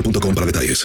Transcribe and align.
boostmobile.com 0.00 0.34
para 0.34 0.46
detalles. 0.46 0.84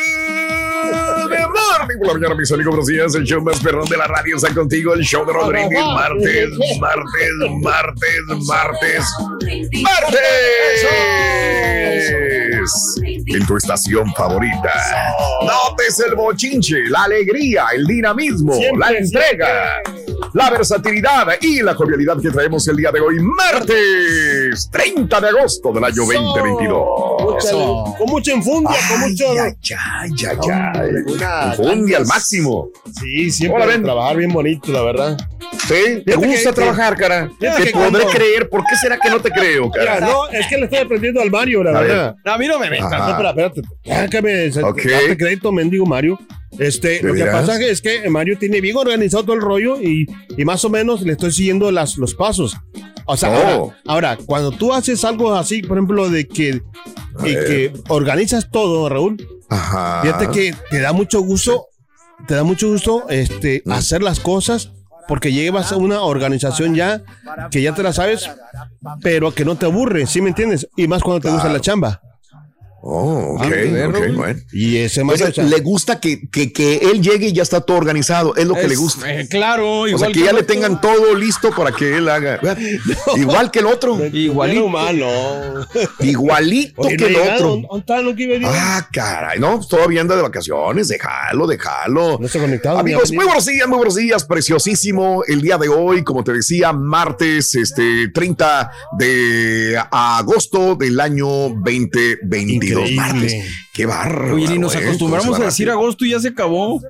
Morning 1.91 1.99
por 1.99 2.07
la 2.07 2.13
mañana, 2.13 2.35
mis 2.35 2.51
amigos. 2.51 2.71
Buenos 2.71 2.87
días. 2.87 3.15
El 3.15 3.23
show 3.23 3.41
más 3.41 3.59
perrón 3.59 3.87
de 3.87 3.97
la 3.97 4.05
radio 4.05 4.35
está 4.35 4.53
contigo. 4.53 4.93
El 4.93 5.01
show 5.01 5.25
de 5.25 5.33
Rodríguez. 5.33 5.83
Martes, 5.93 6.49
martes, 6.79 7.31
martes, 7.61 8.21
martes, 8.45 9.03
martes. 9.81 10.85
En 13.27 13.45
tu 13.45 13.57
estación 13.57 14.13
favorita. 14.13 14.71
Notes 15.45 15.99
el 16.07 16.15
bochinche, 16.15 16.83
la 16.89 17.03
alegría, 17.03 17.65
el 17.73 17.85
dinamismo, 17.85 18.53
la 18.77 18.91
entrega, 18.91 19.81
la 20.33 20.49
versatilidad 20.49 21.27
y 21.41 21.61
la 21.61 21.73
jovialidad 21.73 22.21
que 22.21 22.29
traemos 22.29 22.67
el 22.67 22.77
día 22.77 22.91
de 22.91 22.99
hoy, 22.99 23.19
martes 23.19 24.30
30 24.71 25.21
de 25.21 25.27
agosto 25.29 25.71
del 25.71 25.83
año 25.83 25.95
2022. 26.05 27.95
Con 27.97 28.09
mucha 28.09 28.31
enfundia, 28.33 28.75
con 28.89 28.99
mucho. 29.01 29.33
Ya, 29.33 29.53
ya, 30.15 30.33
ya. 30.45 30.73
Enfundia 31.57 31.97
al 31.97 32.05
máximo. 32.05 32.69
Sí, 32.99 33.31
siempre 33.31 33.63
Hola, 33.63 33.73
ven. 33.73 33.83
trabajar 33.83 34.17
bien 34.17 34.31
bonito, 34.31 34.71
la 34.71 34.81
verdad. 34.83 35.17
¿Sí? 35.67 36.03
¿Te 36.05 36.15
gusta 36.15 36.49
que- 36.49 36.53
trabajar, 36.53 36.95
cara? 36.97 37.29
Te 37.39 37.47
que 37.47 37.71
podré 37.71 37.71
cuando- 37.71 37.99
creer. 38.07 38.49
¿Por 38.49 38.63
qué 38.65 38.75
será 38.75 38.97
que 38.97 39.09
no 39.09 39.19
te 39.19 39.29
creo, 39.31 39.69
cara? 39.69 39.99
no, 39.99 40.27
es 40.29 40.47
que 40.47 40.57
le 40.57 40.65
estoy 40.65 40.79
aprendiendo 40.79 41.21
al 41.21 41.29
Mario, 41.31 41.63
la 41.63 41.71
A 41.77 41.81
verdad. 41.81 42.15
No, 42.25 42.33
a 42.33 42.37
mí 42.37 42.47
no 42.47 42.59
me 42.59 42.69
metas. 42.69 42.89
No, 42.91 43.09
espera, 43.09 43.29
espérate. 43.29 43.61
Déjame 43.83 44.47
Ok. 44.63 44.81
darte 44.85 45.17
crédito, 45.17 45.51
mendigo 45.51 45.85
Mario. 45.85 46.19
Este, 46.59 46.99
¿De 46.99 47.03
lo 47.03 47.13
que 47.13 47.25
pasa 47.25 47.59
es 47.61 47.81
que 47.81 48.09
Mario 48.09 48.37
tiene 48.37 48.59
bien 48.61 48.75
organizado 48.77 49.23
todo 49.23 49.35
el 49.35 49.41
rollo 49.41 49.81
y, 49.81 50.05
y 50.37 50.45
más 50.45 50.63
o 50.65 50.69
menos 50.69 51.01
le 51.01 51.13
estoy 51.13 51.31
siguiendo 51.31 51.71
las, 51.71 51.97
los 51.97 52.13
pasos. 52.13 52.55
O 53.05 53.17
sea, 53.17 53.29
Oh. 53.29 53.35
ahora, 53.35 53.75
ahora, 54.13 54.17
cuando 54.25 54.51
tú 54.51 54.73
haces 54.73 55.03
algo 55.05 55.33
así, 55.33 55.61
por 55.61 55.77
ejemplo, 55.77 56.09
de 56.09 56.27
que, 56.27 56.61
ver. 57.21 57.45
que 57.45 57.73
organizas 57.87 58.49
todo, 58.51 58.87
Raúl, 58.89 59.17
Ajá. 59.49 60.01
Fíjate 60.03 60.27
que 60.29 60.55
te 60.69 60.79
da 60.79 60.93
mucho 60.93 61.21
gusto, 61.21 61.65
te 62.27 62.35
da 62.35 62.43
mucho 62.43 62.69
gusto 62.69 63.05
este, 63.09 63.61
Mm. 63.65 63.71
hacer 63.71 64.01
las 64.03 64.19
cosas 64.19 64.71
porque 65.07 65.33
llevas 65.33 65.71
a 65.73 65.77
una 65.77 66.01
organización 66.03 66.73
ya 66.75 67.01
que 67.49 67.61
ya 67.61 67.73
te 67.75 67.83
la 67.83 67.91
sabes, 67.91 68.29
pero 69.01 69.33
que 69.33 69.43
no 69.43 69.55
te 69.57 69.65
aburre, 69.65 70.05
¿sí 70.07 70.21
me 70.21 70.29
entiendes? 70.29 70.67
Y 70.77 70.87
más 70.87 71.01
cuando 71.01 71.19
te 71.21 71.31
gusta 71.33 71.49
la 71.51 71.59
chamba. 71.59 72.01
Oh, 72.83 73.35
ok, 73.35 73.41
Ah, 73.43 73.49
de 73.49 73.67
ver, 73.71 73.87
ok, 73.89 73.93
Raúl. 73.95 74.15
bueno. 74.15 74.39
Y 74.51 74.77
ese 74.77 75.01
O 75.01 75.05
más 75.05 75.19
sea, 75.19 75.43
le 75.43 75.59
gusta 75.59 75.99
que, 75.99 76.27
que, 76.29 76.51
que 76.51 76.77
él 76.77 76.99
llegue 77.01 77.27
y 77.27 77.33
ya 77.33 77.43
está 77.43 77.61
todo 77.61 77.77
organizado. 77.77 78.35
Es 78.35 78.45
lo 78.47 78.55
que 78.55 78.61
Es- 78.61 78.69
le 78.69 78.75
gusta. 78.75 79.13
eh, 79.19 79.27
claro, 79.29 79.81
O 79.81 79.87
igual 79.87 79.99
sea, 79.99 80.11
que 80.11 80.19
ya 80.25 80.33
le 80.33 80.41
otro. 80.41 80.45
tengan 80.47 80.81
todo 80.81 81.13
listo 81.15 81.51
para 81.55 81.71
que 81.71 81.97
él 81.97 82.09
haga. 82.09 82.39
Igual 83.17 83.51
que 83.51 83.59
el 83.59 83.67
otro. 83.67 83.99
Igualito. 84.11 84.67
malo. 84.67 85.07
Igualito 85.99 86.81
Oye, 86.81 86.97
que 86.97 87.09
no 87.11 87.19
el 87.19 87.29
otro. 87.33 87.61
Ah, 88.45 88.87
caray. 88.91 89.39
No, 89.39 89.57
pues 89.57 89.67
todavía 89.67 90.01
anda 90.01 90.15
de 90.15 90.21
vacaciones. 90.23 90.87
Déjalo, 90.87 91.45
déjalo. 91.47 92.17
No 92.19 92.25
está 92.25 92.39
conectado. 92.39 92.79
Amigos, 92.79 93.11
muy 93.11 93.25
buenos 93.25 93.45
días, 93.45 93.67
muy 93.67 93.77
buenos 93.77 93.95
días, 93.95 94.25
preciosísimo. 94.25 95.23
El 95.27 95.41
día 95.41 95.57
de 95.57 95.69
hoy, 95.69 96.03
como 96.03 96.23
te 96.23 96.33
decía, 96.33 96.73
martes, 96.73 97.53
este 97.55 98.07
30 98.09 98.71
de 98.97 99.79
agosto 99.91 100.75
del 100.75 100.99
año 100.99 101.27
2022. 101.27 102.70
Increíble. 102.79 102.95
Martes. 102.95 103.33
Qué 103.73 103.85
bárbaro. 103.85 104.35
Oye, 104.35 104.47
ni 104.47 104.59
nos 104.59 104.75
eh, 104.75 104.79
acostumbramos 104.79 105.39
a 105.39 105.45
decir 105.45 105.69
agosto 105.69 106.05
y 106.05 106.11
ya 106.11 106.19
se 106.19 106.29
acabó. 106.29 106.81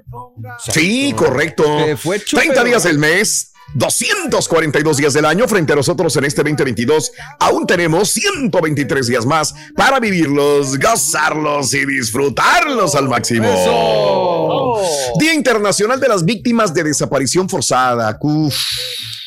Sí, 0.71 1.13
correcto. 1.15 1.63
Se 1.85 1.97
fue 1.97 2.23
chupe, 2.23 2.43
30 2.43 2.63
días 2.63 2.83
del 2.83 2.97
mes. 2.97 3.51
242 3.73 4.97
días 4.97 5.13
del 5.13 5.25
año 5.25 5.47
frente 5.47 5.73
a 5.73 5.75
nosotros 5.75 6.15
en 6.17 6.25
este 6.25 6.43
2022. 6.43 7.11
Aún 7.39 7.65
tenemos 7.65 8.09
123 8.09 9.07
días 9.07 9.25
más 9.25 9.53
para 9.75 9.99
vivirlos, 9.99 10.77
gozarlos 10.77 11.73
y 11.73 11.85
disfrutarlos 11.85 12.95
al 12.95 13.07
máximo. 13.07 13.47
Eso. 13.47 14.81
Día 15.19 15.33
Internacional 15.33 15.99
de 15.99 16.07
las 16.07 16.25
Víctimas 16.25 16.73
de 16.73 16.83
Desaparición 16.83 17.47
Forzada. 17.47 18.17
Uf, 18.21 18.55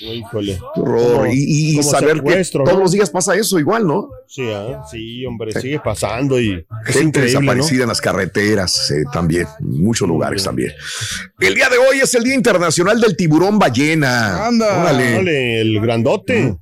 Híjole. 0.00 0.59
qué 0.75 0.81
horror. 0.81 1.16
Como- 1.19 1.27
y 1.32 1.82
saber 1.82 2.22
que 2.22 2.43
todos 2.44 2.78
los 2.78 2.93
días 2.93 3.10
pasa 3.10 3.34
eso 3.37 3.59
igual, 3.59 3.87
¿no? 3.87 4.09
Sí, 4.27 4.43
ah, 4.53 4.82
sí, 4.91 5.25
hombre, 5.25 5.53
sigue 5.60 5.78
pasando 5.81 6.41
y 6.41 6.65
Gente 6.87 7.21
desaparecida 7.21 7.82
en 7.84 7.88
las 7.88 8.00
carreteras 8.00 8.91
eh, 8.91 9.04
también, 9.12 9.47
en 9.60 9.83
muchos 9.84 10.09
lugares 10.09 10.43
también. 10.44 10.72
El 11.38 11.54
día 11.54 11.69
de 11.69 11.78
hoy 11.78 11.99
es 12.03 12.15
el 12.15 12.25
Día 12.25 12.34
Internacional 12.34 13.00
del 13.00 13.16
Tiburón 13.16 13.59
Ballena. 13.59 14.47
Anda. 14.47 14.81
Órale. 14.83 15.15
Órale, 15.15 15.60
el 15.60 15.81
grandote. 15.81 16.56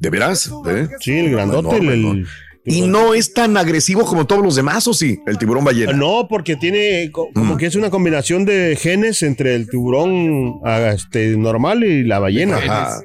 ¿De 0.00 0.10
veras? 0.10 0.50
¿Eh? 0.66 0.88
Sí, 1.00 1.12
el 1.18 1.30
grandote. 1.32 1.68
Enorme, 1.76 1.92
el- 1.94 2.02
¿no? 2.02 2.12
el- 2.12 2.26
Y 2.64 2.82
no 2.82 3.12
es 3.14 3.34
tan 3.34 3.56
agresivo 3.56 4.04
como 4.04 4.24
todos 4.26 4.42
los 4.44 4.54
demás, 4.54 4.86
¿o 4.86 4.94
sí? 4.94 5.18
El 5.26 5.36
tiburón 5.36 5.64
ballena. 5.64 5.92
No, 5.94 6.26
porque 6.28 6.54
tiene 6.56 7.10
co- 7.10 7.28
como 7.34 7.54
Mm. 7.54 7.56
que 7.58 7.66
es 7.66 7.74
una 7.74 7.90
combinación 7.90 8.44
de 8.44 8.76
genes 8.80 9.22
entre 9.22 9.56
el 9.56 9.68
tiburón 9.68 10.60
ah, 10.64 10.92
este, 10.94 11.36
normal 11.36 11.82
y 11.82 12.04
la 12.04 12.20
ballena. 12.20 12.58
Ajá. 12.58 13.00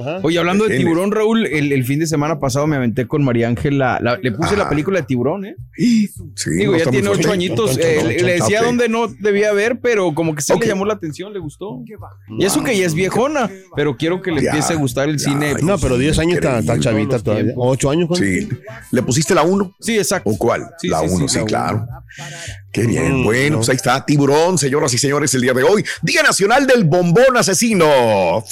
Ajá. 0.00 0.20
Oye, 0.22 0.38
hablando 0.38 0.66
de 0.66 0.76
tiburón, 0.76 1.12
Raúl, 1.12 1.46
el, 1.46 1.72
el 1.72 1.84
fin 1.84 1.98
de 2.00 2.06
semana 2.06 2.38
pasado 2.38 2.66
me 2.66 2.76
aventé 2.76 3.06
con 3.06 3.22
María 3.24 3.48
Ángela. 3.48 3.98
la- 4.00 4.16
le 4.16 4.32
puse 4.32 4.48
Ajá. 4.54 4.56
la 4.64 4.68
película 4.68 5.00
de 5.00 5.06
tiburón, 5.06 5.44
¿eh? 5.46 5.56
Sí, 5.76 6.08
Digo, 6.58 6.72
no 6.72 6.78
ya 6.78 6.90
tiene 6.90 7.08
ocho 7.08 7.30
añitos. 7.32 7.78
Eh, 7.78 8.20
le, 8.22 8.32
decía 8.34 8.62
dónde 8.62 8.88
no 8.88 9.06
debía 9.08 9.52
ver, 9.52 9.80
pero 9.80 10.14
como 10.14 10.34
que 10.34 10.42
sí 10.42 10.52
le 10.58 10.66
llamó 10.66 10.84
la 10.84 10.94
atención, 10.94 11.32
le 11.32 11.38
gustó. 11.38 11.82
Y 12.38 12.44
eso 12.44 12.62
que 12.64 12.76
ya 12.76 12.86
es 12.86 12.94
viejona, 12.94 13.50
pero 13.76 13.96
quiero 13.96 14.20
que 14.22 14.30
le 14.32 14.42
Ya, 14.42 14.50
empiece 14.50 14.72
a 14.72 14.76
gustar 14.76 15.08
el 15.08 15.18
ya, 15.18 15.24
cine. 15.30 15.54
ya. 15.58 15.64
No, 15.64 15.78
pero 15.78 15.96
10 15.98 16.18
años 16.18 16.34
está, 16.36 16.58
está 16.58 16.78
chavita 16.78 17.18
todavía. 17.18 17.44
tiempos. 17.46 17.64
8 17.68 17.90
años. 17.90 18.08
Sí. 18.18 18.48
¿Le 18.92 19.02
pusiste 19.02 19.34
la 19.34 19.42
1? 19.42 19.74
Sí, 19.80 19.96
exacto. 19.98 20.30
¿O 20.30 20.36
cuál? 20.38 20.68
Sí, 20.78 20.88
la 20.88 21.00
sí, 21.00 21.06
1, 21.10 21.28
sí, 21.28 21.34
sí, 21.34 21.38
la 21.40 21.44
claro. 21.44 21.86
Qué 22.72 22.86
bien. 22.86 23.20
Mm, 23.20 23.24
bueno, 23.24 23.50
no. 23.50 23.56
pues 23.58 23.68
ahí 23.68 23.76
está. 23.76 24.04
Tiburón, 24.04 24.58
señoras 24.58 24.92
y 24.94 24.98
señores, 24.98 25.32
el 25.34 25.40
día 25.42 25.52
de 25.52 25.62
hoy. 25.62 25.84
Día 26.02 26.22
Nacional 26.22 26.66
del 26.66 26.84
Bombón 26.84 27.36
Asesino. 27.36 28.42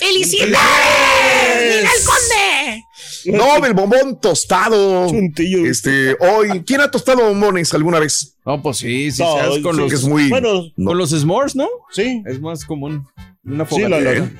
No, 3.27 3.65
el 3.67 3.75
bombón 3.75 4.21
tostado. 4.21 5.09
Chuntillo. 5.09 5.67
Este, 5.67 6.17
hoy, 6.21 6.62
¿quién 6.65 6.81
ha 6.81 6.91
tostado 6.91 7.25
bombones 7.27 7.73
alguna 7.75 7.99
vez? 7.99 8.37
No, 8.44 8.62
pues 8.62 8.79
sí, 8.79 9.11
sí, 9.11 9.23
No, 9.23 9.37
con 9.62 9.75
sí, 9.75 9.81
los, 9.81 9.88
Que 9.91 9.94
es 9.97 10.05
muy. 10.05 10.29
Bueno, 10.29 10.65
no. 10.77 10.88
con 10.91 10.99
los 10.99 11.11
s'mores, 11.11 11.56
¿no? 11.56 11.69
sí. 11.91 12.23
Es 12.27 12.41
más 12.41 12.65
común. 12.65 13.06
Una 13.44 13.67
Sí, 13.67 13.81
la- 13.83 13.97
fogata. 13.99 14.12
la- 14.12 14.31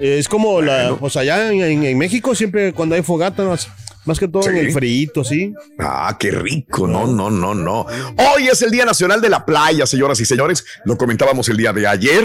es 0.00 0.28
como 0.28 0.60
la, 0.62 0.96
pues 0.98 1.16
allá 1.16 1.50
en, 1.52 1.60
en- 1.62 1.84
en 1.84 1.98
México 1.98 2.34
siempre 2.34 2.72
cuando 2.72 2.94
hay 2.94 3.02
fogata, 3.02 3.44
más, 3.44 3.68
más 4.04 4.18
que 4.18 4.28
todo 4.28 4.48
en 4.48 4.56
el 4.56 4.72
frito, 4.72 5.22
sí. 5.24 5.52
Ah, 5.78 6.16
qué 6.18 6.30
rico. 6.30 6.86
No, 6.86 7.06
no, 7.06 7.30
no, 7.30 7.54
no. 7.54 7.86
Hoy 8.16 8.48
es 8.48 8.62
el 8.62 8.70
Día 8.70 8.84
Nacional 8.84 9.20
de 9.20 9.28
la 9.28 9.44
Playa, 9.44 9.86
señoras 9.86 10.18
y 10.20 10.24
señores. 10.24 10.64
Lo 10.84 10.96
comentábamos 10.96 11.48
el 11.48 11.56
día 11.56 11.72
de 11.72 11.86
ayer. 11.86 12.24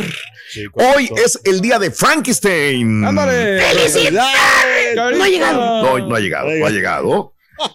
Hoy 0.73 1.09
es 1.23 1.39
el 1.43 1.61
día 1.61 1.77
de 1.79 1.91
Frankenstein. 1.91 3.05
¡Ándale! 3.05 3.61
¡Felicidades! 3.61 4.95
No 4.95 5.23
ha 5.23 5.27
llegado. 5.27 5.83
No, 5.99 6.07
no 6.09 6.15
ha 6.15 6.19
llegado, 6.19 6.49
no 6.49 6.65
ha 6.65 6.69
llegado. 6.69 7.33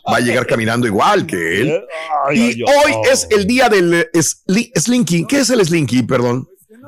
Va 0.09 0.19
a 0.19 0.21
llegar 0.21 0.47
caminando 0.47 0.87
igual 0.87 1.27
que 1.27 1.61
él. 1.61 1.81
Y 2.35 2.63
hoy 2.63 2.93
es 3.11 3.27
el 3.31 3.47
día 3.49 3.69
del 3.69 3.95
eh, 3.95 4.09
sli- 4.15 4.71
Slinky. 4.79 5.27
¿Qué 5.27 5.41
es 5.41 5.51
el 5.51 5.65
Slinky? 5.65 6.05
Perdón. 6.05 6.47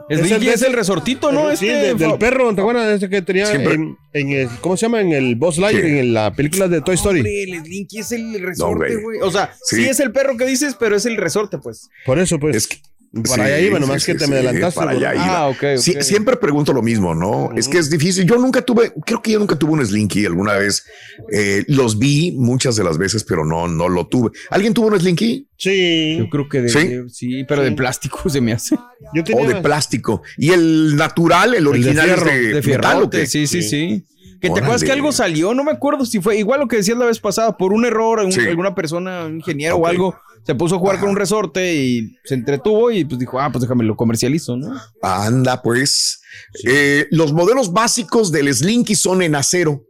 Es, 0.09 0.21
Es 0.21 0.31
el 0.33 0.49
es 0.49 0.63
el 0.63 0.73
resortito, 0.75 1.33
¿no? 1.33 1.49
Sí, 1.57 1.67
Este, 1.69 1.87
de- 1.89 1.95
del 1.95 2.19
perro, 2.19 2.55
¿te 2.55 2.61
acuerdas? 2.61 2.89
Ese 2.97 3.09
que 3.09 3.23
tenía 3.23 3.51
en, 3.53 3.97
en 4.13 4.31
el- 4.31 4.49
¿cómo 4.61 4.77
se 4.77 4.83
llama? 4.87 5.01
En 5.01 5.13
el 5.13 5.35
Boss 5.37 5.57
Lightyear, 5.59 5.87
en 5.87 6.13
la 6.13 6.35
película 6.35 6.69
de 6.69 6.81
Toy 6.83 6.95
Story. 6.97 7.21
Hombre, 7.21 7.43
el 7.45 7.65
Slinky 7.65 7.99
es 8.01 8.13
el 8.13 8.41
resorte, 8.43 8.75
güey. 8.97 9.03
güey. 9.03 9.21
O 9.23 9.31
sea, 9.31 9.55
Sí. 9.65 9.77
sí. 9.77 9.85
es 9.87 10.01
el 10.01 10.13
perro 10.13 10.37
que 10.37 10.45
dices, 10.45 10.77
pero 10.79 10.95
es 10.97 11.07
el 11.07 11.17
resorte, 11.17 11.57
pues. 11.59 11.89
Por 12.05 12.19
eso, 12.19 12.39
pues. 12.39 12.55
Es 12.57 12.67
que- 12.67 12.79
para 13.23 13.35
sí, 13.35 13.41
allá 13.53 13.61
iba, 13.61 13.79
nomás 13.79 14.03
sí, 14.03 14.13
que 14.13 14.19
sí, 14.19 14.25
te 14.25 14.31
me 14.31 14.37
adelantaste. 14.37 14.81
para 14.81 14.91
allá 14.93 15.15
iba. 15.15 15.39
Ah, 15.39 15.49
ok, 15.49 15.57
ok. 15.77 15.79
Sí, 15.79 15.95
siempre 16.01 16.37
pregunto 16.37 16.73
lo 16.73 16.83
mismo, 16.83 17.15
¿no? 17.15 17.51
Es 17.57 17.69
que 17.69 17.79
es 17.79 17.91
difícil. 17.91 18.27
Yo 18.27 18.37
nunca 18.39 18.63
tuve, 18.63 18.93
creo 19.07 19.23
que 19.23 19.33
yo 19.33 19.39
nunca 19.39 19.57
tuve 19.57 19.73
un 19.73 19.87
Slinky 19.87 20.27
alguna 20.27 20.55
vez. 20.55 20.85
Eh, 21.33 21.65
los 21.69 21.99
vi 21.99 22.33
muchas 22.33 22.77
de 22.77 22.85
las 22.85 22.99
veces, 22.99 23.25
pero 23.25 23.45
no, 23.45 23.69
no 23.69 23.89
lo 23.89 24.07
tuve. 24.07 24.31
¿Alguien 24.51 24.75
tuvo 24.75 24.89
un 24.89 24.99
Slinky? 24.99 25.49
Sí. 25.57 26.17
Yo 26.19 26.29
creo 26.29 26.49
que 26.49 26.63
de, 26.63 26.69
¿Sí? 26.69 27.01
sí, 27.09 27.45
pero 27.45 27.63
de 27.63 27.73
plástico 27.73 28.29
se 28.29 28.41
me 28.41 28.53
hace. 28.53 28.77
Yo 29.15 29.23
O 29.35 29.47
de 29.47 29.57
plástico. 29.57 30.23
Y 30.37 30.51
el 30.51 30.97
natural, 30.97 31.55
el 31.55 31.67
original 31.67 32.07
fierro, 32.07 32.27
es 32.29 32.35
de, 32.35 32.41
De 32.41 32.55
metal, 32.55 32.57
¿o 32.59 32.63
fierrote, 32.63 33.21
qué? 33.21 33.27
sí, 33.27 33.47
sí, 33.47 33.63
sí. 33.63 34.05
Que 34.49 34.55
te 34.55 34.61
acuerdas 34.61 34.85
que 34.85 34.93
algo 34.93 35.13
salió, 35.13 35.55
no 35.55 35.65
me 35.65 35.73
acuerdo 35.73 36.05
si 36.07 36.21
fue 36.21 36.37
igual 36.39 36.61
lo 36.61 36.69
que 36.69 36.77
decías 36.77 36.97
la 36.99 37.07
vez 37.07 37.19
pasada, 37.21 37.57
por 37.57 37.73
un 37.73 37.85
error, 37.85 38.21
un- 38.21 38.33
Sí. 38.33 38.41
alguna 38.41 38.75
persona, 38.75 39.27
un 39.27 39.37
ingeniero 39.37 39.77
o 39.77 39.87
algo, 39.87 40.15
se 40.45 40.55
puso 40.55 40.77
a 40.77 40.79
jugar 40.79 40.97
Ajá. 40.97 41.03
con 41.03 41.11
un 41.11 41.17
resorte 41.17 41.75
y 41.75 42.17
se 42.25 42.35
entretuvo 42.35 42.91
y 42.91 43.05
pues 43.05 43.19
dijo, 43.19 43.41
ah, 43.41 43.51
pues 43.51 43.63
déjame 43.63 43.85
lo 43.85 43.97
comercializo, 43.97 44.57
¿no? 44.57 44.73
Anda, 45.03 45.63
pues. 45.63 46.21
Eh, 46.65 47.07
los 47.11 47.33
modelos 47.33 47.73
básicos 47.73 48.31
del 48.33 48.53
Slinky 48.55 48.95
son 48.95 49.23
en 49.23 49.35
acero. 49.35 49.83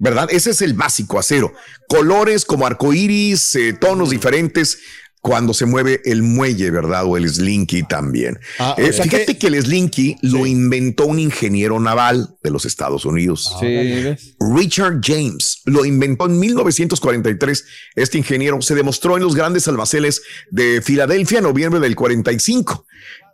¿Verdad? 0.00 0.28
Ese 0.30 0.50
es 0.50 0.62
el 0.62 0.74
básico, 0.74 1.18
acero. 1.18 1.52
Colores 1.88 2.44
como 2.44 2.64
arcoíris, 2.68 3.56
eh, 3.56 3.72
tonos 3.72 4.10
diferentes 4.10 4.78
cuando 5.20 5.52
se 5.52 5.66
mueve 5.66 6.00
el 6.04 6.22
muelle, 6.22 6.70
¿verdad? 6.70 7.04
O 7.04 7.16
el 7.16 7.28
Slinky 7.28 7.82
también. 7.82 8.38
Ah, 8.58 8.74
o 8.78 8.80
Eh, 8.80 8.92
sea 8.92 9.04
fíjate 9.04 9.26
que- 9.26 9.38
que, 9.38 9.46
el 9.48 9.60
Slinky 9.62 10.16
lo 10.22 10.46
inventó 10.46 11.06
un 11.06 11.18
ingeniero 11.18 11.80
naval 11.80 12.36
de 12.42 12.50
los 12.50 12.64
Estados 12.64 13.04
Unidos. 13.04 13.52
Sí, 13.60 13.66
¿ves? 13.66 14.36
Richard 14.38 15.00
James 15.02 15.60
lo 15.64 15.84
inventó 15.84 16.26
en 16.26 16.38
1943. 16.38 17.64
Este 17.96 18.18
ingeniero 18.18 18.62
se 18.62 18.74
demostró 18.74 19.16
en 19.16 19.22
los 19.24 19.34
grandes 19.34 19.66
almacenes 19.68 20.22
de 20.50 20.80
Filadelfia 20.82 21.38
en 21.38 21.44
noviembre 21.44 21.80
del 21.80 21.96
45. 21.96 22.86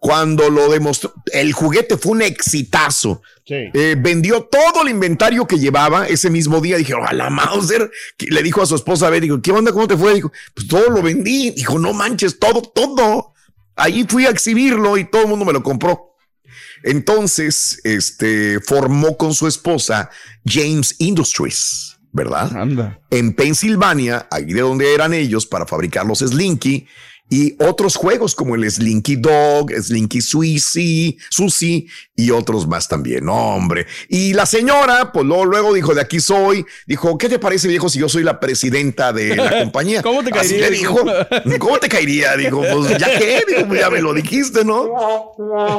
Cuando 0.05 0.51
lo 0.51 0.71
demostró, 0.71 1.15
el 1.33 1.55
juguete 1.55 1.97
fue 1.97 2.13
un 2.13 2.21
exitazo. 2.21 3.23
Sí. 3.47 3.71
Eh, 3.73 3.97
vendió 3.99 4.43
todo 4.43 4.83
el 4.83 4.91
inventario 4.91 5.47
que 5.47 5.59
llevaba 5.59 6.07
ese 6.07 6.29
mismo 6.29 6.61
día. 6.61 6.77
Dije, 6.77 6.93
la 7.13 7.31
Mauser. 7.31 7.91
Que 8.19 8.27
Le 8.27 8.43
dijo 8.43 8.61
a 8.61 8.67
su 8.67 8.75
esposa, 8.75 9.07
a 9.07 9.11
ver, 9.11 9.25
¿qué 9.41 9.51
onda? 9.51 9.73
¿Cómo 9.73 9.89
te 9.89 9.97
fue? 9.97 10.13
Dijo, 10.13 10.31
pues 10.53 10.69
todo 10.69 10.91
lo 10.91 11.01
vendí. 11.01 11.53
Dijo, 11.53 11.79
no 11.79 11.95
manches, 11.95 12.39
todo, 12.39 12.61
todo. 12.61 13.33
Ahí 13.77 14.05
fui 14.07 14.27
a 14.27 14.29
exhibirlo 14.29 14.99
y 14.99 15.07
todo 15.07 15.23
el 15.23 15.29
mundo 15.29 15.47
me 15.47 15.55
lo 15.55 15.63
compró. 15.63 16.15
Entonces, 16.83 17.81
este, 17.83 18.61
formó 18.61 19.17
con 19.17 19.33
su 19.33 19.47
esposa 19.47 20.11
James 20.45 20.97
Industries, 20.99 21.97
¿verdad? 22.13 22.55
Anda. 22.55 23.01
En 23.09 23.33
Pensilvania, 23.33 24.29
ahí 24.31 24.53
de 24.53 24.61
donde 24.61 24.93
eran 24.93 25.15
ellos, 25.15 25.47
para 25.47 25.65
fabricar 25.65 26.05
los 26.05 26.19
Slinky 26.19 26.87
y 27.31 27.57
otros 27.59 27.97
juegos 27.97 28.35
como 28.35 28.55
el 28.55 28.71
Slinky 28.71 29.17
Dog, 29.17 29.73
Slinky 29.73 30.21
Suisi, 30.21 31.17
Susi 31.31 31.89
y 32.15 32.31
otros 32.31 32.69
más 32.69 32.87
también. 32.87 33.25
No, 33.25 33.35
hombre. 33.57 33.87
Y 34.09 34.35
la 34.35 34.45
señora, 34.45 35.11
pues 35.11 35.25
luego, 35.25 35.47
luego 35.47 35.75
dijo, 35.75 35.95
de 35.95 36.03
aquí 36.03 36.21
soy. 36.21 36.67
Dijo, 36.87 37.17
¿qué 37.17 37.29
te 37.31 37.39
parece, 37.39 37.67
viejo, 37.67 37.89
si 37.89 37.99
yo 37.99 38.09
soy 38.09 38.25
la 38.25 38.39
presidenta 38.41 39.13
de 39.13 39.37
la 39.37 39.59
compañía? 39.63 40.03
¿Cómo 40.03 40.23
te 40.23 40.31
Así 40.39 40.51
caería? 40.51 40.71
le 40.71 40.77
dijo, 40.77 41.01
¿cómo 41.59 41.79
te 41.79 41.89
caería? 41.89 42.37
Dijo, 42.37 42.61
pues 42.61 42.99
ya 42.99 43.19
qué, 43.19 43.43
dijo, 43.49 43.69
pues, 43.69 43.81
ya 43.81 43.91
me 43.91 44.03
lo 44.03 44.13
dijiste, 44.13 44.65
¿no? 44.65 44.91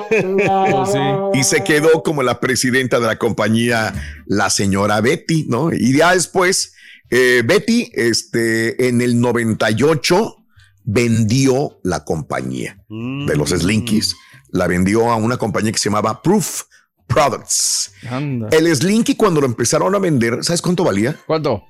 Pues 0.09 0.89
sí. 0.91 0.99
y 1.39 1.43
se 1.43 1.63
quedó 1.63 2.01
como 2.01 2.23
la 2.23 2.39
presidenta 2.39 2.99
de 2.99 3.05
la 3.05 3.17
compañía, 3.17 3.93
la 4.25 4.49
señora 4.49 4.99
Betty, 4.99 5.45
¿no? 5.47 5.71
Y 5.71 5.95
ya 5.95 6.13
después, 6.13 6.73
eh, 7.11 7.43
Betty, 7.45 7.91
este, 7.93 8.87
en 8.87 9.01
el 9.01 9.21
98 9.21 10.44
vendió 10.85 11.79
la 11.83 12.05
compañía 12.05 12.79
de 12.87 13.35
los 13.35 13.49
Slinkies, 13.49 14.15
la 14.49 14.67
vendió 14.67 15.11
a 15.11 15.15
una 15.15 15.37
compañía 15.37 15.71
que 15.71 15.79
se 15.79 15.89
llamaba 15.89 16.21
Proof 16.21 16.63
Products. 17.07 17.91
Anda. 18.09 18.49
El 18.51 18.73
Slinky 18.73 19.15
cuando 19.15 19.41
lo 19.41 19.47
empezaron 19.47 19.93
a 19.95 19.99
vender, 19.99 20.43
¿sabes 20.43 20.61
cuánto 20.61 20.83
valía? 20.83 21.15
¿Cuánto? 21.25 21.63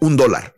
Un 0.00 0.16
dólar. 0.16 0.54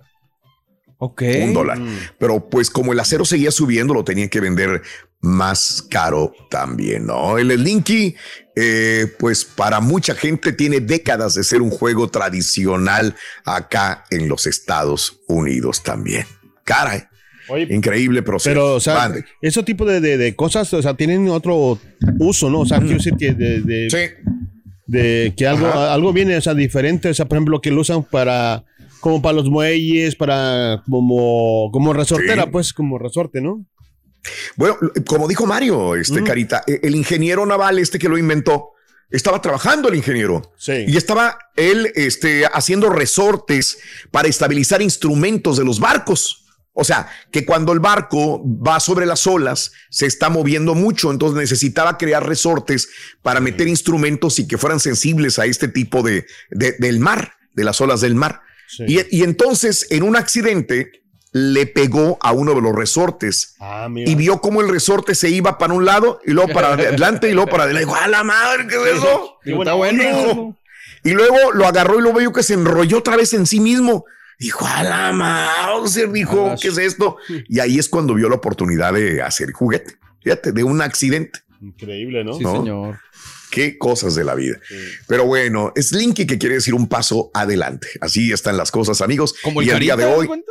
Ok. 0.98 1.22
Un 1.42 1.52
dólar. 1.52 1.80
Pero 2.18 2.48
pues 2.48 2.70
como 2.70 2.92
el 2.92 3.00
acero 3.00 3.24
seguía 3.24 3.50
subiendo, 3.50 3.92
lo 3.92 4.04
tenían 4.04 4.28
que 4.28 4.40
vender 4.40 4.82
más 5.20 5.84
caro 5.88 6.32
también, 6.50 7.06
¿no? 7.06 7.38
El 7.38 7.50
Slinky, 7.50 8.14
eh, 8.54 9.06
pues 9.18 9.44
para 9.44 9.80
mucha 9.80 10.14
gente 10.14 10.52
tiene 10.52 10.80
décadas 10.80 11.34
de 11.34 11.44
ser 11.44 11.62
un 11.62 11.70
juego 11.70 12.08
tradicional 12.08 13.16
acá 13.44 14.04
en 14.10 14.28
los 14.28 14.46
Estados 14.46 15.20
Unidos 15.28 15.82
también. 15.82 16.26
Caray, 16.64 17.04
Oye, 17.48 17.66
increíble 17.74 18.22
proceso. 18.22 18.50
pero, 18.50 18.74
o 18.74 18.80
sea, 18.80 18.94
Mande. 18.94 19.24
ese 19.40 19.62
tipo 19.62 19.84
de, 19.84 20.00
de- 20.00 20.16
de 20.16 20.34
cosas, 20.36 20.72
o 20.74 20.82
sea, 20.82 20.94
tienen 20.94 21.28
otro 21.28 21.78
uso, 22.18 22.50
¿no? 22.50 22.60
O 22.60 22.66
sea, 22.66 22.78
quiero 22.78 22.94
decir 22.96 23.14
que 23.18 23.32
de, 23.34 23.60
de- 23.62 23.90
Sí. 23.90 24.30
de 24.86 25.32
que 25.36 25.46
algo, 25.46 25.66
Ajá. 25.66 25.92
algo 25.94 26.12
viene, 26.12 26.36
o 26.36 26.40
sea, 26.40 26.54
diferente, 26.54 27.08
o 27.10 27.14
sea, 27.14 27.26
por 27.26 27.36
ejemplo, 27.38 27.60
que 27.60 27.70
lo 27.70 27.80
usan 27.80 28.04
para, 28.04 28.64
como 29.00 29.20
para 29.22 29.34
los 29.34 29.48
muelles, 29.50 30.14
para, 30.16 30.82
como, 30.88 31.70
como 31.72 31.92
resortera, 31.92 32.44
Sí. 32.44 32.48
pues, 32.52 32.72
como 32.72 32.98
resorte, 32.98 33.40
¿no? 33.40 33.64
Bueno, 34.56 34.76
como 35.06 35.26
dijo 35.26 35.46
Mario, 35.46 35.96
este 35.96 36.22
Carita, 36.22 36.62
eh, 36.68 36.78
el 36.84 36.94
ingeniero 36.94 37.44
naval 37.44 37.78
este 37.80 37.98
que 37.98 38.08
lo 38.08 38.16
inventó, 38.18 38.68
estaba 39.10 39.42
trabajando 39.42 39.88
el 39.88 39.96
ingeniero. 39.96 40.52
Sí. 40.56 40.84
Y 40.86 40.96
estaba 40.96 41.36
él 41.56 41.90
este, 41.96 42.46
haciendo 42.46 42.88
resortes 42.88 43.78
para 44.12 44.28
estabilizar 44.28 44.80
instrumentos 44.80 45.56
de 45.58 45.64
los 45.64 45.80
barcos. 45.80 46.41
O 46.74 46.84
sea, 46.84 47.08
que 47.30 47.44
cuando 47.44 47.72
el 47.72 47.80
barco 47.80 48.42
va 48.44 48.80
sobre 48.80 49.04
las 49.04 49.26
olas, 49.26 49.72
se 49.90 50.06
está 50.06 50.30
moviendo 50.30 50.74
mucho, 50.74 51.10
entonces 51.10 51.38
necesitaba 51.38 51.98
crear 51.98 52.26
resortes 52.26 52.88
para 53.20 53.40
meter 53.40 53.68
instrumentos 53.68 54.38
y 54.38 54.48
que 54.48 54.56
fueran 54.56 54.80
sensibles 54.80 55.38
a 55.38 55.44
este 55.44 55.68
tipo 55.68 56.02
de, 56.02 56.24
de- 56.50 56.72
del 56.78 56.98
mar, 56.98 57.34
de 57.54 57.64
las 57.64 57.80
olas 57.82 58.00
del 58.00 58.14
mar. 58.14 58.40
Sí. 58.68 58.84
Y, 58.88 59.18
y 59.18 59.22
entonces, 59.22 59.86
en 59.90 60.02
un 60.02 60.16
accidente, 60.16 61.02
le 61.34 61.66
pegó 61.66 62.18
a 62.22 62.32
uno 62.32 62.54
de 62.54 62.60
los 62.62 62.74
resortes 62.74 63.54
Ah, 63.60 63.88
y 63.94 64.14
vio 64.14 64.40
cómo 64.40 64.60
el 64.62 64.68
resorte 64.70 65.14
se 65.14 65.28
iba 65.30 65.56
para 65.58 65.72
un 65.74 65.84
lado 65.84 66.20
y 66.24 66.30
luego 66.32 66.52
para 66.52 66.72
adelante 66.74 67.28
y 67.30 67.32
luego 67.34 67.50
para 67.50 67.64
adelante. 67.64 67.86
Dijo, 67.86 67.96
¡a 68.02 68.06
la 68.08 68.22
madre! 68.22 68.66
¿Qué 68.66 68.76
es 68.76 68.96
eso? 68.96 69.38
Digo, 69.44 69.62
está 69.62 69.74
bueno. 69.74 70.58
Y 71.04 71.10
luego 71.10 71.52
lo 71.52 71.66
agarró 71.66 71.98
y 71.98 72.02
lo 72.02 72.12
vio 72.12 72.32
que 72.32 72.42
se 72.42 72.54
enrolló 72.54 72.98
otra 72.98 73.16
vez 73.16 73.32
en 73.34 73.46
sí 73.46 73.60
mismo. 73.60 74.04
Dijo, 74.42 74.66
a 74.66 74.82
la 74.82 75.12
Mauser, 75.12 76.10
dijo, 76.10 76.56
¿qué 76.60 76.68
es 76.68 76.78
esto? 76.78 77.16
Y 77.48 77.60
ahí 77.60 77.78
es 77.78 77.88
cuando 77.88 78.14
vio 78.14 78.28
la 78.28 78.34
oportunidad 78.34 78.92
de 78.92 79.22
hacer 79.22 79.52
juguete. 79.52 79.98
Fíjate, 80.20 80.50
de 80.50 80.64
un 80.64 80.82
accidente. 80.82 81.38
Increíble, 81.60 82.24
¿no? 82.24 82.32
Sí, 82.34 82.42
¿no? 82.42 82.56
señor. 82.56 82.98
Qué 83.52 83.78
cosas 83.78 84.16
de 84.16 84.24
la 84.24 84.34
vida. 84.34 84.58
Pero 85.06 85.26
bueno, 85.26 85.72
Slinky 85.76 86.26
que 86.26 86.38
quiere 86.38 86.56
decir 86.56 86.74
un 86.74 86.88
paso 86.88 87.30
adelante. 87.34 87.86
Así 88.00 88.32
están 88.32 88.56
las 88.56 88.72
cosas, 88.72 89.00
amigos. 89.00 89.34
Como 89.42 89.60
el 89.60 89.68
y 89.68 89.70
el 89.70 89.78
día 89.78 89.94
de 89.94 90.06
hoy. 90.06 90.26
¿cuenta? 90.26 90.50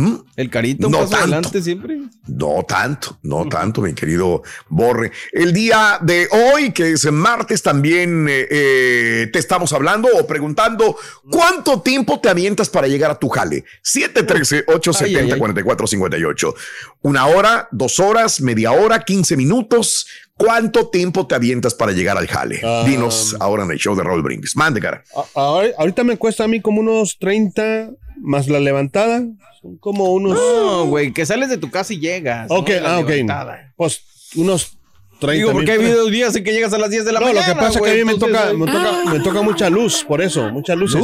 ¿Mm? 0.00 0.14
El 0.36 0.48
carito 0.48 0.88
No 0.88 1.00
más 1.00 1.10
tanto. 1.10 1.24
adelante 1.24 1.60
siempre. 1.60 1.98
No 2.28 2.64
tanto, 2.68 3.18
no 3.24 3.48
tanto, 3.48 3.80
mi 3.80 3.94
querido 3.94 4.44
Borre. 4.68 5.10
El 5.32 5.52
día 5.52 5.98
de 6.00 6.28
hoy, 6.30 6.70
que 6.70 6.92
es 6.92 7.10
martes, 7.10 7.64
también 7.64 8.28
eh, 8.28 8.46
eh, 8.48 9.28
te 9.32 9.40
estamos 9.40 9.72
hablando 9.72 10.08
o 10.14 10.24
preguntando 10.24 10.96
cuánto 11.28 11.80
tiempo 11.80 12.20
te 12.20 12.28
avientas 12.28 12.68
para 12.68 12.86
llegar 12.86 13.10
a 13.10 13.18
tu 13.18 13.28
jale. 13.28 13.64
713-870-4458. 13.84 16.54
Una 17.02 17.26
hora, 17.26 17.68
dos 17.72 17.98
horas, 18.00 18.40
media 18.40 18.72
hora, 18.72 19.04
15 19.04 19.36
minutos. 19.36 20.06
¿Cuánto 20.36 20.88
tiempo 20.88 21.26
te 21.26 21.34
avientas 21.34 21.74
para 21.74 21.90
llegar 21.90 22.16
al 22.16 22.28
jale? 22.28 22.60
Ah. 22.62 22.84
Dinos 22.86 23.34
ahora 23.40 23.64
en 23.64 23.72
el 23.72 23.78
show 23.78 23.96
de 23.96 24.04
Raúl 24.04 24.22
Brindis. 24.22 24.54
Mande, 24.54 24.80
cara. 24.80 25.02
A- 25.34 25.62
ahorita 25.76 26.04
me 26.04 26.16
cuesta 26.16 26.44
a 26.44 26.48
mí 26.48 26.60
como 26.60 26.80
unos 26.80 27.18
30 27.18 27.90
más 28.20 28.48
la 28.48 28.60
levantada. 28.60 29.22
Son 29.60 29.76
como 29.78 30.12
unos. 30.12 30.34
No, 30.38 30.86
güey, 30.86 31.12
que 31.12 31.26
sales 31.26 31.48
de 31.48 31.58
tu 31.58 31.70
casa 31.70 31.92
y 31.94 32.00
llegas. 32.00 32.46
ok, 32.50 32.70
¿no? 32.82 32.86
Ah, 32.88 32.98
ok. 33.00 33.08
levantada. 33.08 33.72
Pues 33.76 34.02
unos 34.36 34.76
30 35.20 35.32
Digo, 35.32 35.52
porque 35.52 35.72
hay 35.72 35.78
mil- 35.78 35.88
videos 35.88 36.10
días 36.10 36.36
en 36.36 36.44
que 36.44 36.52
llegas 36.52 36.72
a 36.72 36.78
las 36.78 36.90
10 36.90 37.04
de 37.04 37.12
la 37.12 37.20
No, 37.20 37.26
mañana. 37.26 37.46
lo 37.48 37.54
que 37.54 37.58
pasa 37.60 37.78
es 37.78 37.84
que 37.84 37.90
a 37.90 37.94
mí 37.94 38.04
me 38.04 38.14
toca, 38.18 38.52
me 38.54 38.66
toca, 38.66 39.04
me 39.12 39.20
toca 39.20 39.42
mucha 39.42 39.68
luz, 39.70 40.04
por 40.06 40.22
eso, 40.22 40.48
muchas 40.50 40.76
luces. 40.76 41.02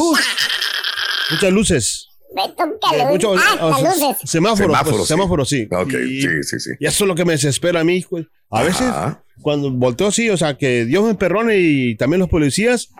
Muchas 1.31 1.53
luces. 1.53 2.09
Me 2.35 2.43
toca 2.49 2.65
Eh, 2.65 2.99
luz. 2.99 3.11
mucho- 3.11 3.35
Ah, 3.37 3.59
o 3.67 3.75
sea, 3.75 3.83
las 3.85 3.99
luces. 4.01 4.17
Semáforos, 4.31 4.59
Semáforos, 4.67 4.97
pues, 4.99 5.03
sí. 5.03 5.09
semáforos, 5.15 5.49
sí. 5.49 5.69
Ok, 5.71 5.93
y, 6.09 6.21
sí, 6.23 6.29
sí, 6.43 6.61
sí. 6.61 6.71
y 6.81 6.87
eso 6.87 7.05
es 7.05 7.09
lo 7.09 7.15
que 7.15 7.25
me 7.25 7.33
desespera 7.33 7.81
a 7.81 7.85
mí, 7.85 8.05
güey. 8.09 8.27
A 8.51 8.63
veces, 8.63 8.83
Ajá. 8.83 9.23
cuando 9.41 9.71
volteo 9.71 10.11
sí, 10.13 10.31
o 10.31 10.37
sea, 10.37 10.57
que 10.57 10.85
Dios 10.85 11.05
me 11.05 11.15
perdone 11.15 11.59
y 11.59 11.97
también 11.97 12.21
los 12.21 12.29
policías, 12.29 12.91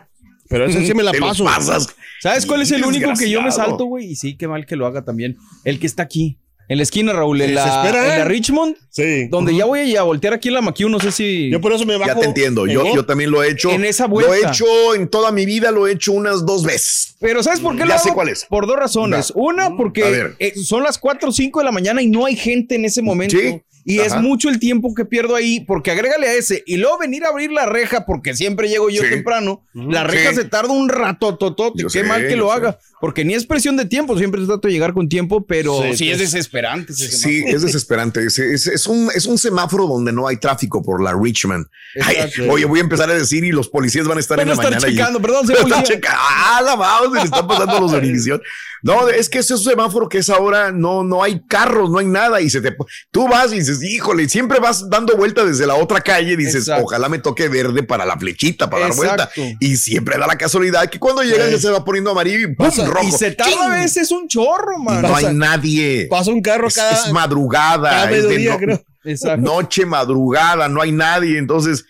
pero 0.49 0.67
veces 0.67 0.87
sí 0.87 0.95
me 0.95 1.03
la 1.03 1.13
Te 1.13 1.21
paso. 1.21 1.45
pasas. 1.45 1.89
¿Sabes 2.21 2.47
cuál 2.47 2.63
es 2.63 2.71
el 2.73 2.85
único 2.85 3.13
que 3.19 3.29
yo 3.31 3.43
me 3.43 3.51
salto, 3.53 3.85
güey? 3.85 4.13
Y 4.13 4.17
sí, 4.17 4.37
qué 4.37 4.49
mal 4.49 4.67
que 4.67 4.77
lo 4.77 4.87
haga 4.87 5.05
también. 5.05 5.37
El 5.65 5.79
que 5.79 5.87
está 5.87 6.03
aquí. 6.03 6.39
En 6.67 6.79
la 6.79 6.83
esquina, 6.85 7.13
Raúl. 7.13 7.43
En 7.43 7.55
la, 7.55 7.63
Desespera, 7.67 8.15
en 8.15 8.19
la. 8.21 8.25
Richmond. 8.25 8.77
Sí. 8.89 9.29
Donde 9.29 9.55
ya 9.55 9.67
voy 9.67 9.95
a 9.97 10.03
voltear 10.03 10.33
aquí 10.33 10.49
en 10.49 10.55
la 10.55 10.63
McHugh. 10.63 10.89
No 10.89 10.99
sé 10.99 11.13
si. 11.13 11.51
Yo 11.51 11.61
por 11.61 11.75
eso 11.75 11.85
me 11.85 11.99
bajo. 11.99 12.15
Ya 12.15 12.19
te 12.19 12.25
entiendo. 12.25 12.65
en 12.67 12.73
Yo, 12.73 12.95
yo 12.95 13.05
también 13.05 13.31
lo 13.31 13.43
he 13.43 13.51
hecho. 13.51 13.71
En 13.71 13.85
esa 13.85 14.07
Lo 14.07 14.21
he 14.21 14.25
vuelta. 14.29 14.49
hecho 14.49 14.95
en 14.95 15.09
toda 15.09 15.31
mi 15.31 15.45
vida, 15.45 15.71
lo 15.71 15.87
he 15.87 15.93
hecho 15.93 16.13
unas 16.13 16.47
dos 16.47 16.65
veces. 16.65 17.14
Pero 17.25 17.43
¿sabes 17.43 17.61
por 17.61 17.73
qué 17.75 17.81
Ya 17.81 17.87
lo 17.87 17.99
sé 17.99 18.09
hago? 18.11 18.17
cuál 18.17 18.29
es. 18.29 18.45
Por 18.45 18.67
dos 18.67 18.77
razones. 18.77 19.31
Va. 19.31 19.41
Una, 19.43 19.77
porque 19.79 20.35
eh, 20.39 20.53
son 20.63 20.83
las 20.83 20.99
4 20.99 21.31
o 21.31 21.33
5 21.33 21.59
de 21.61 21.65
la 21.65 21.73
mañana 21.73 22.03
y 22.03 22.07
no 22.07 22.27
hay 22.27 22.37
gente 22.37 22.75
en 22.75 22.85
ese 22.85 23.01
momento. 23.01 23.37
Sí. 23.39 23.63
Y 23.87 23.99
es 23.99 24.13
Ajá. 24.13 24.23
mucho 24.23 24.49
el 24.49 24.59
tiempo 24.59 24.95
que 24.95 25.05
pierdo 25.05 25.35
ahí, 25.37 25.61
porque 25.61 25.91
agrégale 25.91 26.27
a 26.27 26.33
ese. 26.33 26.63
Y 26.67 26.79
luego 26.79 26.97
venir 26.99 27.25
a 27.25 27.29
abrir 27.29 27.53
la 27.53 27.67
reja, 27.67 28.07
porque 28.07 28.35
siempre 28.35 28.69
llego 28.71 28.89
yo 28.89 29.03
Sí. 29.03 29.11
temprano. 29.11 29.63
La 29.75 30.05
reja 30.05 30.31
Sí. 30.31 30.37
se 30.37 30.45
tarda 30.45 30.73
un 30.73 30.89
rato, 30.89 31.37
totote. 31.37 31.83
Yo 31.83 31.89
Qué 31.89 32.01
sé, 32.01 32.05
mal 32.05 32.27
que 32.27 32.35
lo 32.37 32.47
sé. 32.49 32.55
haga. 32.55 32.79
Porque 32.99 33.27
ni 33.27 33.35
es 33.35 33.45
presión 33.45 33.77
de 33.77 33.85
tiempo, 33.85 34.17
siempre 34.17 34.43
trato 34.47 34.69
de 34.69 34.73
llegar 34.73 34.95
con 34.95 35.11
tiempo, 35.11 35.45
pero 35.47 35.83
Sí, 35.83 35.97
sí, 35.99 36.11
es 36.11 36.17
pues. 36.17 36.33
desesperante. 36.33 36.95
ese 36.95 37.11
Sí, 37.13 37.45
es 37.47 37.61
desesperante. 37.61 38.25
Es, 38.25 38.39
es- 38.39 38.67
es 38.69 38.87
un, 38.87 39.11
es 39.15 39.27
un 39.27 39.37
semáforo 39.37 39.87
donde 39.87 40.13
no 40.13 40.27
hay 40.29 40.39
tráfico 40.39 40.83
por 40.83 41.03
la 41.03 41.13
Richmond. 41.13 41.67
Ay, 42.03 42.17
oye, 42.49 42.65
voy 42.65 42.79
a 42.79 42.83
empezar 42.83 43.11
a 43.11 43.15
decir 43.15 43.45
y 43.45 43.53
los 43.53 43.69
policías 43.69 44.07
van 44.09 44.17
a 44.17 44.21
estar 44.21 44.39
Van 44.39 44.47
en 44.49 44.53
a 44.53 44.57
la 44.57 44.63
estar 44.63 44.73
mañana. 44.81 44.91
y- 44.91 44.97
checando, 44.97 45.21
perdón, 45.21 45.45
Están 45.45 45.57
policía. 45.63 45.83
checando. 45.83 46.19
Ah, 46.23 46.63
la 46.65 46.77
mouse, 46.77 47.14
le 47.21 47.25
están 47.25 47.47
pasando 47.47 47.81
los 47.81 47.93
de 47.93 47.99
Univision. 48.05 48.41
No, 48.83 49.09
es 49.09 49.29
que 49.31 49.39
ese 49.39 49.57
semáforo 49.57 50.09
que 50.09 50.19
es 50.19 50.29
ahora, 50.29 50.71
no, 50.71 51.03
no 51.05 51.23
hay 51.23 51.41
carros, 51.47 51.89
no 51.91 51.99
hay 51.99 52.07
nada. 52.07 52.41
Y 52.43 52.51
se 52.51 52.61
te, 52.61 52.77
tú 53.11 53.27
vas 53.29 53.53
y 53.53 53.57
dices, 53.61 53.83
híjole, 53.83 54.29
siempre 54.29 54.61
vas 54.61 54.91
dando 54.91 55.17
vuelta 55.17 55.45
desde 55.45 55.67
la 55.67 55.75
otra 55.77 56.01
calle 56.03 56.33
y 56.33 56.37
dices, 56.37 56.57
Exacto. 56.69 56.85
ojalá 56.85 57.09
me 57.09 57.19
toque 57.19 57.49
verde 57.49 57.83
para 57.83 58.05
la 58.05 58.19
flechita, 58.19 58.69
para 58.69 58.89
dar 58.89 58.95
vuelta. 58.97 59.31
Y 59.61 59.77
siempre 59.79 60.19
da 60.19 60.27
la 60.27 60.37
casualidad 60.37 60.89
que 60.91 60.99
cuando 60.99 61.23
llegas 61.23 61.51
ya 61.51 61.59
se 61.59 61.71
va 61.71 61.85
poniendo 61.85 62.11
amarillo 62.11 62.41
y 62.41 62.55
¡pum! 62.55 62.67
Pasa- 62.67 62.85
rojo. 62.87 63.07
Y 63.07 63.13
se 63.13 63.31
tarda 63.33 63.69
veces 63.71 64.11
un 64.11 64.29
chorro, 64.29 64.79
man. 64.79 65.03
no 65.03 65.09
Pasa- 65.13 65.29
hay 65.29 65.35
nadie. 65.35 66.07
Pasa 66.11 66.31
un 66.31 66.43
carro 66.43 66.69
Es, 66.69 66.75
cada, 66.75 66.93
es 66.93 67.13
madrugada. 67.13 67.91
cada 67.91 68.11
es 68.11 68.23
de 68.25 68.29
mediodía, 68.29 68.51
no- 68.53 68.59
creo. 68.59 68.85
Exacto. 69.07 69.41
noche, 69.43 69.85
madrugada, 69.87 70.69
no 70.69 70.81
hay 70.83 70.93
nadie. 70.93 71.39
Entonces, 71.39 71.85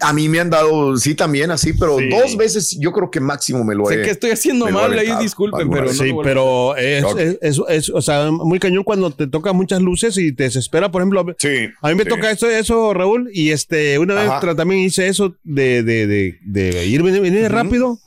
a 0.00 0.12
mí 0.12 0.28
me 0.28 0.40
han 0.40 0.50
dado, 0.50 0.96
sí, 0.96 1.14
también 1.14 1.50
así, 1.50 1.72
pero 1.72 1.98
Sí. 1.98 2.08
dos 2.08 2.36
veces 2.36 2.76
yo 2.80 2.92
creo 2.92 3.10
que 3.10 3.20
máximo 3.20 3.64
me 3.64 3.74
lo 3.74 3.86
Sé 3.86 3.94
he. 4.00 4.02
que 4.02 4.10
estoy 4.10 4.30
haciendo 4.32 4.66
mal 4.68 4.98
ahí, 4.98 5.10
disculpen, 5.20 5.70
pero 5.70 5.86
no. 5.86 5.92
Sí, 5.92 6.10
pero 6.22 6.76
es, 6.76 7.04
es, 7.16 7.38
es- 7.40 7.60
es- 7.68 7.90
o 7.90 8.02
sea, 8.02 8.30
muy 8.30 8.58
cañón 8.58 8.84
cuando 8.84 9.10
te 9.10 9.26
tocan 9.26 9.56
muchas 9.56 9.80
luces 9.80 10.18
y 10.18 10.32
te 10.32 10.44
desespera, 10.44 10.90
por 10.90 11.02
ejemplo. 11.02 11.24
Sí. 11.38 11.68
A 11.80 11.88
mí 11.88 11.94
me 11.94 12.02
sí. 12.02 12.08
toca 12.08 12.30
eso, 12.30 12.48
eso, 12.50 12.92
Raúl, 12.92 13.30
y 13.32 13.50
este, 13.50 13.98
una 13.98 14.14
vez 14.14 14.28
Ajá. 14.28 14.54
también 14.56 14.80
hice 14.82 15.06
eso 15.08 15.34
de, 15.44 15.82
de, 15.82 16.06
de, 16.06 16.38
de 16.44 16.86
ir, 16.86 17.02
venir, 17.02 17.20
venir 17.20 17.50
rápido. 17.50 17.98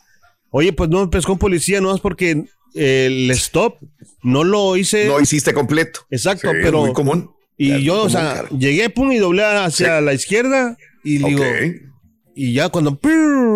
Oye, 0.50 0.74
pues 0.74 0.90
no 0.90 1.02
me 1.02 1.08
pescó 1.08 1.34
un 1.34 1.40
policía, 1.40 1.80
no 1.80 1.96
es 1.96 2.02
porque 2.02 2.44
el 2.74 3.32
stop 3.32 3.76
no 4.24 4.44
lo 4.44 4.76
hice. 4.78 5.06
No 5.08 5.20
hiciste 5.20 5.54
completo. 5.54 6.02
Exacto, 6.10 6.50
Sí, 6.52 6.58
es 6.58 6.64
pero. 6.66 6.82
muy 6.82 6.94
común. 6.94 7.32
Y 7.58 7.84
yo, 7.84 8.04
o 8.04 8.10
sea, 8.10 8.34
cara. 8.36 8.50
llegué, 8.58 8.90
pum, 8.90 9.12
y 9.12 9.18
doblé 9.18 9.44
hacia 9.46 10.02
la 10.02 10.14
izquierda 10.14 10.78
y 11.04 11.18
digo. 11.18 11.42
Ok. 11.42 11.92
Y 12.34 12.54
ya 12.54 12.70
cuando. 12.70 12.98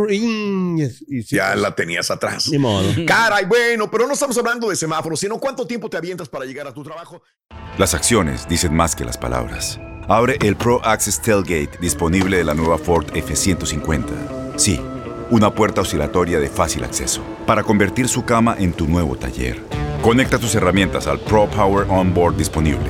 y, 0.10 0.84
y 0.84 1.24
sí, 1.24 1.36
Ya 1.36 1.52
pues, 1.52 1.62
la 1.62 1.76
tenías 1.76 2.12
atrás. 2.12 2.50
Ni 2.50 2.58
modo. 2.58 2.88
Caray, 3.08 3.46
bueno, 3.46 3.90
pero 3.90 4.06
no 4.06 4.14
estamos 4.14 4.38
hablando 4.38 4.70
de 4.70 4.76
semáforos, 4.76 5.20
sino 5.20 5.40
cuánto 5.40 5.66
tiempo 5.66 5.90
te 5.90 5.98
avientas 5.98 6.28
para 6.28 6.46
llegar 6.46 6.68
a 6.68 6.74
tu 6.74 6.84
trabajo. 6.84 7.22
Las 7.78 7.94
acciones 7.94 8.48
dicen 8.48 8.74
más 8.74 8.96
que 8.96 9.06
las 9.06 9.18
palabras. 9.18 9.80
Abre 10.08 10.38
el 10.42 10.56
Pro 10.56 10.84
Access 10.86 11.22
Tailgate 11.22 11.80
disponible 11.82 12.38
de 12.38 12.44
la 12.44 12.54
nueva 12.54 12.78
Ford 12.78 13.06
F-150. 13.16 14.06
Sí, 14.56 14.80
una 15.32 15.54
puerta 15.56 15.82
oscilatoria 15.82 16.40
de 16.40 16.50
fácil 16.50 16.84
acceso 16.84 17.24
para 17.48 17.64
convertir 17.64 18.08
su 18.08 18.24
cama 18.24 18.56
en 18.60 18.72
tu 18.74 18.88
nuevo 18.88 19.18
taller. 19.18 19.64
Conecta 20.04 20.38
tus 20.38 20.54
herramientas 20.54 21.08
al 21.08 21.20
Pro 21.20 21.50
Power 21.50 21.88
Onboard 21.90 22.38
disponible. 22.38 22.90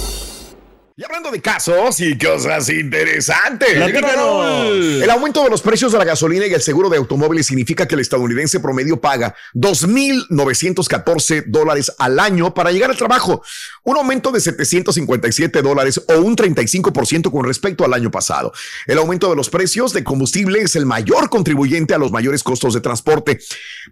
Y 0.97 1.05
hablando 1.05 1.31
de 1.31 1.41
casos 1.41 2.01
y 2.01 2.17
cosas 2.17 2.67
interesantes. 2.67 3.69
El 3.71 5.09
aumento 5.09 5.41
de 5.41 5.49
los 5.49 5.61
precios 5.61 5.93
de 5.93 5.97
la 5.97 6.03
gasolina 6.03 6.45
y 6.45 6.53
el 6.53 6.61
seguro 6.61 6.89
de 6.89 6.97
automóviles 6.97 7.47
significa 7.47 7.87
que 7.87 7.95
el 7.95 8.01
estadounidense 8.01 8.59
promedio 8.59 8.99
paga 8.99 9.33
2.914 9.53 11.45
dólares 11.47 11.93
al 11.97 12.19
año 12.19 12.53
para 12.53 12.73
llegar 12.73 12.89
al 12.89 12.97
trabajo, 12.97 13.41
un 13.83 13.95
aumento 13.95 14.33
de 14.33 14.41
757 14.41 15.61
dólares 15.61 16.01
o 16.09 16.19
un 16.19 16.35
35% 16.35 17.31
con 17.31 17.45
respecto 17.45 17.85
al 17.85 17.93
año 17.93 18.11
pasado. 18.11 18.51
El 18.85 18.97
aumento 18.97 19.29
de 19.29 19.37
los 19.37 19.49
precios 19.49 19.93
de 19.93 20.03
combustible 20.03 20.59
es 20.59 20.75
el 20.75 20.85
mayor 20.85 21.29
contribuyente 21.29 21.93
a 21.93 21.99
los 21.99 22.11
mayores 22.11 22.43
costos 22.43 22.73
de 22.73 22.81
transporte, 22.81 23.39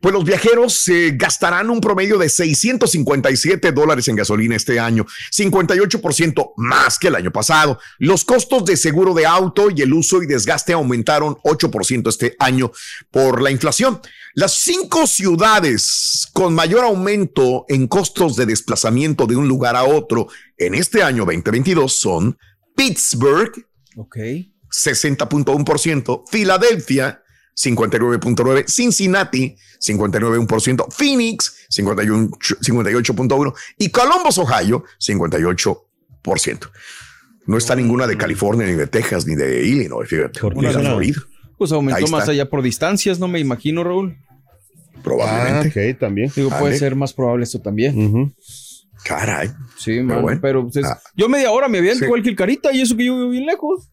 pues 0.02 0.14
los 0.14 0.26
viajeros 0.26 0.74
se 0.74 1.12
gastarán 1.12 1.70
un 1.70 1.80
promedio 1.80 2.18
de 2.18 2.28
657 2.28 3.72
dólares 3.72 4.10
en 4.10 4.18
gasolina 4.18 4.58
este 4.58 4.82
año, 4.82 5.06
58% 5.32 6.54
más 6.58 6.99
que 7.00 7.08
el 7.08 7.16
año 7.16 7.32
pasado. 7.32 7.80
Los 7.98 8.26
costos 8.26 8.66
de 8.66 8.78
seguro 8.78 9.14
de 9.14 9.26
auto 9.26 9.70
y 9.74 9.82
el 9.82 9.94
uso 9.94 10.22
y 10.22 10.28
desgaste 10.28 10.74
aumentaron 10.74 11.36
8% 11.44 12.10
este 12.10 12.36
año 12.40 12.72
por 13.12 13.42
la 13.42 13.52
inflación. 13.52 14.02
Las 14.36 14.54
cinco 14.54 15.08
ciudades 15.08 16.28
con 16.34 16.54
mayor 16.54 16.84
aumento 16.84 17.66
en 17.70 17.88
costos 17.88 18.36
de 18.36 18.46
desplazamiento 18.46 19.26
de 19.26 19.36
un 19.36 19.48
lugar 19.48 19.76
a 19.76 19.84
otro 19.84 20.28
en 20.58 20.76
este 20.76 21.02
año 21.02 21.26
2022 21.26 21.92
son 21.92 22.38
Pittsburgh, 22.76 23.52
Ok. 23.98 24.16
60.1%, 24.72 26.24
Filadelfia, 26.30 27.24
59.9%, 27.56 28.70
Cincinnati, 28.70 29.56
59.1%, 29.82 30.92
Phoenix, 30.92 31.66
51 31.70 32.30
58.1% 32.30 33.54
y 33.78 33.90
Columbus, 33.90 34.38
Ohio, 34.38 34.84
58%. 35.00 35.89
No 37.46 37.58
está 37.58 37.76
ninguna 37.76 38.06
de 38.08 38.18
California, 38.18 38.68
ni 38.68 38.74
de 38.74 38.88
Texas, 38.88 39.26
ni 39.26 39.36
de 39.36 39.66
Illinois, 39.66 40.08
fíjate. 40.08 40.40
¿Por 40.40 40.54
qué 40.54 40.60
Ni 40.62 40.68
de? 40.68 40.74
Florida. 40.74 41.22
Pues 41.58 41.72
Ahí 41.72 41.76
aumentó 41.78 42.06
está. 42.06 42.12
más 42.18 42.30
allá 42.30 42.50
por 42.50 42.62
distancias, 42.62 43.20
no 43.20 43.28
me 43.28 43.40
imagino, 43.40 43.84
Raúl. 43.84 44.18
Ah, 44.20 45.00
Probablemente. 45.04 45.92
ok, 45.94 46.00
también. 46.00 46.32
Digo, 46.36 46.50
puede 46.60 46.78
ser 46.78 46.96
más 46.96 47.14
probable 47.14 47.44
esto 47.46 47.60
también. 47.62 47.98
Ujú. 48.06 48.34
Caray. 49.04 49.50
Sí, 49.78 50.00
bueno. 50.02 50.40
pero 50.42 50.64
pues, 50.64 50.76
es- 50.78 50.86
Ah. 50.86 51.00
yo 51.16 51.30
media 51.30 51.52
hora 51.52 51.68
me 51.70 51.78
había 51.80 51.96
Sí. 51.96 52.04
igual 52.06 52.22
que 52.22 52.30
el 52.30 52.36
carita 52.36 52.72
y 52.74 52.82
eso 52.82 52.96
que 52.98 53.06
yo 53.06 53.16
vivo 53.18 53.30
bien 53.30 53.46
lejos. 53.46 53.90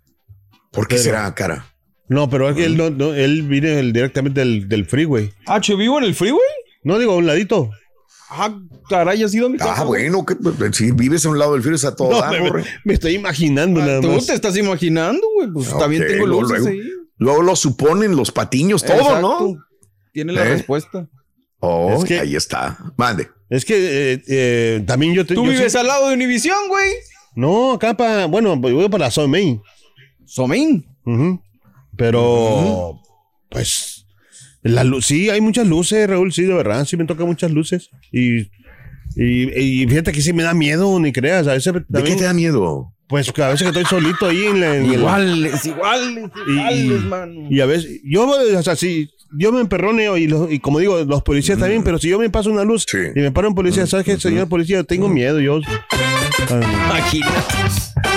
¿Por 0.72 0.88
qué 0.88 0.96
Pero- 0.96 1.04
será, 1.04 1.34
cara? 1.34 1.66
No, 2.08 2.28
pero 2.28 2.48
es 2.50 2.56
que 2.56 2.64
él, 2.66 2.76
no, 2.76 2.90
no, 2.90 3.14
él 3.14 3.42
viene 3.42 3.80
directamente 3.82 4.40
del, 4.40 4.68
del 4.68 4.84
freeway. 4.86 5.32
Ah, 5.46 5.60
¿yo 5.60 5.76
vivo 5.76 5.98
en 5.98 6.04
el 6.04 6.14
freeway? 6.14 6.40
No 6.84 6.98
digo 6.98 7.12
a 7.12 7.16
un 7.16 7.26
ladito. 7.26 7.70
Ah, 8.28 8.58
caray, 8.88 9.22
¿has 9.22 9.34
ido 9.34 9.46
a 9.46 9.50
mi 9.50 9.56
casa? 9.58 9.74
Ah, 9.78 9.84
bueno, 9.84 10.24
que, 10.26 10.34
si 10.72 10.90
vives 10.90 11.24
a 11.26 11.28
un 11.30 11.38
lado 11.38 11.52
del 11.52 11.62
frío, 11.62 11.74
está 11.76 11.94
todo 11.94 12.10
No, 12.10 12.20
dar, 12.20 12.32
me, 12.84 12.94
estoy 12.94 13.14
imaginando 13.14 13.80
Ah, 13.80 13.86
nada 13.86 14.00
Tú 14.00 14.08
más. 14.08 14.26
te 14.26 14.34
estás 14.34 14.56
imaginando, 14.56 15.22
güey. 15.36 15.48
Pues 15.52 15.68
también 15.78 16.06
tengo 16.06 16.26
luego- 16.26 16.42
luces 16.42 16.60
luego. 16.60 16.80
ahí. 16.82 16.88
Luego 17.18 17.42
lo 17.42 17.56
suponen 17.56 18.16
los 18.16 18.32
patiños, 18.32 18.82
todo, 18.84 18.96
Exacto. 18.98 19.20
¿no? 19.20 19.56
Tiene 20.12 20.32
la 20.32 20.42
¿Eh? 20.44 20.48
respuesta. 20.50 21.08
Oh, 21.60 21.94
Es 21.96 22.04
que- 22.04 22.18
ahí 22.20 22.34
está. 22.36 22.76
Mande. 22.96 23.28
Es 23.48 23.64
que 23.64 24.12
eh, 24.14 24.22
eh, 24.26 24.84
también 24.86 25.14
yo 25.14 25.24
te. 25.24 25.34
Tú 25.34 25.44
yo 25.44 25.50
vives 25.52 25.72
sí- 25.72 25.78
al 25.78 25.86
lado 25.86 26.08
de 26.08 26.14
Univisión, 26.14 26.68
güey. 26.68 26.90
No, 27.36 27.72
acá 27.74 27.96
para. 27.96 28.26
Bueno, 28.26 28.60
pues 28.60 28.74
voy 28.74 28.88
para 28.88 29.04
la 29.06 29.10
zona 29.10 29.28
main. 29.28 29.62
Somain. 30.24 30.84
Ujú. 31.04 31.40
Pero. 31.96 33.00
Pues. 33.50 33.95
La 34.68 34.84
luz, 34.84 35.06
sí, 35.06 35.28
hay 35.30 35.40
muchas 35.40 35.66
luces, 35.66 36.08
Raúl, 36.08 36.32
sí, 36.32 36.42
de 36.42 36.54
verdad, 36.54 36.84
sí 36.84 36.96
me 36.96 37.04
tocan 37.04 37.26
muchas 37.26 37.50
luces. 37.50 37.90
Y, 38.12 38.40
y, 39.16 39.82
y 39.82 39.86
fíjate 39.86 40.12
que 40.12 40.20
sí 40.20 40.32
me 40.32 40.42
da 40.42 40.54
miedo, 40.54 40.98
ni 41.00 41.12
creas. 41.12 41.46
A 41.46 41.52
veces 41.54 41.72
¿De 41.72 41.80
qué 41.80 41.86
también, 41.92 42.18
te 42.18 42.24
da 42.24 42.32
miedo? 42.34 42.92
pues 43.08 43.28
a 43.38 43.48
veces 43.50 43.62
que 43.62 43.68
estoy 43.78 43.84
solito 43.84 44.26
ahí 44.26 44.46
en 44.46 44.60
la, 44.60 44.76
en 44.76 44.92
Iguales, 44.92 45.64
iguales, 45.64 46.24
Y- 46.48 46.50
iguales, 46.52 47.02
mano. 47.04 47.46
Y 47.50 47.60
a 47.60 47.66
veces, 47.66 48.00
yo, 48.04 48.28
o 48.28 48.62
sea, 48.62 48.74
si 48.74 49.08
yo 49.38 49.52
me 49.52 49.60
emperroneo 49.60 50.16
y, 50.16 50.26
los- 50.26 50.50
y 50.50 50.58
como 50.58 50.80
digo, 50.80 51.04
los 51.04 51.22
policías 51.22 51.58
también, 51.58 51.84
pero 51.84 51.98
si 51.98 52.08
yo 52.08 52.18
me 52.18 52.30
paso 52.30 52.50
una 52.50 52.64
luz 52.64 52.84
Sí. 52.90 52.98
y 53.14 53.20
me 53.20 53.30
paro 53.30 53.48
un 53.48 53.54
policía, 53.54 53.86
¿sabes 53.86 54.04
qué, 54.06 54.18
señor 54.18 54.48
policía? 54.48 54.82
Tengo 54.82 55.08
miedo, 55.08 55.38
yo. 55.40 55.60
Imagínate. 56.50 58.15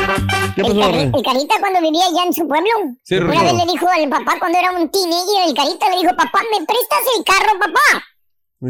¿Qué 0.55 0.61
El, 0.61 0.67
pasó, 0.77 0.91
Rey? 0.91 1.11
el 1.15 1.23
Carita 1.23 1.55
cuando 1.59 1.81
vivía 1.81 2.05
allá 2.05 2.23
en 2.25 2.33
su 2.33 2.47
pueblo. 2.47 2.69
Sí, 3.03 3.15
una 3.15 3.43
vez 3.43 3.53
le 3.53 3.65
dijo 3.71 3.87
al 3.87 4.09
papá 4.09 4.35
cuando 4.39 4.57
era 4.57 4.71
un 4.71 4.89
teenager, 4.89 5.47
el 5.47 5.53
Carita 5.53 5.89
le 5.89 5.97
dijo, 6.01 6.15
papá, 6.15 6.39
¿me 6.51 6.65
prestas 6.65 6.99
el 7.17 7.23
carro, 7.23 7.59
papá? 7.59 8.03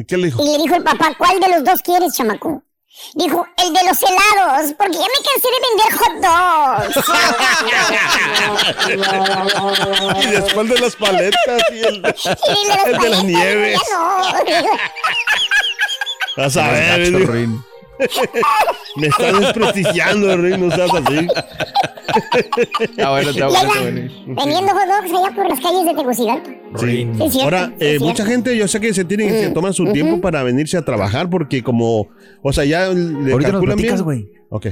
¿Qué 0.07 0.17
le 0.17 0.25
dijo? 0.27 0.43
Y 0.43 0.45
le 0.51 0.57
dijo 0.63 0.75
el 0.75 0.83
papá, 0.83 1.13
¿cuál 1.17 1.39
de 1.39 1.47
los 1.49 1.63
dos 1.63 1.81
quieres, 1.81 2.13
chamaco? 2.15 2.61
Dijo, 3.13 3.45
el 3.57 3.73
de 3.73 3.79
los 3.87 3.97
helados, 4.03 4.73
porque 4.77 4.97
ya 4.97 5.05
me 5.05 5.21
cansé 5.23 5.47
de 5.47 5.59
vender 5.69 5.91
hot 5.99 6.15
dogs. 6.89 7.05
Y 10.23 10.25
después 10.31 10.69
de 10.69 10.79
las 10.79 10.95
paletas 10.95 11.61
y 11.71 11.79
el. 11.81 11.95
Y 12.03 12.69
el 12.71 12.99
de, 12.99 13.07
El 13.07 13.11
de 13.17 13.23
nieves. 13.23 13.79
ya 13.89 14.61
no. 14.61 14.67
Vas 16.37 16.57
a 16.57 16.71
ver. 16.71 17.13
Me 18.95 19.07
estás 19.07 19.39
desprestigiando, 19.39 20.37
Rey, 20.37 20.57
no 20.57 20.71
seas 20.71 20.89
así. 20.93 21.27
Ah, 22.97 23.11
bueno, 23.11 23.29
está 23.29 23.47
bueno, 23.47 23.69
está 23.69 23.81
bueno. 23.81 24.11
vendiendo 24.27 24.71
hot 24.71 24.87
dogs 24.87 25.13
allá 25.13 25.35
por 25.35 25.49
las 25.49 25.59
calles 25.59 25.85
de 25.85 25.93
Tegucigalpa. 25.93 26.49
Sí. 26.77 26.87
Sí, 26.87 27.29
cierto, 27.29 27.39
Ahora, 27.43 27.73
eh, 27.79 27.97
mucha 27.99 28.25
gente, 28.25 28.57
yo 28.57 28.67
sé 28.67 28.79
que 28.79 28.93
se 28.93 29.05
tienen 29.05 29.29
que 29.29 29.49
tomar 29.49 29.73
su 29.73 29.91
tiempo 29.91 30.19
para 30.21 30.43
venirse 30.43 30.77
a 30.77 30.83
trabajar 30.83 31.29
porque 31.29 31.61
como, 31.63 32.07
o 32.41 32.53
sea, 32.53 32.65
ya 32.65 32.87
le 32.89 33.31
Ahorita 33.31 33.51
nos 33.51 33.61
calculan 33.61 33.77
platicas, 33.77 34.05
bien. 34.05 34.27
güey. 34.27 34.31
Ok. 34.49 34.67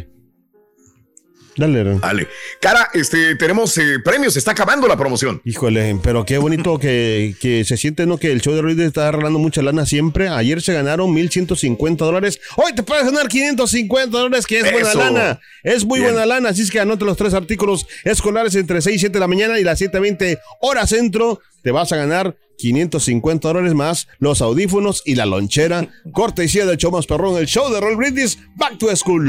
Dale, 1.58 1.84
Rey. 1.84 1.98
Dale. 2.00 2.28
Cara, 2.62 2.90
este, 2.94 3.36
tenemos 3.36 3.78
eh, 3.78 3.98
premios, 4.04 4.38
está 4.38 4.52
acabando 4.52 4.88
la 4.88 4.96
promoción. 4.96 5.42
Híjole, 5.44 6.00
pero 6.04 6.24
qué 6.24 6.38
bonito 6.38 6.78
que, 6.78 7.36
que 7.42 7.66
se 7.66 7.78
siente, 7.78 8.06
¿no? 8.06 8.18
Que 8.18 8.32
el 8.32 8.42
show 8.42 8.54
de 8.54 8.62
Ruiz 8.62 8.78
está 8.80 9.12
regalando 9.12 9.40
mucha 9.40 9.62
lana 9.62 9.86
siempre. 9.86 10.30
Ayer 10.30 10.62
se 10.62 10.74
ganaron 10.74 11.12
1,150 11.12 12.06
dólares. 12.06 12.40
Hoy 12.56 12.74
te 12.76 12.84
puedes 12.84 13.06
ganar 13.06 13.28
550 13.28 14.18
dólares, 14.18 14.46
que 14.46 14.60
es 14.60 14.72
buena 14.72 14.94
lana. 14.94 15.40
Es 15.64 15.84
muy 15.84 16.00
Bien. 16.00 16.14
buena 16.14 16.26
lana. 16.28 16.50
Así 16.50 16.62
es 16.62 16.72
que 16.72 16.80
anote 16.80 17.06
los 17.06 17.18
tres 17.18 17.34
artículos 17.34 17.88
escolares 18.04 18.54
entre 18.56 18.82
6 18.82 18.96
y 18.96 19.00
7 19.00 19.14
de 19.14 19.20
la 19.20 19.28
mañana 19.28 19.60
y 19.60 19.64
las 19.64 19.82
7.20 19.82 20.40
horas 20.62 20.90
centro. 20.90 21.42
Te 21.64 21.72
vas 21.72 21.92
a 21.92 21.98
ganar 21.98 22.38
550 22.58 23.48
dólares 23.48 23.74
más 23.74 24.08
los 24.20 24.42
audífonos 24.42 25.02
y 25.06 25.16
la 25.16 25.26
lonchera. 25.26 25.88
Cortesía 26.12 26.66
del 26.66 26.78
show 26.78 26.92
más 26.92 27.08
perrón, 27.08 27.38
el 27.38 27.48
show 27.48 27.72
de 27.72 27.80
Roll 27.80 27.98
Brindis. 27.98 28.38
Back 28.56 28.78
to 28.78 28.96
school. 28.96 29.28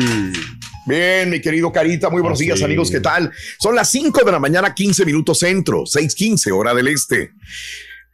Bien, 0.88 1.28
mi 1.28 1.40
querido 1.40 1.70
Carita, 1.70 2.08
muy 2.08 2.22
buenos 2.22 2.38
Ah, 2.40 2.44
días, 2.44 2.58
sí. 2.60 2.64
amigos, 2.64 2.90
¿qué 2.90 3.00
tal? 3.00 3.30
Son 3.60 3.74
las 3.74 3.90
5 3.90 4.24
de 4.24 4.32
la 4.32 4.38
mañana, 4.38 4.74
15 4.74 5.04
minutos 5.04 5.38
centro, 5.40 5.84
6:15 5.84 6.50
hora 6.50 6.72
del 6.74 6.88
este. 6.88 7.32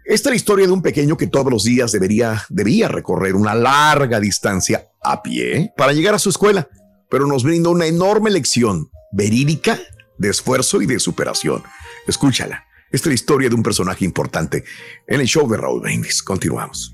Esta 0.04 0.28
es 0.28 0.32
la 0.32 0.36
historia 0.36 0.66
de 0.66 0.72
un 0.72 0.82
pequeño 0.82 1.16
que 1.16 1.28
todos 1.28 1.52
los 1.52 1.62
días 1.62 1.92
debería, 1.92 2.42
debía 2.50 2.88
recorrer 2.88 3.36
una 3.36 3.54
larga 3.54 4.18
distancia 4.18 4.88
a 5.02 5.22
pie 5.22 5.72
para 5.76 5.92
llegar 5.92 6.14
a 6.14 6.18
su 6.18 6.30
escuela, 6.30 6.68
pero 7.08 7.26
nos 7.28 7.44
brinda 7.44 7.70
una 7.70 7.86
enorme 7.86 8.30
lección 8.30 8.90
verídica 9.12 9.78
de 10.18 10.30
esfuerzo 10.30 10.82
y 10.82 10.86
de 10.86 10.98
superación. 10.98 11.62
Escúchala. 12.08 12.64
Esta 12.90 13.04
es 13.08 13.10
la 13.10 13.14
historia 13.14 13.48
de 13.48 13.54
un 13.54 13.62
personaje 13.62 14.04
importante 14.04 14.64
en 15.06 15.20
el 15.20 15.26
show 15.26 15.48
de 15.48 15.56
Raúl 15.56 15.80
Brindis. 15.80 16.22
Continuamos. 16.22 16.92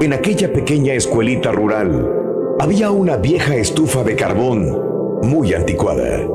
En 0.00 0.12
aquella 0.12 0.52
pequeña 0.52 0.94
escuelita 0.94 1.50
rural 1.52 2.27
había 2.60 2.90
una 2.90 3.16
vieja 3.16 3.54
estufa 3.54 4.02
de 4.02 4.16
carbón 4.16 5.20
muy 5.22 5.54
anticuada. 5.54 6.26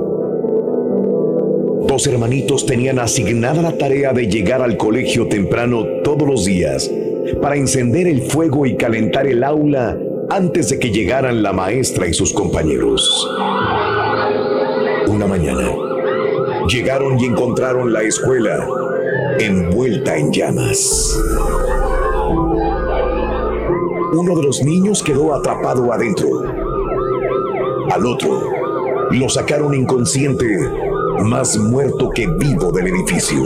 Dos 1.87 2.07
hermanitos 2.07 2.65
tenían 2.65 2.99
asignada 2.99 3.61
la 3.61 3.77
tarea 3.77 4.13
de 4.13 4.27
llegar 4.27 4.61
al 4.61 4.77
colegio 4.77 5.27
temprano 5.27 5.85
todos 6.03 6.27
los 6.27 6.45
días 6.45 6.89
para 7.41 7.57
encender 7.57 8.07
el 8.07 8.21
fuego 8.21 8.65
y 8.65 8.77
calentar 8.77 9.27
el 9.27 9.43
aula 9.43 9.97
antes 10.29 10.69
de 10.69 10.79
que 10.79 10.91
llegaran 10.91 11.43
la 11.43 11.51
maestra 11.51 12.07
y 12.07 12.13
sus 12.13 12.31
compañeros. 12.31 13.27
Una 15.07 15.27
mañana, 15.27 15.69
llegaron 16.69 17.19
y 17.19 17.25
encontraron 17.25 17.91
la 17.91 18.01
escuela 18.01 18.65
envuelta 19.39 20.15
en 20.15 20.31
llamas. 20.31 21.19
Uno 24.15 24.35
de 24.35 24.43
los 24.43 24.63
niños 24.63 25.01
quedó 25.01 25.33
atrapado 25.33 25.91
adentro. 25.91 26.27
Al 27.89 28.05
otro 28.05 28.43
lo 29.09 29.27
sacaron 29.27 29.73
inconsciente, 29.73 30.45
más 31.23 31.57
muerto 31.57 32.11
que 32.11 32.27
vivo 32.27 32.71
del 32.71 32.87
edificio. 32.87 33.41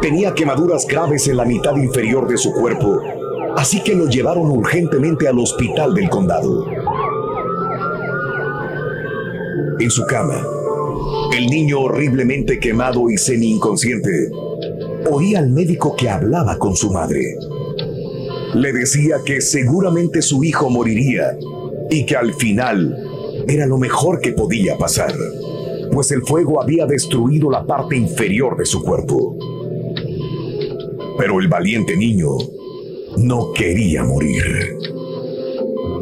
Tenía 0.00 0.32
quemaduras 0.32 0.86
graves 0.86 1.26
en 1.26 1.36
la 1.36 1.44
mitad 1.44 1.74
inferior 1.74 2.28
de 2.28 2.36
su 2.36 2.52
cuerpo, 2.52 3.00
así 3.56 3.82
que 3.82 3.96
lo 3.96 4.06
llevaron 4.06 4.48
urgentemente 4.48 5.26
al 5.26 5.40
hospital 5.40 5.92
del 5.92 6.08
condado. 6.08 6.64
En 9.80 9.90
su 9.90 10.06
cama, 10.06 10.40
el 11.36 11.46
niño 11.46 11.80
horriblemente 11.80 12.60
quemado 12.60 13.10
y 13.10 13.16
semi-inconsciente 13.16 14.30
oía 15.10 15.40
al 15.40 15.50
médico 15.50 15.96
que 15.96 16.08
hablaba 16.08 16.56
con 16.58 16.76
su 16.76 16.92
madre. 16.92 17.20
Le 18.54 18.72
decía 18.72 19.16
que 19.24 19.40
seguramente 19.40 20.20
su 20.22 20.44
hijo 20.44 20.68
moriría 20.68 21.36
y 21.90 22.04
que 22.04 22.16
al 22.16 22.34
final 22.34 22.96
era 23.48 23.66
lo 23.66 23.78
mejor 23.78 24.20
que 24.20 24.32
podía 24.32 24.76
pasar, 24.76 25.14
pues 25.90 26.10
el 26.10 26.22
fuego 26.22 26.60
había 26.60 26.86
destruido 26.86 27.50
la 27.50 27.66
parte 27.66 27.96
inferior 27.96 28.56
de 28.56 28.66
su 28.66 28.82
cuerpo. 28.82 29.36
Pero 31.18 31.40
el 31.40 31.48
valiente 31.48 31.96
niño 31.96 32.28
no 33.18 33.52
quería 33.52 34.04
morir. 34.04 34.76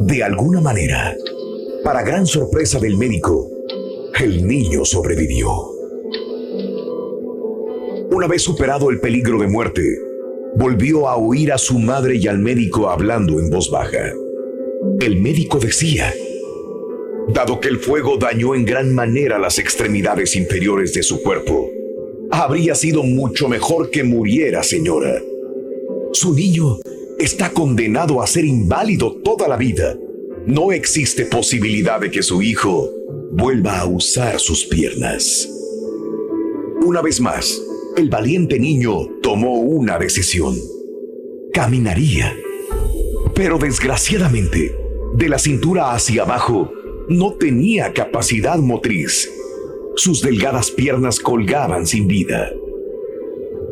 De 0.01 0.23
alguna 0.23 0.61
manera, 0.61 1.15
para 1.83 2.03
gran 2.03 2.25
sorpresa 2.25 2.79
del 2.79 2.97
médico, 2.97 3.49
el 4.19 4.45
niño 4.45 4.85
sobrevivió. 4.85 5.49
Una 8.11 8.27
vez 8.27 8.41
superado 8.41 8.89
el 8.89 8.99
peligro 8.99 9.39
de 9.39 9.47
muerte, 9.47 9.83
volvió 10.55 11.07
a 11.07 11.15
oír 11.15 11.51
a 11.51 11.57
su 11.57 11.79
madre 11.79 12.17
y 12.17 12.27
al 12.27 12.39
médico 12.39 12.89
hablando 12.89 13.39
en 13.39 13.49
voz 13.49 13.69
baja. 13.69 14.11
El 14.99 15.21
médico 15.21 15.59
decía, 15.59 16.13
dado 17.29 17.59
que 17.59 17.69
el 17.69 17.79
fuego 17.79 18.17
dañó 18.17 18.55
en 18.55 18.65
gran 18.65 18.93
manera 18.93 19.39
las 19.39 19.59
extremidades 19.59 20.35
inferiores 20.35 20.93
de 20.93 21.03
su 21.03 21.21
cuerpo, 21.21 21.69
habría 22.31 22.75
sido 22.75 23.03
mucho 23.03 23.47
mejor 23.47 23.89
que 23.89 24.03
muriera, 24.03 24.63
señora. 24.63 25.21
Su 26.13 26.33
niño 26.33 26.79
está 27.19 27.51
condenado 27.51 28.21
a 28.21 28.27
ser 28.27 28.45
inválido 28.45 29.15
toda 29.23 29.47
la 29.47 29.57
vida. 29.57 29.97
No 30.45 30.71
existe 30.71 31.25
posibilidad 31.25 31.99
de 31.99 32.09
que 32.09 32.23
su 32.23 32.41
hijo 32.41 32.89
vuelva 33.31 33.79
a 33.79 33.85
usar 33.85 34.39
sus 34.39 34.65
piernas. 34.65 35.47
Una 36.83 37.01
vez 37.01 37.21
más, 37.21 37.61
el 37.97 38.09
valiente 38.09 38.59
niño 38.59 39.07
tomó 39.21 39.55
una 39.59 39.97
decisión. 39.97 40.55
Caminaría. 41.53 42.35
Pero 43.35 43.57
desgraciadamente, 43.57 44.75
de 45.15 45.29
la 45.29 45.37
cintura 45.37 45.93
hacia 45.93 46.23
abajo, 46.23 46.71
no 47.09 47.33
tenía 47.33 47.93
capacidad 47.93 48.57
motriz. 48.59 49.29
sus 49.97 50.21
delgadas 50.21 50.71
piernas 50.71 51.19
colgaban 51.19 51.85
sin 51.85 52.07
vida. 52.07 52.49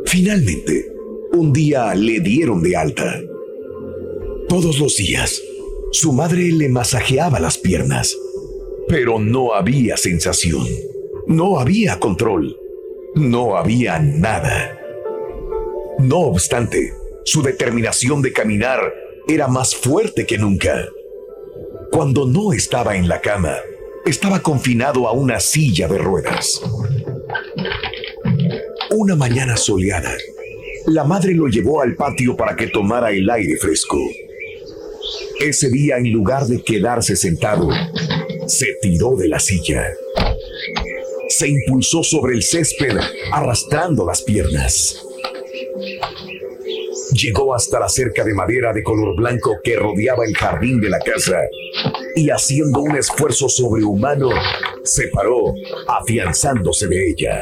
Finalmente, 0.05 0.91
un 1.31 1.53
día 1.53 1.95
le 1.95 2.19
dieron 2.19 2.61
de 2.61 2.75
alta. 2.75 3.21
Todos 4.49 4.79
los 4.79 4.97
días, 4.97 5.41
su 5.91 6.11
madre 6.11 6.51
le 6.51 6.67
masajeaba 6.67 7.39
las 7.39 7.57
piernas, 7.57 8.17
pero 8.89 9.17
no 9.17 9.53
había 9.53 9.95
sensación, 9.95 10.67
no 11.25 11.57
había 11.57 11.99
control, 11.99 12.57
no 13.15 13.57
había 13.57 13.99
nada. 13.99 14.77
No 15.99 16.19
obstante, 16.19 16.93
su 17.25 17.41
determinación 17.41 18.21
de 18.21 18.31
caminar 18.31 18.79
era 19.27 19.47
más 19.47 19.75
fuerte 19.75 20.25
que 20.25 20.37
nunca. 20.37 20.87
Cuando 21.91 22.25
no 22.25 22.53
estaba 22.53 22.95
en 22.95 23.07
la 23.07 23.21
cama, 23.21 23.57
estaba 24.05 24.41
confinado 24.41 25.07
a 25.07 25.11
una 25.11 25.39
silla 25.39 25.87
de 25.87 25.97
ruedas. 25.97 26.61
Una 28.91 29.15
mañana 29.15 29.57
soleada, 29.57 30.15
la 30.87 31.03
madre 31.03 31.33
lo 31.33 31.47
llevó 31.47 31.81
al 31.81 31.95
patio 31.95 32.35
para 32.35 32.55
que 32.55 32.67
tomara 32.67 33.11
el 33.11 33.29
aire 33.29 33.57
fresco. 33.57 33.97
Ese 35.39 35.69
día, 35.69 35.97
en 35.97 36.11
lugar 36.11 36.45
de 36.47 36.61
quedarse 36.61 37.15
sentado, 37.15 37.69
se 38.47 38.75
tiró 38.81 39.15
de 39.15 39.27
la 39.27 39.39
silla. 39.39 39.85
Se 41.39 41.47
impulsó 41.47 42.03
sobre 42.03 42.35
el 42.35 42.43
césped, 42.43 42.97
arrastrando 43.31 44.05
las 44.05 44.21
piernas. 44.21 45.01
Llegó 47.13 47.55
hasta 47.55 47.79
la 47.79 47.87
cerca 47.87 48.25
de 48.25 48.33
madera 48.33 48.73
de 48.73 48.83
color 48.83 49.15
blanco 49.15 49.55
que 49.63 49.77
rodeaba 49.77 50.25
el 50.25 50.35
jardín 50.35 50.81
de 50.81 50.89
la 50.89 50.99
casa 50.99 51.39
y 52.13 52.29
haciendo 52.29 52.81
un 52.81 52.97
esfuerzo 52.97 53.47
sobrehumano, 53.47 54.31
se 54.83 55.07
paró, 55.07 55.53
afianzándose 55.87 56.87
de 56.87 57.09
ella. 57.11 57.41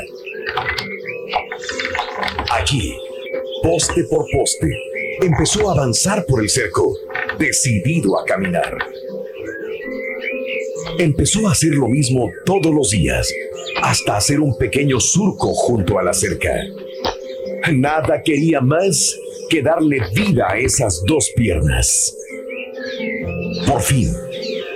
Allí, 2.51 2.95
poste 3.63 4.03
por 4.03 4.27
poste, 4.31 4.69
empezó 5.23 5.71
a 5.71 5.73
avanzar 5.73 6.23
por 6.27 6.43
el 6.43 6.51
cerco, 6.51 6.95
decidido 7.39 8.19
a 8.19 8.25
caminar. 8.25 8.77
Empezó 10.99 11.47
a 11.47 11.53
hacer 11.53 11.73
lo 11.73 11.87
mismo 11.87 12.29
todos 12.45 12.71
los 12.71 12.91
días, 12.91 13.27
hasta 13.81 14.17
hacer 14.17 14.39
un 14.39 14.57
pequeño 14.57 14.99
surco 14.99 15.53
junto 15.53 15.99
a 15.99 16.03
la 16.03 16.13
cerca. 16.13 16.51
Nada 17.71 18.21
quería 18.23 18.61
más 18.61 19.17
que 19.49 19.61
darle 19.61 20.01
vida 20.13 20.47
a 20.49 20.57
esas 20.57 21.03
dos 21.05 21.31
piernas. 21.35 22.15
Por 23.67 23.81
fin, 23.81 24.13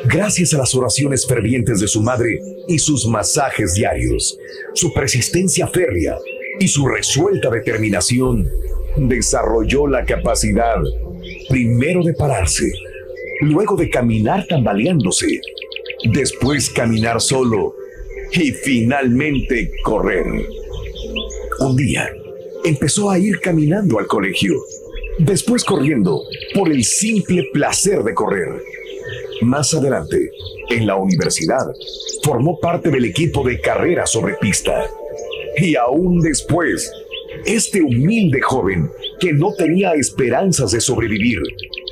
gracias 0.06 0.54
a 0.54 0.58
las 0.58 0.74
oraciones 0.76 1.26
fervientes 1.26 1.80
de 1.80 1.88
su 1.88 2.02
madre 2.02 2.40
y 2.68 2.80
sus 2.80 3.06
masajes 3.08 3.76
diarios, 3.76 4.38
su 4.74 4.94
persistencia 4.94 5.68
férrea 5.68 6.18
y 6.60 6.68
su 6.68 6.88
resuelta 6.88 7.50
determinación, 7.50 8.50
desarrolló 8.98 9.88
la 9.88 10.06
capacidad 10.06 10.76
primero 11.50 12.04
de 12.04 12.14
pararse, 12.14 12.72
luego 13.42 13.76
de 13.76 13.90
caminar 13.90 14.46
tambaleándose, 14.48 15.40
después 16.12 16.70
caminar 16.70 17.22
solo 17.22 17.76
y 18.34 18.52
finalmente 18.52 19.72
correr. 19.84 20.26
Un 21.60 21.76
día, 21.76 22.10
empezó 22.64 23.10
a 23.10 23.20
ir 23.20 23.40
caminando 23.40 24.00
al 24.00 24.08
colegio, 24.08 24.54
después 25.20 25.64
corriendo 25.64 26.24
por 26.54 26.72
el 26.72 26.84
simple 26.84 27.48
placer 27.54 28.04
de 28.04 28.14
correr. 28.14 28.50
Más 29.42 29.74
adelante, 29.74 30.32
en 30.70 30.88
la 30.88 30.96
universidad, 30.96 31.66
formó 32.24 32.60
parte 32.60 32.90
del 32.90 33.06
equipo 33.06 33.44
de 33.48 33.60
carrera 33.60 34.06
sobre 34.06 34.36
pista. 34.36 34.88
Y 35.58 35.76
aún 35.76 36.22
después, 36.22 36.92
este 37.46 37.82
humilde 37.82 38.42
joven 38.42 38.90
que 39.20 39.34
no 39.34 39.54
tenía 39.54 39.94
esperanzas 39.94 40.72
de 40.72 40.82
sobrevivir, 40.82 41.40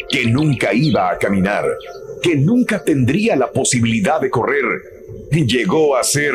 que 0.09 0.25
nunca 0.25 0.73
iba 0.73 1.11
a 1.11 1.17
caminar, 1.17 1.65
que 2.21 2.35
nunca 2.35 2.83
tendría 2.83 3.35
la 3.35 3.51
posibilidad 3.51 4.21
de 4.21 4.29
correr, 4.29 4.98
llegó 5.31 5.95
a 5.95 6.03
ser 6.03 6.33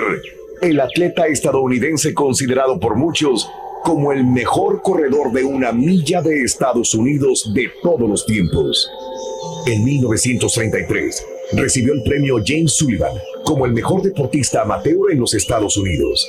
el 0.63 0.81
atleta 0.81 1.27
estadounidense 1.27 2.15
considerado 2.15 2.79
por 2.81 2.97
muchos 2.97 3.49
como 3.83 4.13
el 4.13 4.25
mejor 4.25 4.81
corredor 4.83 5.31
de 5.33 5.45
una 5.45 5.73
milla 5.73 6.23
de 6.23 6.43
Estados 6.43 6.95
Unidos 6.95 7.53
de 7.55 7.71
todos 7.83 8.09
los 8.09 8.25
tiempos. 8.25 8.91
En 9.67 9.85
1933 9.85 11.27
recibió 11.53 11.93
el 11.93 12.03
premio 12.03 12.37
James 12.45 12.73
Sullivan 12.73 13.13
como 13.45 13.67
el 13.67 13.73
mejor 13.73 14.03
deportista 14.03 14.63
amateur 14.63 15.13
en 15.13 15.21
los 15.21 15.35
Estados 15.35 15.77
Unidos. 15.77 16.27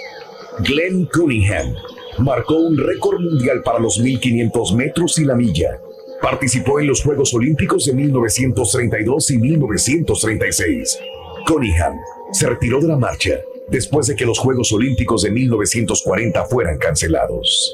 Glenn 0.60 1.06
Cunningham 1.06 1.76
marcó 2.20 2.56
un 2.56 2.78
récord 2.78 3.22
mundial 3.22 3.62
para 3.64 3.80
los 3.80 4.00
1500 4.00 4.74
metros 4.76 5.18
y 5.20 5.26
la 5.26 5.36
milla. 5.36 5.80
Participó 6.22 6.80
en 6.80 6.88
los 6.88 7.02
Juegos 7.04 7.34
Olímpicos 7.34 7.86
de 7.86 7.94
1932 7.94 9.32
y 9.32 9.38
1936. 9.38 11.00
Cunningham 11.46 12.00
se 12.32 12.48
retiró 12.50 12.82
de 12.82 12.88
la 12.88 12.98
marcha 12.98 13.40
después 13.70 14.08
de 14.08 14.16
que 14.16 14.26
los 14.26 14.40
Juegos 14.40 14.72
Olímpicos 14.72 15.22
de 15.22 15.32
1940 15.32 16.46
fueran 16.46 16.78
cancelados. 16.78 17.74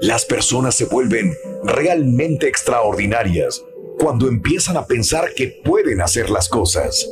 Las 0.00 0.24
personas 0.24 0.74
se 0.74 0.86
vuelven 0.86 1.34
realmente 1.62 2.48
extraordinarias 2.48 3.62
cuando 3.98 4.28
empiezan 4.28 4.76
a 4.76 4.86
pensar 4.86 5.34
que 5.34 5.60
pueden 5.62 6.00
hacer 6.00 6.30
las 6.30 6.48
cosas, 6.48 7.06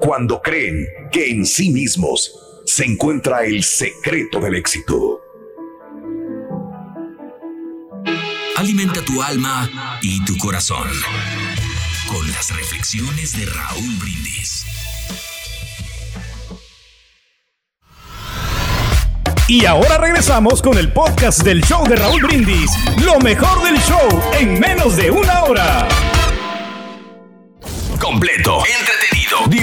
cuando 0.00 0.42
creen 0.42 0.86
que 1.10 1.30
en 1.30 1.46
sí 1.46 1.70
mismos 1.70 2.62
se 2.66 2.84
encuentra 2.84 3.46
el 3.46 3.62
secreto 3.62 4.38
del 4.40 4.56
éxito. 4.56 5.20
Alimenta 8.56 9.02
tu 9.02 9.22
alma 9.22 9.98
y 10.02 10.24
tu 10.24 10.36
corazón 10.36 10.88
con 12.08 12.30
las 12.32 12.54
reflexiones 12.54 13.32
de 13.36 13.46
Raúl 13.46 13.96
Brindis. 13.96 14.64
Y 19.48 19.64
ahora 19.64 19.98
regresamos 19.98 20.60
con 20.60 20.76
el 20.76 20.92
podcast 20.92 21.42
del 21.42 21.62
show 21.62 21.86
de 21.86 21.96
Raúl 21.96 22.22
Brindis. 22.22 22.70
Lo 23.04 23.18
mejor 23.20 23.62
del 23.62 23.80
show 23.80 24.22
en 24.38 24.58
menos 24.58 24.96
de 24.96 25.10
una 25.10 25.44
hora. 25.44 25.88
Completo, 28.00 28.58
entretenido, 28.66 28.95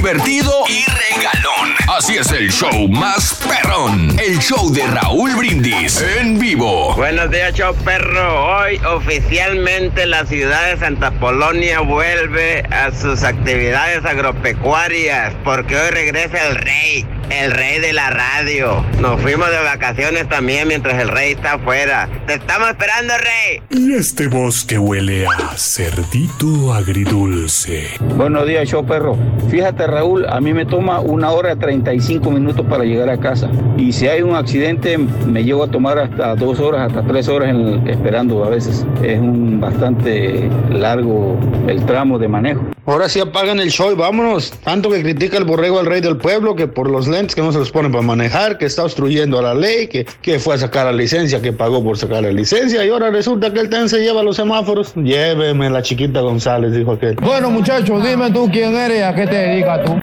divertido 0.03 0.51
y 0.67 0.83
regalón. 0.83 1.73
Así 1.87 2.17
es 2.17 2.29
el 2.33 2.51
show 2.51 2.89
más 2.89 3.41
perrón. 3.47 4.09
El 4.19 4.37
show 4.39 4.69
de 4.73 4.85
Raúl 4.85 5.33
Brindis 5.37 6.03
en 6.19 6.37
vivo. 6.37 6.93
Buenos 6.95 7.31
días, 7.31 7.53
show 7.53 7.73
perro. 7.85 8.57
Hoy 8.57 8.81
oficialmente 8.85 10.05
la 10.05 10.25
ciudad 10.25 10.71
de 10.71 10.77
Santa 10.77 11.11
Polonia 11.11 11.79
vuelve 11.79 12.63
a 12.63 12.91
sus 12.91 13.23
actividades 13.23 14.03
agropecuarias 14.03 15.33
porque 15.45 15.77
hoy 15.77 15.91
regresa 15.91 16.49
el 16.49 16.55
rey. 16.57 17.07
El 17.29 17.51
rey 17.51 17.79
de 17.79 17.93
la 17.93 18.09
radio. 18.11 18.85
Nos 19.01 19.19
fuimos 19.21 19.49
de 19.49 19.57
vacaciones 19.57 20.29
también 20.29 20.67
mientras 20.67 21.01
el 21.01 21.09
rey 21.09 21.31
está 21.31 21.53
afuera. 21.53 22.07
Te 22.27 22.35
estamos 22.35 22.69
esperando, 22.69 23.13
rey. 23.17 23.61
Y 23.71 23.93
este 23.93 24.27
bosque 24.27 24.77
huele 24.77 25.25
a 25.25 25.57
cerdito 25.57 26.73
agridulce. 26.73 27.87
Buenos 28.15 28.45
días, 28.47 28.69
show 28.69 28.85
perro. 28.85 29.17
Fíjate, 29.49 29.87
Raúl, 29.87 30.25
a 30.27 30.39
mí 30.41 30.53
me 30.53 30.65
toma 30.65 30.99
una 30.99 31.31
hora 31.31 31.55
35 31.55 32.29
minutos 32.29 32.65
para 32.69 32.83
llegar 32.83 33.09
a 33.09 33.17
casa. 33.17 33.49
Y 33.77 33.91
si 33.93 34.07
hay 34.07 34.21
un 34.21 34.35
accidente, 34.35 34.97
me 34.97 35.43
llevo 35.43 35.63
a 35.63 35.67
tomar 35.71 35.97
hasta 35.99 36.35
dos 36.35 36.59
horas, 36.59 36.87
hasta 36.91 37.01
tres 37.07 37.27
horas 37.29 37.49
en- 37.49 37.87
esperando 37.89 38.43
a 38.43 38.49
veces. 38.49 38.85
Es 39.01 39.19
un 39.19 39.59
bastante 39.59 40.49
largo 40.69 41.35
el 41.67 41.83
tramo 41.85 42.19
de 42.19 42.27
manejo. 42.27 42.61
Ahora 42.85 43.07
sí 43.07 43.19
apagan 43.21 43.59
el 43.61 43.69
show 43.71 43.91
y 43.91 43.95
vámonos. 43.95 44.51
Tanto 44.63 44.89
que 44.89 45.01
critica 45.01 45.37
el 45.37 45.45
borrego 45.45 45.79
al 45.79 45.85
rey 45.85 46.01
del 46.01 46.17
pueblo 46.17 46.53
que 46.55 46.67
por 46.67 46.89
los 46.89 47.07
lentes 47.13 47.35
que 47.35 47.41
no 47.41 47.51
se 47.53 47.59
los 47.59 47.71
ponen 47.71 47.91
para 47.91 48.03
manejar, 48.03 48.57
que 48.57 48.65
está 48.65 48.83
obstruyendo 48.83 49.39
a 49.39 49.41
la 49.41 49.53
ley, 49.53 49.87
que, 49.87 50.05
que 50.21 50.39
fue 50.39 50.55
a 50.55 50.57
sacar 50.57 50.85
la 50.87 50.91
licencia, 50.91 51.41
que 51.41 51.53
pagó 51.53 51.83
por 51.83 51.97
sacar 51.97 52.23
la 52.23 52.31
licencia 52.31 52.83
y 52.85 52.89
ahora 52.89 53.09
resulta 53.11 53.53
que 53.53 53.59
él 53.61 53.69
también 53.69 53.89
se 53.89 53.99
lleva 54.01 54.21
los 54.23 54.35
semáforos. 54.35 54.93
Lléveme 54.95 55.69
la 55.69 55.81
chiquita 55.81 56.19
González, 56.21 56.73
dijo 56.73 56.91
aquel. 56.93 57.15
Bueno, 57.15 57.49
muchachos, 57.49 58.03
dime 58.03 58.29
tú 58.31 58.49
quién 58.51 58.75
eres 58.75 58.99
y 58.99 59.01
a 59.03 59.15
qué 59.15 59.27
te 59.27 59.35
dedicas 59.35 59.85
tú. 59.85 59.93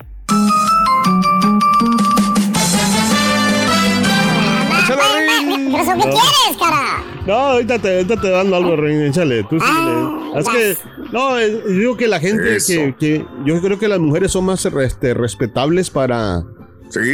¿Pero 4.89 5.83
eso 5.83 5.93
qué 5.95 6.03
quieres, 6.03 6.57
cara? 6.59 7.05
No, 7.27 7.33
ahorita 7.35 7.79
te, 7.79 7.97
ahorita 7.97 8.21
te 8.21 8.31
dan 8.31 8.53
algo, 8.53 8.77
Reina, 8.77 9.07
échale. 9.07 9.45
Tú 9.45 9.59
síguele. 9.61 10.39
es 10.41 10.49
que, 10.49 10.77
no, 11.13 11.39
yo 11.41 11.59
digo 11.69 11.97
que 11.97 12.09
la 12.09 12.19
gente 12.19 12.59
que, 12.67 12.95
que- 12.99 13.27
yo 13.45 13.61
creo 13.61 13.79
que 13.79 13.89
las 13.89 13.99
mujeres 14.01 14.33
son 14.33 14.47
más 14.47 14.65
este, 14.65 15.15
respetables 15.15 15.91
para, 15.91 16.43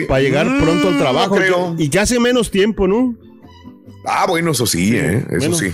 para 0.09 0.21
llegar 0.21 0.47
Mm, 0.47 0.63
pronto 0.63 0.89
al 0.89 0.99
trabajo 0.99 1.35
no 1.35 1.41
creo. 1.41 1.75
y 1.79 1.89
que 1.89 1.99
hace 1.99 2.19
menos 2.21 2.51
tiempo, 2.51 2.87
¿no? 2.89 3.15
Ah, 4.05 4.27
bueno, 4.29 4.53
eso 4.53 4.67
sí, 4.67 4.95
¿eh? 4.97 5.25
Eso 5.31 5.39
Bueno. 5.51 5.55
sí. 5.57 5.73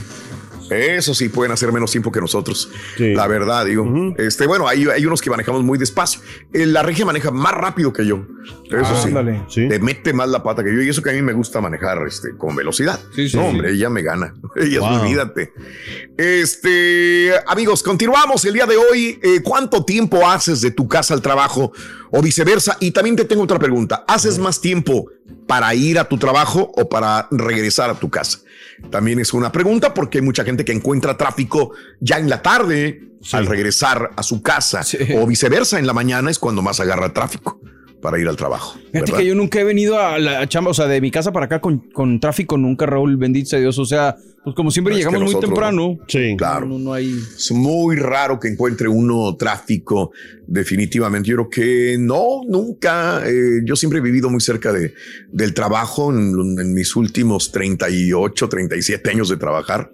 Eso 0.72 1.14
sí, 1.14 1.28
pueden 1.28 1.52
hacer 1.52 1.72
menos 1.72 1.90
tiempo 1.90 2.10
que 2.12 2.20
nosotros. 2.20 2.70
La 2.98 3.26
verdad, 3.26 3.64
digo. 3.66 3.86
Este, 4.18 4.46
bueno, 4.46 4.66
hay, 4.68 4.86
hay 4.86 5.04
unos 5.06 5.20
que 5.20 5.30
manejamos 5.30 5.62
muy 5.62 5.78
despacio. 5.78 6.20
Eh, 6.52 6.66
La 6.66 6.82
regia 6.82 7.04
maneja 7.04 7.30
más 7.30 7.52
rápido 7.54 7.92
que 7.92 8.06
yo. 8.06 8.26
Eso 8.66 8.76
Ah, 8.84 9.00
sí. 9.02 9.08
ándale. 9.08 9.42
Te 9.54 9.78
mete 9.78 10.12
más 10.12 10.28
la 10.28 10.42
pata 10.42 10.64
que 10.64 10.74
yo. 10.74 10.80
Y 10.82 10.88
eso 10.88 11.02
que 11.02 11.10
a 11.10 11.12
mí 11.12 11.22
me 11.22 11.32
gusta 11.32 11.60
manejar 11.60 11.98
este, 12.06 12.36
con 12.36 12.56
velocidad. 12.56 12.98
Sí, 13.14 13.28
sí, 13.28 13.36
no, 13.36 13.42
sí. 13.44 13.48
hombre, 13.50 13.72
ella 13.72 13.88
me 13.90 14.02
gana. 14.02 14.34
Ella, 14.56 14.80
Wow. 14.80 15.00
olvídate. 15.02 15.52
Este, 16.16 17.32
amigos, 17.46 17.82
continuamos 17.82 18.44
el 18.44 18.54
día 18.54 18.66
de 18.66 18.76
hoy. 18.76 19.18
Eh, 19.22 19.40
¿Cuánto 19.42 19.84
tiempo 19.84 20.26
haces 20.28 20.60
de 20.60 20.70
tu 20.70 20.88
casa 20.88 21.14
al 21.14 21.22
trabajo 21.22 21.72
o 22.10 22.22
viceversa? 22.22 22.76
Y 22.80 22.90
también 22.90 23.16
te 23.16 23.24
tengo 23.24 23.42
otra 23.42 23.58
pregunta. 23.58 24.04
¿Haces 24.08 24.38
más 24.38 24.60
tiempo 24.60 25.08
para 25.46 25.74
ir 25.74 25.98
a 25.98 26.04
tu 26.04 26.18
trabajo 26.18 26.72
o 26.76 26.88
para 26.88 27.28
regresar 27.30 27.90
a 27.90 27.94
tu 27.94 28.10
casa? 28.10 28.40
También 28.90 29.18
es 29.20 29.32
una 29.32 29.52
pregunta 29.52 29.94
porque 29.94 30.18
hay 30.18 30.24
mucha 30.24 30.44
gente 30.44 30.64
que 30.64 30.72
encuentra 30.72 31.16
tráfico 31.16 31.72
ya 32.00 32.18
en 32.18 32.28
la 32.28 32.42
tarde 32.42 33.08
al 33.32 33.46
regresar 33.46 34.10
a 34.16 34.22
su 34.22 34.42
casa 34.42 34.82
o 35.16 35.26
viceversa 35.26 35.78
en 35.78 35.86
la 35.86 35.92
mañana 35.92 36.30
es 36.30 36.38
cuando 36.38 36.62
más 36.62 36.80
agarra 36.80 37.12
tráfico 37.12 37.60
para 38.00 38.18
ir 38.18 38.28
al 38.28 38.36
trabajo. 38.36 38.78
Fíjate 38.92 39.12
que 39.12 39.26
yo 39.26 39.34
nunca 39.34 39.60
he 39.60 39.64
venido 39.64 39.98
a 39.98 40.18
la 40.18 40.46
chamba, 40.48 40.72
o 40.72 40.74
sea, 40.74 40.86
de 40.88 41.00
mi 41.00 41.10
casa 41.10 41.32
para 41.32 41.46
acá 41.46 41.60
con, 41.60 41.78
con 41.92 42.18
tráfico, 42.18 42.58
nunca, 42.58 42.84
Raúl, 42.84 43.16
bendito 43.16 43.50
sea 43.50 43.60
Dios. 43.60 43.78
O 43.78 43.84
sea, 43.84 44.16
pues 44.44 44.56
como 44.56 44.70
siempre 44.70 44.94
Es 44.94 44.98
que 44.98 45.04
llegamos 45.04 45.32
muy 45.32 45.40
temprano. 45.40 45.98
Sí. 46.08 46.34
Claro. 46.36 46.66
No, 46.66 46.78
no 46.78 46.92
hay. 46.92 47.14
Es 47.36 47.52
muy 47.52 47.96
raro 47.96 48.40
que 48.40 48.48
encuentre 48.48 48.88
uno 48.88 49.36
tráfico, 49.36 50.10
definitivamente. 50.46 51.28
Yo 51.30 51.36
creo 51.36 51.48
que 51.48 51.96
no, 51.98 52.40
nunca. 52.48 53.22
Eh, 53.26 53.60
yo 53.64 53.76
siempre 53.76 54.00
he 54.00 54.02
vivido 54.02 54.30
muy 54.30 54.40
cerca 54.40 54.72
de, 54.72 54.94
del 55.30 55.54
trabajo 55.54 56.12
en, 56.12 56.34
en 56.60 56.74
mis 56.74 56.96
últimos 56.96 57.52
38, 57.52 58.48
37 58.48 59.10
años 59.10 59.28
de 59.28 59.36
trabajar. 59.36 59.92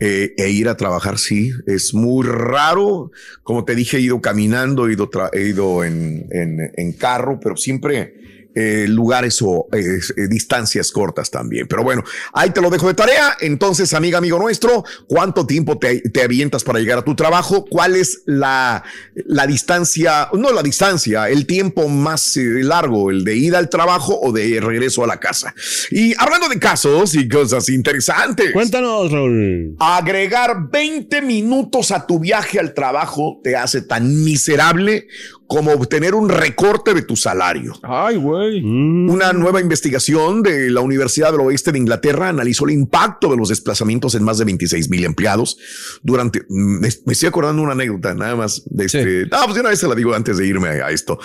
Eh, 0.00 0.32
e 0.36 0.50
ir 0.50 0.68
a 0.68 0.76
trabajar, 0.76 1.18
sí, 1.18 1.50
es 1.66 1.92
muy 1.92 2.26
raro. 2.26 3.10
Como 3.42 3.64
te 3.64 3.74
dije, 3.74 3.98
he 3.98 4.00
ido 4.00 4.20
caminando, 4.20 4.88
he 4.88 4.92
ido, 4.92 5.10
tra- 5.10 5.30
he 5.32 5.48
ido 5.48 5.84
en, 5.84 6.26
en- 6.30 6.70
en 6.76 6.92
carro, 6.92 7.38
pero 7.42 7.56
siempre 7.56 8.14
eh, 8.54 8.86
lugares 8.88 9.40
o 9.42 9.68
eh, 9.72 10.00
distancias 10.28 10.92
cortas 10.92 11.30
también. 11.30 11.66
Pero 11.66 11.82
bueno, 11.82 12.04
ahí 12.32 12.50
te 12.50 12.60
lo 12.60 12.70
dejo 12.70 12.88
de 12.88 12.94
tarea. 12.94 13.36
Entonces, 13.40 13.94
amiga, 13.94 14.18
amigo 14.18 14.38
nuestro, 14.38 14.84
¿cuánto 15.08 15.46
tiempo 15.46 15.78
te, 15.78 16.00
te 16.00 16.22
avientas 16.22 16.62
para 16.62 16.78
llegar 16.78 16.98
a 16.98 17.04
tu 17.04 17.14
trabajo? 17.14 17.64
¿Cuál 17.64 17.96
es 17.96 18.22
la, 18.26 18.84
la 19.14 19.46
distancia, 19.46 20.28
no 20.34 20.52
la 20.52 20.62
distancia, 20.62 21.28
el 21.28 21.46
tiempo 21.46 21.88
más 21.88 22.36
eh, 22.36 22.62
largo, 22.62 23.10
el 23.10 23.24
de 23.24 23.36
ida 23.36 23.58
al 23.58 23.68
trabajo 23.68 24.18
o 24.20 24.32
de 24.32 24.60
regreso 24.60 25.02
a 25.02 25.06
la 25.06 25.18
casa? 25.18 25.54
Y 25.90 26.14
hablando 26.18 26.48
de 26.48 26.58
casos 26.58 27.14
y 27.14 27.28
cosas 27.28 27.68
interesantes. 27.68 28.52
Cuéntanos, 28.52 29.10
Raúl. 29.10 29.76
Agregar 29.78 30.68
20 30.70 31.22
minutos 31.22 31.90
a 31.90 32.06
tu 32.06 32.18
viaje 32.18 32.60
al 32.60 32.74
trabajo 32.74 33.40
te 33.42 33.56
hace 33.56 33.82
tan 33.82 34.22
miserable 34.24 35.06
como 35.52 35.70
obtener 35.72 36.14
un 36.14 36.30
recorte 36.30 36.94
de 36.94 37.02
tu 37.02 37.14
salario. 37.14 37.74
Ay, 37.82 38.16
güey. 38.16 38.62
Una 38.64 39.34
nueva 39.34 39.60
investigación 39.60 40.42
de 40.42 40.70
la 40.70 40.80
Universidad 40.80 41.30
del 41.30 41.42
Oeste 41.42 41.72
de 41.72 41.78
Inglaterra 41.78 42.30
analizó 42.30 42.64
el 42.64 42.70
impacto 42.70 43.30
de 43.30 43.36
los 43.36 43.50
desplazamientos 43.50 44.14
en 44.14 44.24
más 44.24 44.38
de 44.38 44.46
26 44.46 44.88
mil 44.88 45.04
empleados 45.04 45.58
durante. 46.02 46.46
Me, 46.48 46.88
me 47.04 47.12
estoy 47.12 47.28
acordando 47.28 47.62
una 47.62 47.72
anécdota, 47.72 48.14
nada 48.14 48.34
más. 48.34 48.62
De 48.64 48.86
este, 48.86 49.26
No, 49.26 49.44
pues 49.44 49.58
una 49.58 49.68
vez 49.68 49.78
se 49.78 49.88
la 49.88 49.94
digo 49.94 50.14
antes 50.14 50.38
de 50.38 50.46
irme 50.46 50.68
a, 50.68 50.86
a 50.86 50.90
esto. 50.90 51.18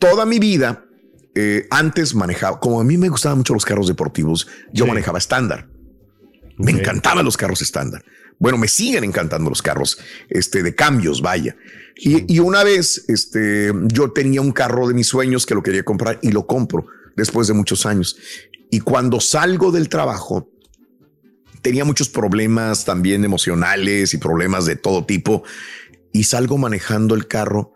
Toda 0.00 0.26
mi 0.26 0.40
vida, 0.40 0.84
eh, 1.36 1.66
antes 1.70 2.14
manejaba, 2.14 2.58
como 2.58 2.80
a 2.80 2.84
mí 2.84 2.98
me 2.98 3.08
gustaban 3.08 3.38
mucho 3.38 3.54
los 3.54 3.64
carros 3.64 3.86
deportivos, 3.86 4.48
yo 4.72 4.86
manejaba 4.86 5.18
estándar. 5.18 5.68
Me 6.58 6.72
encantaban 6.72 7.24
los 7.24 7.36
carros 7.36 7.62
estándar. 7.62 8.02
Bueno, 8.40 8.58
me 8.58 8.66
siguen 8.66 9.04
encantando 9.04 9.50
los 9.50 9.62
carros 9.62 9.98
este, 10.28 10.62
de 10.64 10.74
cambios, 10.74 11.20
vaya. 11.22 11.54
Y, 11.94 12.34
y 12.34 12.38
una 12.40 12.64
vez 12.64 13.04
este, 13.08 13.70
yo 13.84 14.10
tenía 14.12 14.40
un 14.40 14.50
carro 14.50 14.88
de 14.88 14.94
mis 14.94 15.06
sueños 15.06 15.44
que 15.46 15.54
lo 15.54 15.62
quería 15.62 15.84
comprar 15.84 16.18
y 16.22 16.32
lo 16.32 16.46
compro 16.46 16.86
después 17.16 17.46
de 17.46 17.54
muchos 17.54 17.84
años. 17.86 18.16
Y 18.70 18.80
cuando 18.80 19.20
salgo 19.20 19.70
del 19.70 19.90
trabajo, 19.90 20.50
tenía 21.60 21.84
muchos 21.84 22.08
problemas 22.08 22.86
también 22.86 23.24
emocionales 23.24 24.14
y 24.14 24.18
problemas 24.18 24.64
de 24.64 24.76
todo 24.76 25.04
tipo. 25.04 25.44
Y 26.12 26.24
salgo 26.24 26.56
manejando 26.56 27.14
el 27.14 27.26
carro. 27.26 27.74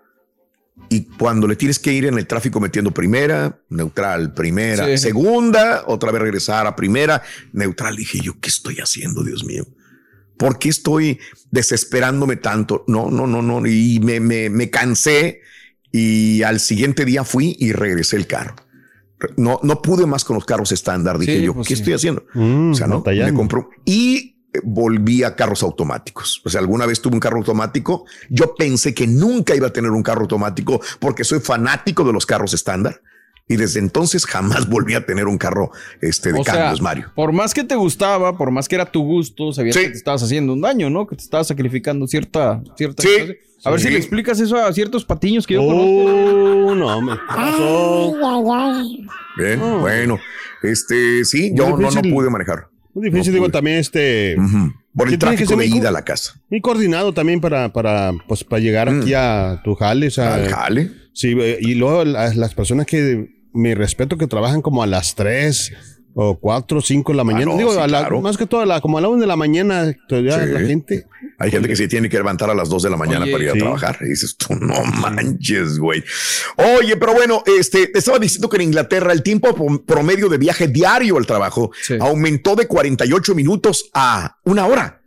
Y 0.89 1.05
cuando 1.19 1.47
le 1.47 1.57
tienes 1.57 1.79
que 1.79 1.93
ir 1.93 2.07
en 2.07 2.17
el 2.17 2.27
tráfico 2.27 2.59
metiendo 2.59 2.91
primera, 2.91 3.61
neutral, 3.69 4.33
primera, 4.33 4.87
Sí. 4.87 4.99
segunda, 4.99 5.85
otra 5.87 6.11
vez 6.11 6.23
regresar 6.23 6.67
a 6.67 6.75
primera, 6.75 7.23
neutral, 7.53 7.97
dije 7.97 8.19
yo, 8.21 8.41
¿qué 8.41 8.49
estoy 8.49 8.77
haciendo, 8.77 9.23
Dios 9.23 9.45
mío? 9.45 9.67
¿Por 10.37 10.59
qué 10.59 10.69
estoy 10.69 11.19
desesperándome 11.51 12.37
tanto? 12.37 12.85
No, 12.87 13.11
no, 13.11 13.27
no, 13.27 13.43
no. 13.43 13.67
Y 13.67 14.01
me, 14.01 14.21
me, 14.21 14.51
me 14.51 14.71
cansé 14.71 15.41
y 15.93 16.43
al 16.43 16.61
siguiente 16.61 17.05
día 17.05 17.25
fui 17.25 17.57
y 17.59 17.73
regresé 17.73 18.17
el 18.17 18.27
carro. 18.27 18.57
No, 19.37 19.61
no 19.63 19.81
pude 19.81 20.07
más 20.07 20.25
con 20.25 20.35
los 20.35 20.45
carros 20.45 20.73
estándar. 20.73 21.19
Dije 21.19 21.39
Sí, 21.39 21.45
yo, 21.45 21.55
pues 21.55 21.69
¿qué 21.69 21.77
sí. 21.77 21.83
estoy 21.83 21.95
haciendo? 21.95 22.25
Mm, 22.35 22.73
o 22.73 22.75
sea, 22.75 22.87
no, 22.87 22.99
batallando. 22.99 23.33
me 23.33 23.37
compró 23.39 23.71
y 23.85 24.33
volví 24.63 25.23
a 25.23 25.35
carros 25.35 25.63
automáticos. 25.63 26.43
O 26.45 26.51
sea, 26.51 26.61
alguna 26.61 26.87
vez 26.87 27.01
tuve 27.01 27.15
un 27.15 27.21
carro 27.21 27.39
automático. 27.39 28.05
Yo 28.29 28.55
pensé 28.55 28.93
que 28.93 29.07
nunca 29.07 29.55
iba 29.55 29.69
a 29.69 29.73
tener 29.73 29.91
un 29.91 30.03
carro 30.03 30.23
automático 30.23 30.81
porque 30.99 31.25
soy 31.25 31.41
fanático 31.41 32.05
de 32.05 32.13
los 32.13 32.27
carros 32.27 32.55
estándar. 32.55 33.01
Y 33.47 33.57
desde 33.57 33.79
entonces 33.81 34.25
jamás 34.27 34.67
volví 34.71 34.95
a 34.95 35.05
tener 35.05 35.27
un 35.27 35.37
carro 35.39 35.71
este, 36.01 36.33
de 36.33 36.41
O 36.41 36.45
sea, 36.45 36.75
Mario. 36.81 37.13
por 37.15 37.33
más 37.33 37.53
que 37.53 37.63
te 37.65 37.75
gustaba, 37.75 38.37
por 38.39 38.51
más 38.51 38.69
que 38.69 38.75
era 38.77 38.87
tu 38.87 39.03
gusto, 39.03 39.53
sabías 39.53 39.77
que 39.77 39.91
te 39.91 39.97
estabas 39.97 40.23
haciendo 40.23 40.53
un 40.55 40.61
daño, 40.63 40.89
¿no? 40.91 41.07
Que 41.07 41.17
te 41.17 41.23
estabas 41.23 41.47
sacrificando 41.49 42.07
cierta, 42.07 42.63
cierta 42.77 43.03
Sí. 43.03 43.09
A 43.67 43.71
ver 43.71 43.81
sí. 43.81 43.87
si 43.87 43.93
le 43.93 43.99
explicas 43.99 44.39
eso 44.41 44.57
a 44.59 44.71
ciertos 44.75 45.05
patiños 45.07 45.47
que 45.47 45.55
yo 45.55 45.63
Oh, 45.63 45.69
conozco. 46.69 46.75
no, 46.75 47.01
me 47.01 47.13
Ay, 47.31 47.55
ay, 48.23 48.45
ay. 48.53 49.07
Bien, 49.39 49.61
Oh. 49.63 49.79
bueno. 49.81 50.19
Este, 50.63 51.25
sí, 51.25 51.51
Muy 51.51 51.59
yo 51.59 51.77
no, 51.77 51.91
no 51.91 52.03
pude 52.03 52.29
manejar. 52.31 52.69
Muy 52.95 53.11
difícil, 53.11 53.33
digo, 53.33 53.49
también 53.51 53.79
este. 53.79 54.37
Por 54.95 55.09
el 55.09 55.19
tráfico 55.19 55.51
de 55.51 55.57
muy 55.57 55.65
ida 55.79 55.89
a 55.89 55.93
la 55.93 56.03
casa. 56.05 56.41
Muy 56.49 56.61
coordinado 56.61 57.13
también 57.13 57.41
para, 57.41 57.73
para, 57.73 58.13
pues, 58.29 58.45
para 58.45 58.61
llegar 58.61 58.89
aquí 58.89 59.13
a 59.15 59.61
tu 59.65 59.75
jale. 59.75 60.07
o 60.07 60.11
sea, 60.11 60.31
Mm. 60.31 60.33
Al 60.35 60.49
jale. 60.49 60.91
Sí, 61.13 61.29
y 61.61 61.75
luego 61.75 62.05
las, 62.05 62.37
las 62.37 62.55
personas 62.55 62.87
que, 62.87 63.34
mi 63.55 63.73
respeto, 63.75 64.19
que 64.19 64.27
trabajan 64.27 64.61
como 64.63 64.83
a 64.83 64.87
las 64.87 65.15
3 65.15 65.73
o 66.17 66.39
4 66.39 66.79
o 66.79 66.81
5 66.81 67.11
de 67.13 67.17
la 67.17 67.25
mañana. 67.25 67.47
no, 67.47 67.57
Digo, 67.59 67.73
sí, 67.73 67.79
a 67.79 67.87
la- 67.89 67.99
claro. 68.01 68.21
más 68.21 68.37
que 68.37 68.47
todo, 68.47 68.61
a 68.61 68.67
la, 68.67 68.81
como 68.81 68.99
a 68.99 69.01
la 69.01 69.09
1 69.09 69.21
de 69.21 69.27
la 69.27 69.35
mañana, 69.37 69.93
todavía 70.09 70.45
Sí. 70.45 70.51
la 70.53 70.61
gente. 70.61 71.07
Hay 71.41 71.51
gente 71.51 71.67
que 71.69 71.75
se 71.75 71.89
tiene 71.89 72.09
que 72.09 72.17
levantar 72.17 72.49
a 72.51 72.55
las 72.55 72.69
2 72.69 72.85
de 72.85 72.91
la 72.91 72.97
mañana 72.97 73.25
Oye, 73.25 73.33
para 73.33 73.45
ir 73.45 73.51
a 73.51 73.53
sí. 73.55 73.59
trabajar. 73.59 73.99
Y 74.01 74.09
dices 74.11 74.37
tú, 74.37 74.55
no 74.55 74.75
manches, 74.85 75.79
güey. 75.79 76.05
Oye, 76.79 76.97
pero 76.97 77.15
bueno, 77.15 77.43
este, 77.59 77.89
te 77.89 77.99
estaba 77.99 78.19
diciendo 78.21 78.49
que 78.49 78.57
en 78.57 78.63
Inglaterra 78.63 79.13
el 79.13 79.23
tiempo 79.25 79.49
prom- 79.57 79.85
promedio 79.85 80.29
de 80.29 80.39
viaje 80.39 80.69
diario 80.69 81.17
al 81.17 81.27
trabajo 81.27 81.73
aumentó 82.01 82.55
de 82.55 82.69
48 82.69 83.35
minutos 83.35 83.91
a 83.95 84.37
una 84.45 84.67
hora. 84.67 85.01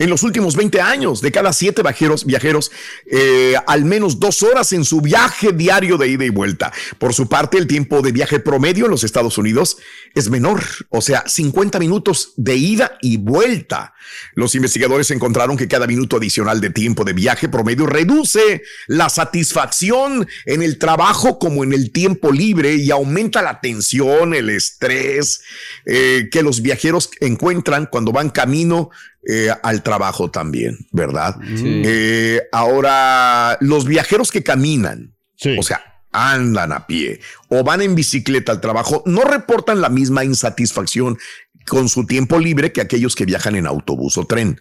En 0.00 0.08
los 0.08 0.22
últimos 0.22 0.56
20 0.56 0.80
años, 0.80 1.20
de 1.20 1.30
cada 1.30 1.52
siete 1.52 1.82
viajeros, 1.82 2.24
viajeros, 2.24 2.72
eh, 3.04 3.54
al 3.66 3.84
menos 3.84 4.18
dos 4.18 4.42
horas 4.42 4.72
en 4.72 4.86
su 4.86 5.02
viaje 5.02 5.52
diario 5.52 5.98
de 5.98 6.08
ida 6.08 6.24
y 6.24 6.30
vuelta. 6.30 6.72
Por 6.96 7.12
su 7.12 7.28
parte, 7.28 7.58
el 7.58 7.66
tiempo 7.66 8.00
de 8.00 8.10
viaje 8.10 8.40
promedio 8.40 8.86
en 8.86 8.92
los 8.92 9.04
Estados 9.04 9.36
Unidos 9.36 9.76
es 10.14 10.30
menor, 10.30 10.62
o 10.88 11.02
sea, 11.02 11.24
50 11.26 11.78
minutos 11.78 12.32
de 12.38 12.56
ida 12.56 12.96
y 13.02 13.18
vuelta. 13.18 13.92
Los 14.34 14.54
investigadores 14.54 15.10
encontraron 15.10 15.58
que 15.58 15.68
cada 15.68 15.86
minuto 15.86 16.16
adicional 16.16 16.62
de 16.62 16.70
tiempo 16.70 17.04
de 17.04 17.12
viaje 17.12 17.50
promedio 17.50 17.84
reduce 17.84 18.62
la 18.86 19.10
satisfacción 19.10 20.26
en 20.46 20.62
el 20.62 20.78
trabajo 20.78 21.38
como 21.38 21.62
en 21.62 21.74
el 21.74 21.92
tiempo 21.92 22.32
libre 22.32 22.74
y 22.74 22.90
aumenta 22.90 23.42
la 23.42 23.60
tensión, 23.60 24.32
el 24.32 24.48
estrés 24.48 25.42
eh, 25.84 26.30
que 26.32 26.42
los 26.42 26.62
viajeros 26.62 27.10
encuentran 27.20 27.84
cuando 27.84 28.12
van 28.12 28.30
camino 28.30 28.90
eh, 29.26 29.50
al 29.62 29.82
trabajo 29.82 30.30
también, 30.30 30.78
¿verdad? 30.92 31.36
Sí. 31.56 31.82
Eh, 31.84 32.42
ahora, 32.52 33.58
los 33.60 33.84
viajeros 33.84 34.30
que 34.30 34.42
caminan, 34.42 35.14
o 35.58 35.62
sea, 35.62 36.04
andan 36.12 36.72
a 36.72 36.86
pie 36.86 37.20
o 37.48 37.62
van 37.62 37.82
en 37.82 37.94
bicicleta 37.94 38.52
al 38.52 38.60
trabajo, 38.60 39.02
no 39.06 39.22
reportan 39.22 39.80
la 39.80 39.88
misma 39.88 40.24
insatisfacción 40.24 41.18
con 41.66 41.88
su 41.88 42.06
tiempo 42.06 42.38
libre 42.38 42.72
que 42.72 42.80
aquellos 42.80 43.14
que 43.14 43.26
viajan 43.26 43.54
en 43.56 43.66
autobús 43.66 44.16
o 44.18 44.26
tren. 44.26 44.60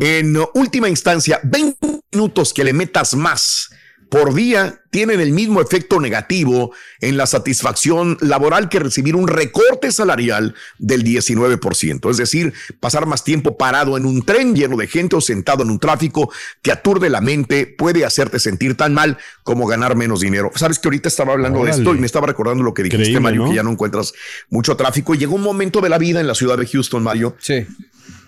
En 0.00 0.36
última 0.54 0.88
instancia, 0.88 1.40
20 1.44 2.02
minutos 2.12 2.52
que 2.52 2.64
le 2.64 2.72
metas 2.72 3.14
más 3.14 3.70
por 4.10 4.34
día 4.34 4.80
tienen 4.90 5.20
el 5.20 5.30
mismo 5.30 5.60
efecto 5.60 6.00
negativo 6.00 6.72
en 7.00 7.16
la 7.16 7.26
satisfacción 7.26 8.18
laboral 8.20 8.68
que 8.68 8.80
recibir 8.80 9.14
un 9.14 9.28
recorte 9.28 9.92
salarial 9.92 10.56
del 10.78 11.04
19%. 11.04 12.10
Es 12.10 12.16
decir, 12.16 12.52
pasar 12.80 13.06
más 13.06 13.22
tiempo 13.22 13.56
parado 13.56 13.96
en 13.96 14.04
un 14.04 14.22
tren 14.24 14.54
lleno 14.54 14.76
de 14.76 14.88
gente 14.88 15.14
o 15.14 15.20
sentado 15.20 15.62
en 15.62 15.70
un 15.70 15.78
tráfico 15.78 16.32
que 16.60 16.72
aturde 16.72 17.08
la 17.08 17.20
mente 17.20 17.66
puede 17.66 18.04
hacerte 18.04 18.40
sentir 18.40 18.76
tan 18.76 18.94
mal 18.94 19.16
como 19.44 19.66
ganar 19.68 19.94
menos 19.94 20.20
dinero. 20.20 20.50
Sabes 20.56 20.80
que 20.80 20.88
ahorita 20.88 21.08
estaba 21.08 21.32
hablando 21.32 21.64
de 21.64 21.70
esto 21.70 21.94
y 21.94 21.98
me 21.98 22.06
estaba 22.06 22.26
recordando 22.26 22.64
lo 22.64 22.74
que 22.74 22.82
dijiste, 22.82 23.02
Increíble, 23.02 23.20
Mario, 23.20 23.44
¿no? 23.44 23.50
que 23.50 23.56
ya 23.56 23.62
no 23.62 23.70
encuentras 23.70 24.12
mucho 24.48 24.76
tráfico. 24.76 25.14
Y 25.14 25.18
llegó 25.18 25.36
un 25.36 25.42
momento 25.42 25.80
de 25.80 25.88
la 25.88 25.98
vida 25.98 26.20
en 26.20 26.26
la 26.26 26.34
ciudad 26.34 26.58
de 26.58 26.66
Houston, 26.66 27.02
Mario, 27.04 27.36
Sí. 27.38 27.64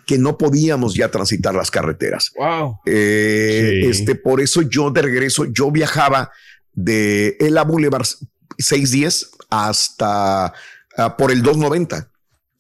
Que 0.07 0.19
no 0.19 0.39
podíamos 0.39 0.95
ya 0.95 1.11
transitar 1.11 1.55
las 1.55 1.71
carreteras. 1.71 2.33
Wow. 2.37 2.81
Eh, 2.87 3.81
Sí. 3.83 3.89
Este, 3.89 4.15
por 4.15 4.41
eso 4.41 4.63
yo 4.63 4.91
de 4.91 5.03
regreso, 5.03 5.45
yo 5.47 5.71
viajaba 5.71 6.31
de 6.73 7.37
la 7.41 7.65
Boulevard 7.65 8.07
610 8.59 9.31
hasta 9.51 10.53
ah, 10.97 11.17
por 11.17 11.31
el 11.31 11.43
290. 11.43 12.09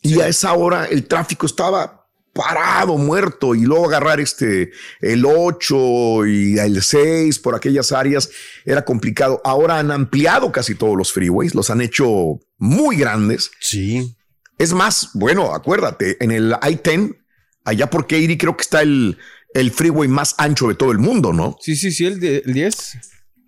Y 0.02 0.20
a 0.20 0.28
esa 0.28 0.52
hora 0.52 0.86
el 0.86 1.06
tráfico 1.06 1.46
estaba 1.46 2.02
parado, 2.32 2.96
muerto, 2.96 3.54
y 3.54 3.60
luego 3.62 3.86
agarrar 3.86 4.20
este, 4.20 4.70
el 5.00 5.24
8 5.26 6.26
y 6.26 6.58
el 6.58 6.82
6 6.82 7.38
por 7.40 7.54
aquellas 7.54 7.92
áreas 7.92 8.30
era 8.64 8.84
complicado. 8.84 9.40
Ahora 9.44 9.78
han 9.78 9.90
ampliado 9.90 10.50
casi 10.50 10.74
todos 10.74 10.96
los 10.96 11.12
freeways, 11.12 11.54
los 11.54 11.70
han 11.70 11.80
hecho 11.80 12.40
muy 12.58 12.96
grandes. 12.96 13.50
Sí. 13.60 14.16
Es 14.58 14.72
más, 14.72 15.10
bueno, 15.14 15.54
acuérdate, 15.54 16.22
en 16.22 16.30
el 16.30 16.52
I-10, 16.62 17.16
allá 17.64 17.88
por 17.90 18.06
Katy, 18.06 18.36
creo 18.38 18.56
que 18.56 18.62
está 18.62 18.82
el, 18.82 19.18
el 19.54 19.70
freeway 19.70 20.08
más 20.08 20.34
ancho 20.38 20.68
de 20.68 20.74
todo 20.74 20.92
el 20.92 20.98
mundo, 20.98 21.32
¿no? 21.32 21.56
Sí, 21.60 21.76
sí, 21.76 21.92
sí, 21.92 22.06
el, 22.06 22.20
de- 22.20 22.42
el 22.44 22.54
10. 22.54 22.98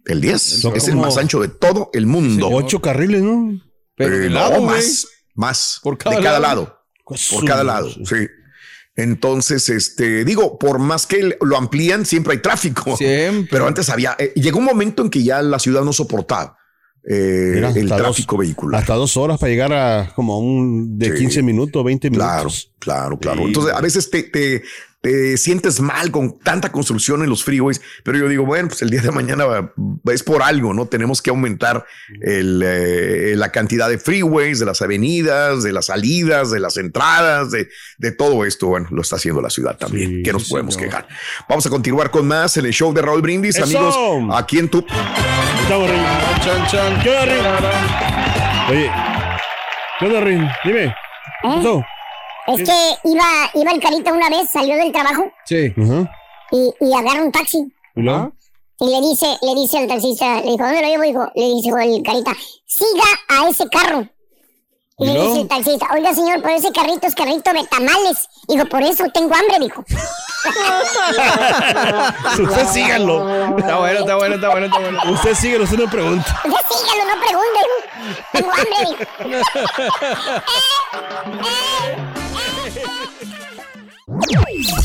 El 0.07 0.21
10 0.21 0.43
Son 0.43 0.77
es 0.77 0.87
el 0.89 0.97
más 0.97 1.17
ancho 1.17 1.41
de 1.41 1.49
todo 1.49 1.91
el 1.95 2.07
mundo. 2.07 2.49
Ocho 2.51 2.81
carriles, 2.83 3.23
¿no? 3.23 3.59
Pero 3.97 4.17
Eh, 4.23 4.29
no, 4.29 4.61
más, 4.61 5.07
más. 5.35 5.81
Por 5.83 5.97
cada 5.97 6.17
de 6.17 6.23
cada 6.23 6.41
lado. 6.41 6.63
lado. 6.63 6.79
Por 7.31 7.45
cada 7.47 7.65
lado, 7.65 7.91
sí. 7.91 8.27
Entonces, 8.97 9.69
este, 9.71 10.25
digo, 10.25 10.59
por 10.59 10.79
más 10.79 11.07
que 11.07 11.37
lo 11.41 11.57
amplían, 11.57 12.07
siempre 12.07 12.35
hay 12.35 12.39
tráfico. 12.43 12.97
Siempre. 12.97 13.49
Pero 13.51 13.67
antes 13.67 13.89
había, 13.91 14.15
eh, 14.19 14.33
llegó 14.37 14.59
un 14.61 14.65
momento 14.67 15.03
en 15.03 15.11
que 15.11 15.23
ya 15.23 15.43
la 15.43 15.59
ciudad 15.59 15.83
no 15.83 15.93
soportaba 15.93 16.57
eh, 17.07 17.53
Mira, 17.55 17.71
el 17.71 17.89
tráfico 17.89 18.37
vehicular. 18.39 18.81
Hasta 18.81 18.95
dos 18.95 19.17
horas 19.17 19.39
para 19.39 19.51
llegar 19.51 19.73
a 19.73 20.13
como 20.15 20.39
un 20.39 20.99
de 20.99 21.13
Sí. 21.13 21.19
15 21.19 21.43
minutos, 21.43 21.85
20 21.85 22.11
Claro, 22.11 22.37
minutos. 22.45 22.73
claro, 22.79 23.19
claro. 23.19 23.39
Sí. 23.41 23.45
Entonces, 23.49 23.75
a 23.75 23.81
veces 23.81 24.09
te, 24.11 24.23
te, 24.23 24.63
te 25.03 25.37
sientes 25.37 25.81
mal 25.81 26.11
con 26.11 26.39
tanta 26.39 26.73
construcción 26.73 27.23
en 27.23 27.29
los 27.29 27.45
freeways, 27.45 27.83
pero 28.05 28.17
yo 28.17 28.27
digo, 28.27 28.47
bueno, 28.47 28.69
pues 28.69 28.81
el 28.81 28.89
día 28.89 29.03
de 29.03 29.11
mañana 29.11 29.45
va- 29.45 29.71
es 30.11 30.23
por 30.23 30.43
algo, 30.43 30.73
¿no? 30.73 30.87
Tenemos 30.87 31.21
que 31.21 31.29
aumentar 31.29 31.85
el, 32.23 32.63
eh, 32.65 33.35
la 33.37 33.53
cantidad 33.53 33.91
de 33.91 33.99
freeways, 33.99 34.61
de 34.61 34.65
las 34.65 34.81
avenidas, 34.81 35.63
de 35.63 35.73
las 35.73 35.87
salidas, 35.87 36.51
de 36.53 36.61
las 36.61 36.79
entradas, 36.79 37.51
de, 37.51 37.69
de 37.99 38.13
todo 38.13 38.47
esto. 38.47 38.69
Bueno, 38.69 38.89
lo 38.93 39.03
está 39.03 39.17
haciendo 39.17 39.43
la 39.43 39.51
ciudad 39.51 39.77
también. 39.77 40.23
que 40.23 40.33
nos 40.33 40.49
podemos 40.49 40.75
quejar? 40.79 41.07
Vamos 41.51 41.67
a 41.67 41.69
continuar 41.69 42.11
con 42.11 42.27
más 42.27 42.57
en 42.57 42.65
el 42.65 42.73
show 42.73 42.95
de 42.95 43.03
Raúl 43.03 43.21
Brindis, 43.21 43.57
¡Eso! 43.59 43.65
amigos. 43.65 44.35
Aquí 44.39 44.59
en 44.59 44.71
tu. 44.71 44.87
Estamos 45.65 45.89
Rin. 45.91 46.03
Chan, 46.45 46.67
chan. 46.67 47.01
¿Qué 47.03 47.09
onda, 47.11 47.25
Rin? 47.25 47.45
Oye, 48.71 48.91
¿qué 49.99 50.07
onda, 50.07 50.21
Rin? 50.21 50.49
Dime. 50.65 50.85
¿Eh? 50.85 50.95
¿Qué 51.43 51.49
pasó? 51.57 51.85
Es 52.49 52.69
que 52.69 53.09
iba, 53.09 53.25
iba 53.55 53.71
el 53.73 53.81
carita 53.81 54.13
una 54.13 54.29
vez, 54.29 54.51
salió 54.51 54.77
del 54.77 54.93
trabajo 54.93 55.25
Sí. 55.47 55.73
Ajá. 55.75 56.11
y, 56.51 56.71
y 56.81 56.93
agarra 56.95 57.23
un 57.23 57.33
taxi. 57.33 57.73
¿Y 57.97 58.03
luego? 58.03 58.33
Y 58.81 58.87
le 58.91 59.01
dice, 59.09 59.27
le 59.41 59.55
dice 59.55 59.79
al 59.79 59.87
taxista, 59.89 60.37
le 60.43 60.51
dijo, 60.51 60.59
¿dónde 60.65 60.83
lo 60.83 60.89
llevo? 60.89 61.03
Dijo, 61.05 61.33
le 61.35 61.45
dijo 61.63 61.79
el 61.79 62.03
carita, 62.03 62.33
siga 62.67 63.05
a 63.29 63.49
ese 63.49 63.65
carro. 63.71 64.07
Y 64.97 65.09
¿Y 65.09 65.13
le 65.13 65.23
dice 65.23 65.41
el 65.41 65.49
taxista, 65.49 65.89
oiga 65.93 66.15
señor, 66.15 66.41
pero 66.41 66.55
ese 66.57 66.71
carrito 66.71 67.09
es 67.09 67.17
carrito 67.17 67.53
de 67.53 67.65
tamales. 67.67 68.29
Dijo, 68.47 68.65
por 68.67 68.81
eso 68.81 69.03
tengo 69.13 69.35
hambre, 69.35 69.59
dijo. 69.59 69.85
Usted 72.41 72.67
sígalo. 72.69 73.59
Está 73.59 73.77
bueno, 73.79 73.99
está 74.01 74.15
bueno, 74.15 74.35
está 74.37 74.51
bueno, 74.51 74.67
está 74.67 74.79
bueno. 74.79 75.01
Usted 75.11 75.35
sígalo, 75.35 75.65
usted 75.65 75.79
no 75.79 75.91
pregunta. 75.91 76.41
Usted 76.45 76.77
sígalo, 76.79 77.05
no 77.13 77.21
pregunte. 77.21 77.59
Tengo 78.33 78.53
hambre, 78.53 78.77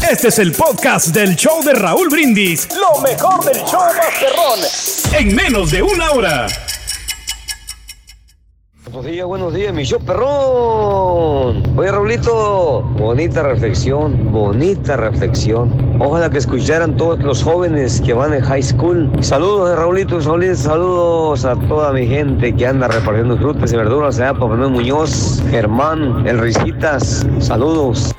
Este 0.09 0.29
es 0.29 0.39
el 0.39 0.53
podcast 0.53 1.09
del 1.09 1.35
show 1.35 1.61
de 1.63 1.73
Raúl 1.73 2.09
Brindis. 2.09 2.67
Lo 2.75 2.99
mejor 3.01 3.45
del 3.45 3.63
show 3.63 3.83
Masterrón. 3.95 4.59
En 5.13 5.35
menos 5.35 5.69
de 5.69 5.83
una 5.83 6.09
hora. 6.11 6.47
Buenos 8.91 9.11
días, 9.11 9.27
buenos 9.27 9.53
días, 9.53 9.71
mi 9.71 9.83
show 9.83 9.99
perrón. 9.99 11.77
Oye, 11.77 11.91
Raulito, 11.91 12.81
bonita 12.97 13.43
reflexión, 13.43 14.31
bonita 14.31 14.97
reflexión. 14.97 15.71
Ojalá 15.99 16.27
que 16.31 16.39
escucharan 16.39 16.97
todos 16.97 17.19
los 17.19 17.43
jóvenes 17.43 18.01
que 18.01 18.13
van 18.13 18.33
en 18.33 18.41
high 18.41 18.63
school. 18.63 19.11
Saludos, 19.21 19.77
Raulito, 19.77 20.19
saludos, 20.19 20.57
saludos 20.57 21.45
a 21.45 21.55
toda 21.67 21.93
mi 21.93 22.07
gente 22.07 22.51
que 22.55 22.65
anda 22.65 22.87
repartiendo 22.87 23.37
frutas 23.37 23.71
y 23.71 23.77
verduras, 23.77 24.19
allá 24.19 24.33
por 24.33 24.49
Manuel 24.49 24.71
Muñoz, 24.71 25.43
Germán, 25.51 26.25
El. 26.25 26.39
Saludos. 27.41 28.15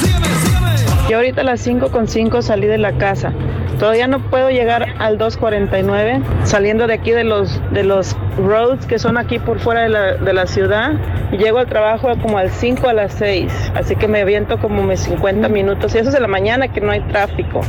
Yo 1.08 1.16
ahorita 1.16 1.40
a 1.40 1.44
las 1.44 1.60
5 1.62 1.90
con 1.90 2.06
5 2.06 2.42
salí 2.42 2.68
de 2.68 2.78
la 2.78 2.96
casa. 2.96 3.32
Todavía 3.80 4.06
no 4.06 4.18
puedo 4.18 4.50
llegar 4.50 4.94
al 4.98 5.16
249, 5.16 6.20
saliendo 6.44 6.86
de 6.86 6.92
aquí 6.92 7.12
de 7.12 7.24
los, 7.24 7.58
de 7.72 7.82
los 7.82 8.14
roads 8.36 8.84
que 8.84 8.98
son 8.98 9.16
aquí 9.16 9.38
por 9.38 9.58
fuera 9.58 9.80
de 9.80 9.88
la, 9.88 10.14
de 10.16 10.32
la 10.34 10.46
ciudad. 10.46 10.92
Y 11.32 11.38
llego 11.38 11.60
al 11.60 11.66
trabajo 11.66 12.10
como 12.20 12.36
al 12.36 12.50
5 12.50 12.86
a 12.88 12.92
las 12.92 13.14
6. 13.14 13.72
Así 13.74 13.96
que 13.96 14.06
me 14.06 14.20
aviento 14.20 14.58
como 14.58 14.82
mis 14.82 15.00
50 15.00 15.48
minutos. 15.48 15.94
Y 15.94 15.98
eso 15.98 16.10
es 16.10 16.14
de 16.14 16.20
la 16.20 16.28
mañana 16.28 16.68
que 16.68 16.82
no 16.82 16.92
hay 16.92 17.00
tráfico. 17.08 17.62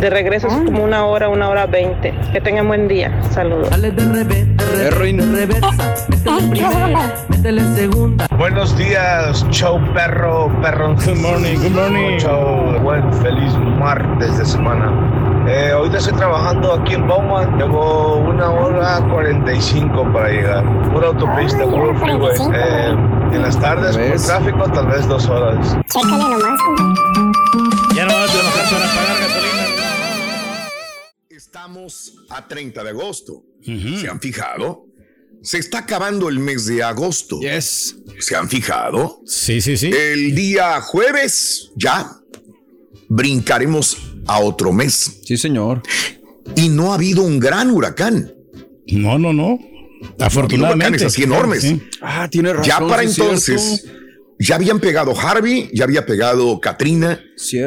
De 0.00 0.08
regreso 0.08 0.46
es 0.46 0.54
como 0.54 0.82
una 0.82 1.04
hora, 1.04 1.28
una 1.28 1.50
hora 1.50 1.66
20. 1.66 2.14
Que 2.32 2.40
tengan 2.40 2.66
buen 2.66 2.88
día. 2.88 3.12
Saludos. 3.30 3.68
Buenos 8.38 8.78
días, 8.78 9.46
show 9.50 9.80
perro, 9.92 10.50
perro. 10.62 10.94
Good 10.94 11.16
morning, 11.16 11.56
good 11.56 11.72
morning. 11.72 12.18
Show, 12.18 12.80
buen 12.82 13.12
feliz 13.14 13.52
martes 13.78 14.38
de 14.38 14.46
semana. 14.46 14.92
Eh, 15.58 15.72
ahorita 15.72 15.98
estoy 15.98 16.12
trabajando 16.14 16.72
aquí 16.72 16.94
en 16.94 17.04
Bowman. 17.08 17.58
Llevo 17.58 18.18
una 18.18 18.48
hora 18.48 19.04
45 19.10 20.12
para 20.12 20.30
llegar. 20.30 20.92
Pura 20.92 21.08
autopista, 21.08 21.64
puro 21.64 21.98
freeway. 21.98 22.36
Eh, 22.54 22.90
en 23.34 23.42
las 23.42 23.58
tardes, 23.58 23.96
con 23.96 24.24
tráfico, 24.24 24.72
tal 24.72 24.86
vez 24.86 25.08
dos 25.08 25.26
horas. 25.26 25.76
Chécale 25.92 26.16
nomás, 26.16 26.60
Ya 27.96 28.04
no 28.06 28.12
vas 28.14 28.30
a 28.30 28.38
trabajar 28.38 28.70
para 28.70 28.94
pagar 28.94 29.18
gasolina. 29.18 30.68
Estamos 31.28 32.14
a 32.30 32.46
30 32.46 32.84
de 32.84 32.90
agosto. 32.90 33.42
¿Se 33.64 34.08
han 34.08 34.20
fijado? 34.20 34.84
Se 35.42 35.58
está 35.58 35.78
acabando 35.78 36.28
el 36.28 36.38
mes 36.38 36.66
de 36.66 36.84
agosto. 36.84 37.40
Yes. 37.40 37.96
¿Se 38.20 38.36
han 38.36 38.48
fijado? 38.48 39.22
Sí, 39.26 39.60
sí, 39.60 39.76
sí. 39.76 39.90
El 39.90 40.36
día 40.36 40.80
jueves 40.82 41.72
ya 41.74 42.12
brincaremos 43.08 44.07
a 44.28 44.40
otro 44.40 44.72
mes. 44.72 45.20
Sí, 45.24 45.36
señor. 45.36 45.82
Y 46.54 46.68
no 46.68 46.92
ha 46.92 46.94
habido 46.94 47.22
un 47.22 47.40
gran 47.40 47.70
huracán. 47.70 48.32
No, 48.86 49.18
no, 49.18 49.32
no. 49.32 49.58
Afortunadamente. 50.20 50.86
huracanes 50.86 51.02
así 51.02 51.22
enormes. 51.24 51.62
Sí. 51.62 51.82
Ah, 52.00 52.28
tiene 52.30 52.52
razón. 52.52 52.66
ya 52.66 52.86
para 52.86 53.02
entonces, 53.02 53.80
cierto. 53.82 53.98
ya 54.38 54.54
habían 54.54 54.78
pegado 54.78 55.18
Harvey, 55.18 55.68
ya 55.74 55.84
había 55.84 56.06
pegado 56.06 56.60
Katrina, 56.60 57.20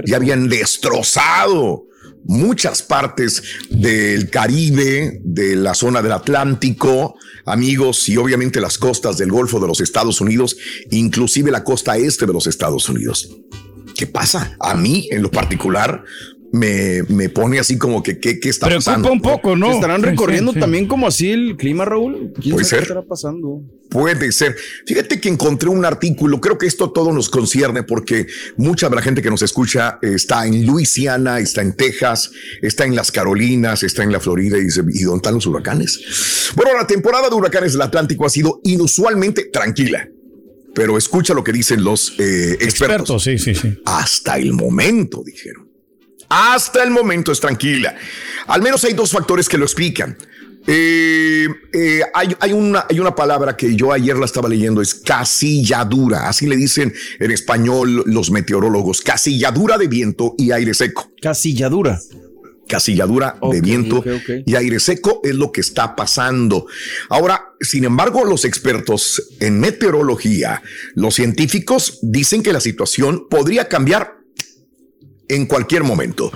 ya 0.05 0.15
habían 0.15 0.47
destrozado 0.47 1.87
muchas 2.23 2.83
partes 2.83 3.43
del 3.69 4.29
Caribe, 4.29 5.19
de 5.23 5.55
la 5.55 5.73
zona 5.73 6.01
del 6.01 6.11
Atlántico, 6.11 7.15
amigos, 7.45 8.07
y 8.09 8.17
obviamente 8.17 8.61
las 8.61 8.77
costas 8.77 9.17
del 9.17 9.31
Golfo 9.31 9.59
de 9.59 9.67
los 9.67 9.81
Estados 9.81 10.21
Unidos, 10.21 10.55
inclusive 10.91 11.51
la 11.51 11.63
costa 11.63 11.97
este 11.97 12.25
de 12.25 12.33
los 12.33 12.47
Estados 12.47 12.87
Unidos. 12.89 13.29
¿Qué 13.95 14.07
pasa? 14.07 14.55
A 14.59 14.75
mí, 14.75 15.07
en 15.11 15.21
lo 15.21 15.29
particular, 15.29 16.03
me, 16.51 17.03
me 17.09 17.29
pone 17.29 17.59
así 17.59 17.77
como 17.77 18.03
que, 18.03 18.19
¿qué, 18.19 18.39
qué 18.39 18.49
está 18.49 18.67
pasando? 18.69 19.09
¿Se 19.09 19.71
estarán 19.71 20.01
Sí, 20.01 20.07
recorriendo 20.07 20.51
sí, 20.51 20.55
sí. 20.55 20.59
también 20.59 20.87
como 20.87 21.07
así 21.07 21.31
el 21.31 21.55
clima, 21.57 21.85
Raúl? 21.85 22.33
¿Quién 22.41 22.55
Puede 22.55 22.65
sabe 22.65 22.65
ser. 22.65 22.79
qué 22.79 22.83
estará 22.83 23.01
pasando? 23.03 23.61
Puede 23.89 24.31
ser. 24.31 24.55
Fíjate 24.85 25.19
que 25.19 25.29
encontré 25.29 25.69
un 25.69 25.83
artículo, 25.85 26.39
creo 26.41 26.57
que 26.57 26.65
esto 26.67 26.91
todo 26.91 27.11
nos 27.13 27.29
concierne 27.29 27.83
porque 27.83 28.27
mucha 28.57 28.89
de 28.89 28.95
la 28.95 29.01
gente 29.01 29.21
que 29.21 29.29
nos 29.29 29.41
escucha 29.41 29.97
está 30.01 30.45
en 30.45 30.65
Luisiana, 30.65 31.39
está 31.39 31.61
en 31.61 31.73
Texas, 31.75 32.31
está 32.61 32.85
en 32.85 32.95
las 32.95 33.11
Carolinas, 33.11 33.83
está 33.83 34.03
en 34.03 34.11
la 34.11 34.19
Florida 34.19 34.57
y 34.57 34.63
dice, 34.65 34.81
¿y 34.93 35.03
dónde 35.03 35.17
están 35.17 35.33
los 35.35 35.45
huracanes? 35.45 36.51
Bueno, 36.55 36.71
la 36.77 36.85
temporada 36.87 37.29
de 37.29 37.35
huracanes 37.35 37.73
del 37.73 37.81
Atlántico 37.81 38.25
ha 38.25 38.29
sido 38.29 38.59
inusualmente 38.63 39.45
tranquila. 39.45 40.07
Pero 40.73 40.97
escucha 40.97 41.33
lo 41.33 41.43
que 41.43 41.51
dicen 41.51 41.83
los 41.83 42.13
eh, 42.17 42.57
expertos. 42.61 43.23
sí, 43.23 43.37
sí, 43.37 43.53
sí. 43.55 43.77
Hasta 43.85 44.37
el 44.37 44.53
momento, 44.53 45.21
dijeron. 45.25 45.70
Hasta 46.31 46.81
el 46.81 46.91
momento 46.91 47.33
es 47.33 47.41
tranquila. 47.41 47.93
Al 48.47 48.61
menos 48.61 48.85
hay 48.85 48.93
dos 48.93 49.11
factores 49.11 49.49
que 49.49 49.57
lo 49.57 49.65
explican. 49.65 50.17
Eh, 50.65 51.45
eh, 51.73 52.01
hay, 52.13 52.33
hay 52.39 52.53
una, 52.53 52.85
hay 52.89 53.01
una 53.01 53.13
palabra 53.13 53.57
que 53.57 53.75
yo 53.75 53.91
ayer 53.91 54.15
la 54.15 54.25
estaba 54.25 54.47
leyendo, 54.47 54.81
es 54.81 54.93
casilladura. 54.93 56.29
Así 56.29 56.47
le 56.47 56.55
dicen 56.55 56.93
en 57.19 57.31
español 57.31 58.03
los 58.05 58.31
meteorólogos. 58.31 59.01
Casilladura 59.01 59.77
de 59.77 59.89
viento 59.89 60.33
y 60.37 60.51
aire 60.51 60.73
seco. 60.73 61.11
Casilladura. 61.21 61.99
Casilladura 62.65 63.37
de 63.51 63.59
viento 63.59 64.01
y 64.45 64.55
aire 64.55 64.79
seco 64.79 65.19
es 65.25 65.35
lo 65.35 65.51
que 65.51 65.59
está 65.59 65.97
pasando. 65.97 66.67
Ahora, 67.09 67.55
sin 67.59 67.83
embargo, 67.83 68.23
los 68.23 68.45
expertos 68.45 69.33
en 69.41 69.59
meteorología, 69.59 70.63
los 70.95 71.15
científicos 71.15 71.99
dicen 72.01 72.41
que 72.41 72.53
la 72.53 72.61
situación 72.61 73.27
podría 73.29 73.67
cambiar 73.67 74.20
en 75.31 75.45
cualquier 75.45 75.83
momento. 75.83 76.29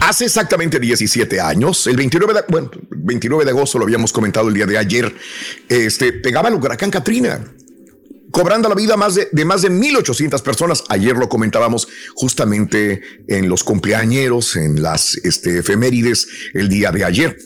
Hace 0.00 0.24
exactamente 0.24 0.80
17 0.80 1.40
años, 1.40 1.86
el 1.86 1.96
29 1.96 2.34
de, 2.34 2.40
bueno, 2.48 2.70
29 2.90 3.44
de 3.44 3.50
agosto, 3.50 3.78
lo 3.78 3.84
habíamos 3.84 4.12
comentado 4.12 4.48
el 4.48 4.54
día 4.54 4.66
de 4.66 4.76
ayer, 4.76 5.14
este, 5.68 6.12
pegaba 6.12 6.48
el 6.48 6.56
huracán 6.56 6.90
Katrina 6.90 7.44
cobrando 8.32 8.68
la 8.68 8.74
vida 8.74 8.96
más 8.96 9.16
de, 9.16 9.28
de 9.32 9.44
más 9.44 9.62
de 9.62 9.70
1.800 9.70 10.42
personas. 10.42 10.84
Ayer 10.88 11.16
lo 11.16 11.28
comentábamos 11.28 11.88
justamente 12.14 13.02
en 13.28 13.48
los 13.48 13.64
cumpleañeros, 13.64 14.56
en 14.56 14.82
las 14.82 15.16
este, 15.16 15.58
efemérides, 15.58 16.28
el 16.54 16.68
día 16.68 16.90
de 16.90 17.04
ayer. 17.04 17.36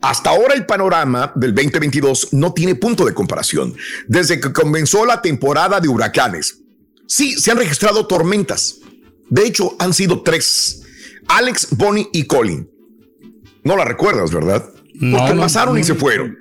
Hasta 0.00 0.30
ahora 0.30 0.54
el 0.54 0.66
panorama 0.66 1.32
del 1.36 1.54
2022 1.54 2.32
no 2.32 2.52
tiene 2.52 2.74
punto 2.74 3.04
de 3.04 3.14
comparación. 3.14 3.74
Desde 4.08 4.40
que 4.40 4.52
comenzó 4.52 5.06
la 5.06 5.22
temporada 5.22 5.80
de 5.80 5.88
huracanes, 5.88 6.58
sí, 7.06 7.36
se 7.36 7.52
han 7.52 7.58
registrado 7.58 8.06
tormentas. 8.06 8.81
De 9.32 9.46
hecho, 9.46 9.74
han 9.78 9.94
sido 9.94 10.22
tres. 10.22 10.82
Alex, 11.26 11.68
Bonnie 11.70 12.06
y 12.12 12.24
Colin. 12.24 12.68
No 13.64 13.78
la 13.78 13.86
recuerdas, 13.86 14.30
¿verdad? 14.30 14.62
Porque 15.00 15.34
pasaron 15.34 15.78
y 15.78 15.84
se 15.84 15.94
fueron. 15.94 16.36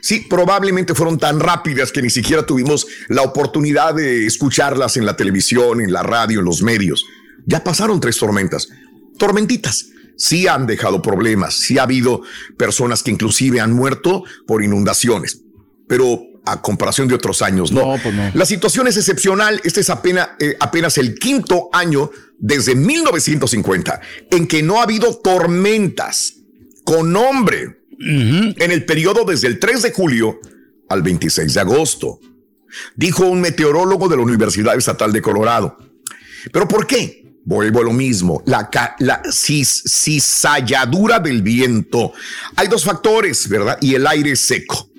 Sí, 0.00 0.24
probablemente 0.30 0.94
fueron 0.94 1.18
tan 1.18 1.40
rápidas 1.40 1.90
que 1.90 2.02
ni 2.02 2.08
siquiera 2.08 2.46
tuvimos 2.46 2.86
la 3.08 3.22
oportunidad 3.22 3.96
de 3.96 4.26
escucharlas 4.26 4.96
en 4.96 5.04
la 5.04 5.16
televisión, 5.16 5.80
en 5.80 5.92
la 5.92 6.04
radio, 6.04 6.38
en 6.38 6.44
los 6.44 6.62
medios. 6.62 7.04
Ya 7.46 7.64
pasaron 7.64 7.98
tres 7.98 8.16
tormentas. 8.16 8.68
Tormentitas. 9.18 9.88
Sí 10.16 10.46
han 10.46 10.68
dejado 10.68 11.02
problemas. 11.02 11.54
Sí 11.54 11.78
ha 11.78 11.82
habido 11.82 12.22
personas 12.56 13.02
que 13.02 13.10
inclusive 13.10 13.58
han 13.58 13.72
muerto 13.72 14.22
por 14.46 14.62
inundaciones. 14.62 15.42
Pero 15.88 16.22
a 16.46 16.62
comparación 16.62 17.08
de 17.08 17.14
otros 17.14 17.42
años, 17.42 17.72
no. 17.72 17.96
pues 18.02 18.14
no. 18.14 18.30
La 18.34 18.46
situación 18.46 18.86
es 18.88 18.96
excepcional. 18.96 19.60
Este 19.64 19.80
es 19.80 19.90
apenas, 19.90 20.28
eh, 20.38 20.56
apenas 20.60 20.96
el 20.98 21.18
quinto 21.18 21.68
año 21.72 22.10
desde 22.38 22.74
1950 22.74 24.00
en 24.30 24.46
que 24.46 24.62
no 24.62 24.78
ha 24.80 24.84
habido 24.84 25.16
tormentas 25.16 26.34
con 26.84 27.12
nombre 27.12 27.80
en 27.98 28.70
el 28.72 28.84
periodo 28.84 29.24
desde 29.24 29.48
el 29.48 29.58
3 29.58 29.82
de 29.82 29.92
julio 29.92 30.38
al 30.88 31.02
26 31.02 31.54
de 31.54 31.60
agosto, 31.60 32.20
dijo 32.94 33.24
un 33.24 33.40
meteorólogo 33.40 34.08
de 34.08 34.16
la 34.16 34.22
Universidad 34.22 34.76
Estatal 34.76 35.12
de 35.12 35.22
Colorado. 35.22 35.78
¿Pero 36.52 36.68
por 36.68 36.86
qué? 36.86 37.24
Vuelvo 37.44 37.80
a 37.80 37.84
lo 37.84 37.92
mismo, 37.92 38.42
la, 38.44 38.68
la 38.98 39.22
cis- 39.24 39.82
cizalladura 39.88 41.20
del 41.20 41.42
viento. 41.42 42.12
Hay 42.56 42.68
dos 42.68 42.84
factores, 42.84 43.48
¿verdad? 43.48 43.78
Y 43.80 43.94
el 43.94 44.06
aire 44.06 44.34
seco. 44.36 44.90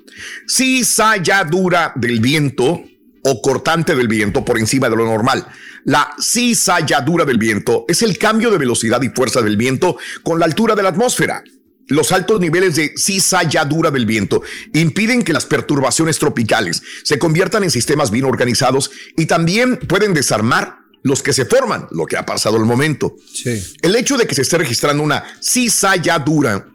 Cizalladura 0.46 1.92
del 1.96 2.20
viento 2.20 2.82
o 3.24 3.42
cortante 3.42 3.94
del 3.94 4.08
viento 4.08 4.44
por 4.44 4.58
encima 4.58 4.88
de 4.88 4.96
lo 4.96 5.04
normal. 5.04 5.46
La 5.84 6.10
cizalladura 6.20 7.24
del 7.24 7.38
viento 7.38 7.84
es 7.88 8.02
el 8.02 8.18
cambio 8.18 8.50
de 8.50 8.58
velocidad 8.58 9.02
y 9.02 9.10
fuerza 9.10 9.42
del 9.42 9.56
viento 9.56 9.96
con 10.22 10.38
la 10.38 10.46
altura 10.46 10.74
de 10.74 10.82
la 10.82 10.90
atmósfera. 10.90 11.42
Los 11.88 12.12
altos 12.12 12.40
niveles 12.40 12.76
de 12.76 12.92
cizalladura 12.96 13.90
del 13.90 14.04
viento 14.04 14.42
impiden 14.74 15.22
que 15.22 15.32
las 15.32 15.46
perturbaciones 15.46 16.18
tropicales 16.18 16.82
se 17.02 17.18
conviertan 17.18 17.64
en 17.64 17.70
sistemas 17.70 18.10
bien 18.10 18.26
organizados 18.26 18.90
y 19.16 19.26
también 19.26 19.78
pueden 19.78 20.12
desarmar 20.12 20.80
los 21.02 21.22
que 21.22 21.32
se 21.32 21.46
forman, 21.46 21.86
lo 21.90 22.04
que 22.06 22.16
ha 22.16 22.26
pasado 22.26 22.56
al 22.56 22.66
momento. 22.66 23.16
El 23.80 23.96
hecho 23.96 24.18
de 24.18 24.26
que 24.26 24.34
se 24.34 24.42
esté 24.42 24.58
registrando 24.58 25.02
una 25.02 25.24
cizalladura 25.40 26.68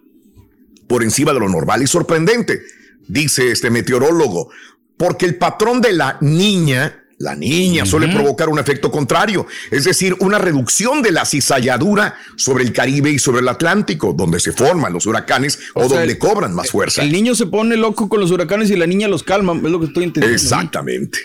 por 0.87 1.03
encima 1.03 1.33
de 1.33 1.39
lo 1.39 1.49
normal 1.49 1.83
es 1.83 1.91
sorprendente, 1.91 2.61
dice 3.07 3.51
este 3.51 3.69
meteorólogo, 3.69 4.49
porque 4.97 5.25
el 5.25 5.35
patrón 5.35 5.81
de 5.81 5.93
la 5.93 6.17
niña, 6.21 7.03
la 7.17 7.35
niña 7.35 7.85
suele 7.85 8.07
provocar 8.07 8.49
un 8.49 8.59
efecto 8.59 8.91
contrario, 8.91 9.47
es 9.71 9.85
decir, 9.85 10.15
una 10.19 10.37
reducción 10.37 11.01
de 11.01 11.11
la 11.11 11.25
cizalladura 11.25 12.15
sobre 12.35 12.63
el 12.63 12.73
Caribe 12.73 13.11
y 13.11 13.19
sobre 13.19 13.41
el 13.41 13.47
Atlántico, 13.47 14.13
donde 14.13 14.39
se 14.39 14.51
forman 14.51 14.93
los 14.93 15.05
huracanes 15.05 15.59
o, 15.73 15.87
sea, 15.87 15.99
donde 15.99 16.17
cobran 16.17 16.53
más 16.53 16.69
fuerza. 16.69 17.01
El 17.01 17.11
niño 17.11 17.35
se 17.35 17.45
pone 17.45 17.75
loco 17.77 18.09
con 18.09 18.19
los 18.19 18.31
huracanes 18.31 18.69
y 18.71 18.75
la 18.75 18.87
niña 18.87 19.07
los 19.07 19.23
calma, 19.23 19.53
es 19.53 19.61
lo 19.61 19.79
que 19.79 19.87
estoy 19.87 20.05
entendiendo. 20.05 20.41
Exactamente. 20.41 21.19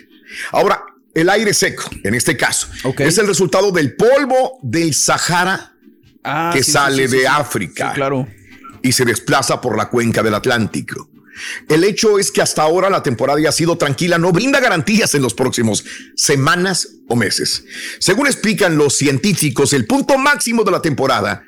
Ahora, 0.52 0.82
el 1.14 1.28
aire 1.30 1.54
seco, 1.54 1.84
en 2.04 2.14
este 2.14 2.36
caso, 2.36 2.68
es 2.98 3.18
el 3.18 3.26
resultado 3.26 3.72
del 3.72 3.96
polvo 3.96 4.58
del 4.62 4.94
Sahara 4.94 5.74
Ah, 6.24 6.50
que 6.52 6.62
sí, 6.62 6.72
sale 6.72 7.08
sí, 7.08 7.12
sí, 7.12 7.18
de. 7.18 7.28
África 7.28 7.92
claro. 7.94 8.26
y 8.82 8.92
se 8.92 9.04
desplaza 9.04 9.60
por 9.60 9.76
la 9.76 9.88
cuenca 9.88 10.22
del 10.22 10.34
Atlántico. 10.34 11.08
El 11.68 11.84
hecho 11.84 12.18
es 12.18 12.30
que 12.30 12.42
hasta 12.42 12.62
ahora 12.62 12.90
la 12.90 13.02
temporada 13.02 13.40
ya 13.40 13.48
ha 13.50 13.52
sido 13.52 13.76
tranquila, 13.78 14.18
no 14.18 14.32
brinda 14.32 14.60
garantías 14.60 15.14
en 15.14 15.22
los 15.22 15.34
próximos 15.34 15.84
semanas 16.16 16.88
o 17.08 17.16
meses. 17.16 17.64
Según 17.98 18.26
explican 18.26 18.76
los 18.76 18.96
científicos, 18.96 19.72
el 19.72 19.86
punto 19.86 20.18
máximo 20.18 20.64
de 20.64 20.70
la 20.70 20.82
temporada 20.82 21.44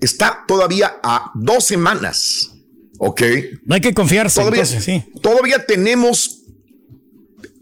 está 0.00 0.44
todavía 0.46 0.96
a 1.02 1.30
dos 1.34 1.64
semanas. 1.64 2.52
¿Ok? 2.98 3.22
No 3.64 3.76
hay 3.76 3.80
que 3.80 3.94
confiarse. 3.94 4.40
Todavía, 4.40 4.62
entonces, 4.62 4.84
sí. 4.84 5.04
todavía 5.22 5.64
tenemos 5.64 6.38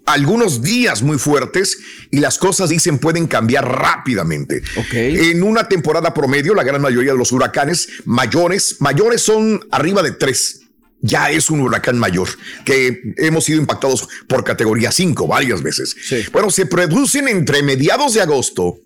algunos 0.07 0.63
días 0.63 1.03
muy 1.03 1.19
fuertes 1.19 1.79
y 2.11 2.21
las 2.21 2.39
cosas 2.39 2.71
dicen 2.71 2.99
pueden 2.99 3.27
cambiar 3.27 3.69
rápidamente. 3.69 4.63
En 4.93 5.43
una 5.43 5.69
temporada 5.69 6.15
promedio, 6.15 6.55
la 6.55 6.63
gran 6.63 6.81
mayoría 6.81 7.13
de 7.13 7.19
los 7.19 7.33
huracanes 7.33 7.89
mayores, 8.05 8.77
mayores 8.79 9.21
son 9.21 9.67
arriba 9.71 10.03
de 10.03 10.13
tres. 10.13 10.63
Ya 11.01 11.31
es 11.31 11.51
un 11.51 11.61
huracán 11.61 11.99
mayor, 11.99 12.29
que 12.65 13.15
hemos 13.19 13.45
sido 13.45 13.61
impactados 13.61 14.09
por 14.29 14.45
categoría 14.45 14.91
5 14.91 15.27
varias 15.27 15.63
veces. 15.63 15.95
Bueno, 16.33 16.51
se 16.51 16.67
producen 16.67 17.29
entre 17.29 17.63
mediados 17.63 18.15
de 18.15 18.23
agosto 18.23 18.79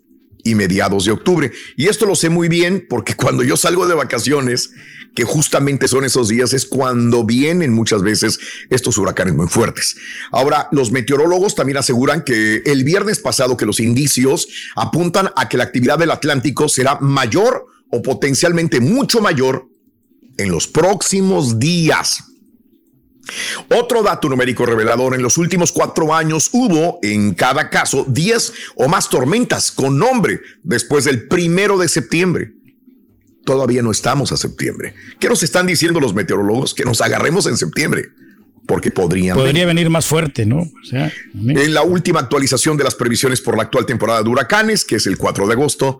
y 0.43 0.55
mediados 0.55 1.05
de 1.05 1.11
octubre. 1.11 1.51
Y 1.77 1.87
esto 1.87 2.05
lo 2.05 2.15
sé 2.15 2.29
muy 2.29 2.49
bien 2.49 2.85
porque 2.89 3.15
cuando 3.15 3.43
yo 3.43 3.55
salgo 3.57 3.87
de 3.87 3.95
vacaciones, 3.95 4.71
que 5.15 5.23
justamente 5.23 5.87
son 5.87 6.05
esos 6.05 6.29
días, 6.29 6.53
es 6.53 6.65
cuando 6.65 7.25
vienen 7.25 7.73
muchas 7.73 8.01
veces 8.01 8.39
estos 8.69 8.97
huracanes 8.97 9.33
muy 9.33 9.47
fuertes. 9.47 9.95
Ahora, 10.31 10.67
los 10.71 10.91
meteorólogos 10.91 11.55
también 11.55 11.77
aseguran 11.77 12.23
que 12.23 12.61
el 12.65 12.83
viernes 12.83 13.19
pasado 13.19 13.57
que 13.57 13.65
los 13.65 13.79
indicios 13.79 14.47
apuntan 14.75 15.29
a 15.35 15.49
que 15.49 15.57
la 15.57 15.65
actividad 15.65 15.99
del 15.99 16.11
Atlántico 16.11 16.69
será 16.69 16.97
mayor 17.01 17.65
o 17.89 18.01
potencialmente 18.01 18.79
mucho 18.79 19.21
mayor 19.21 19.67
en 20.37 20.51
los 20.51 20.67
próximos 20.67 21.59
días. 21.59 22.23
Otro 23.69 24.03
dato 24.03 24.27
numérico 24.29 24.65
revelador, 24.65 25.15
en 25.15 25.21
los 25.21 25.37
últimos 25.37 25.71
cuatro 25.71 26.13
años 26.13 26.49
hubo 26.53 26.99
en 27.01 27.33
cada 27.33 27.69
caso 27.69 28.05
10 28.07 28.53
o 28.75 28.87
más 28.87 29.09
tormentas 29.09 29.71
con 29.71 29.97
nombre 29.97 30.41
después 30.63 31.05
del 31.05 31.27
primero 31.27 31.77
de 31.77 31.87
septiembre. 31.87 32.53
Todavía 33.45 33.81
no 33.81 33.91
estamos 33.91 34.31
a 34.31 34.37
septiembre. 34.37 34.93
¿Qué 35.19 35.29
nos 35.29 35.43
están 35.43 35.65
diciendo 35.65 35.99
los 35.99 36.13
meteorólogos? 36.13 36.73
Que 36.73 36.83
nos 36.83 37.01
agarremos 37.01 37.45
en 37.47 37.57
septiembre, 37.57 38.09
porque 38.65 38.91
podrían... 38.91 39.37
Podría 39.37 39.65
venir 39.65 39.89
más 39.89 40.05
fuerte, 40.05 40.45
¿no? 40.45 40.59
O 40.59 40.85
sea, 40.89 41.11
En 41.33 41.73
la 41.73 41.81
última 41.81 42.19
actualización 42.19 42.77
de 42.77 42.83
las 42.83 42.95
previsiones 42.95 43.41
por 43.41 43.57
la 43.57 43.63
actual 43.63 43.85
temporada 43.85 44.23
de 44.23 44.29
huracanes, 44.29 44.85
que 44.85 44.95
es 44.95 45.07
el 45.07 45.17
4 45.17 45.47
de 45.47 45.53
agosto, 45.53 45.99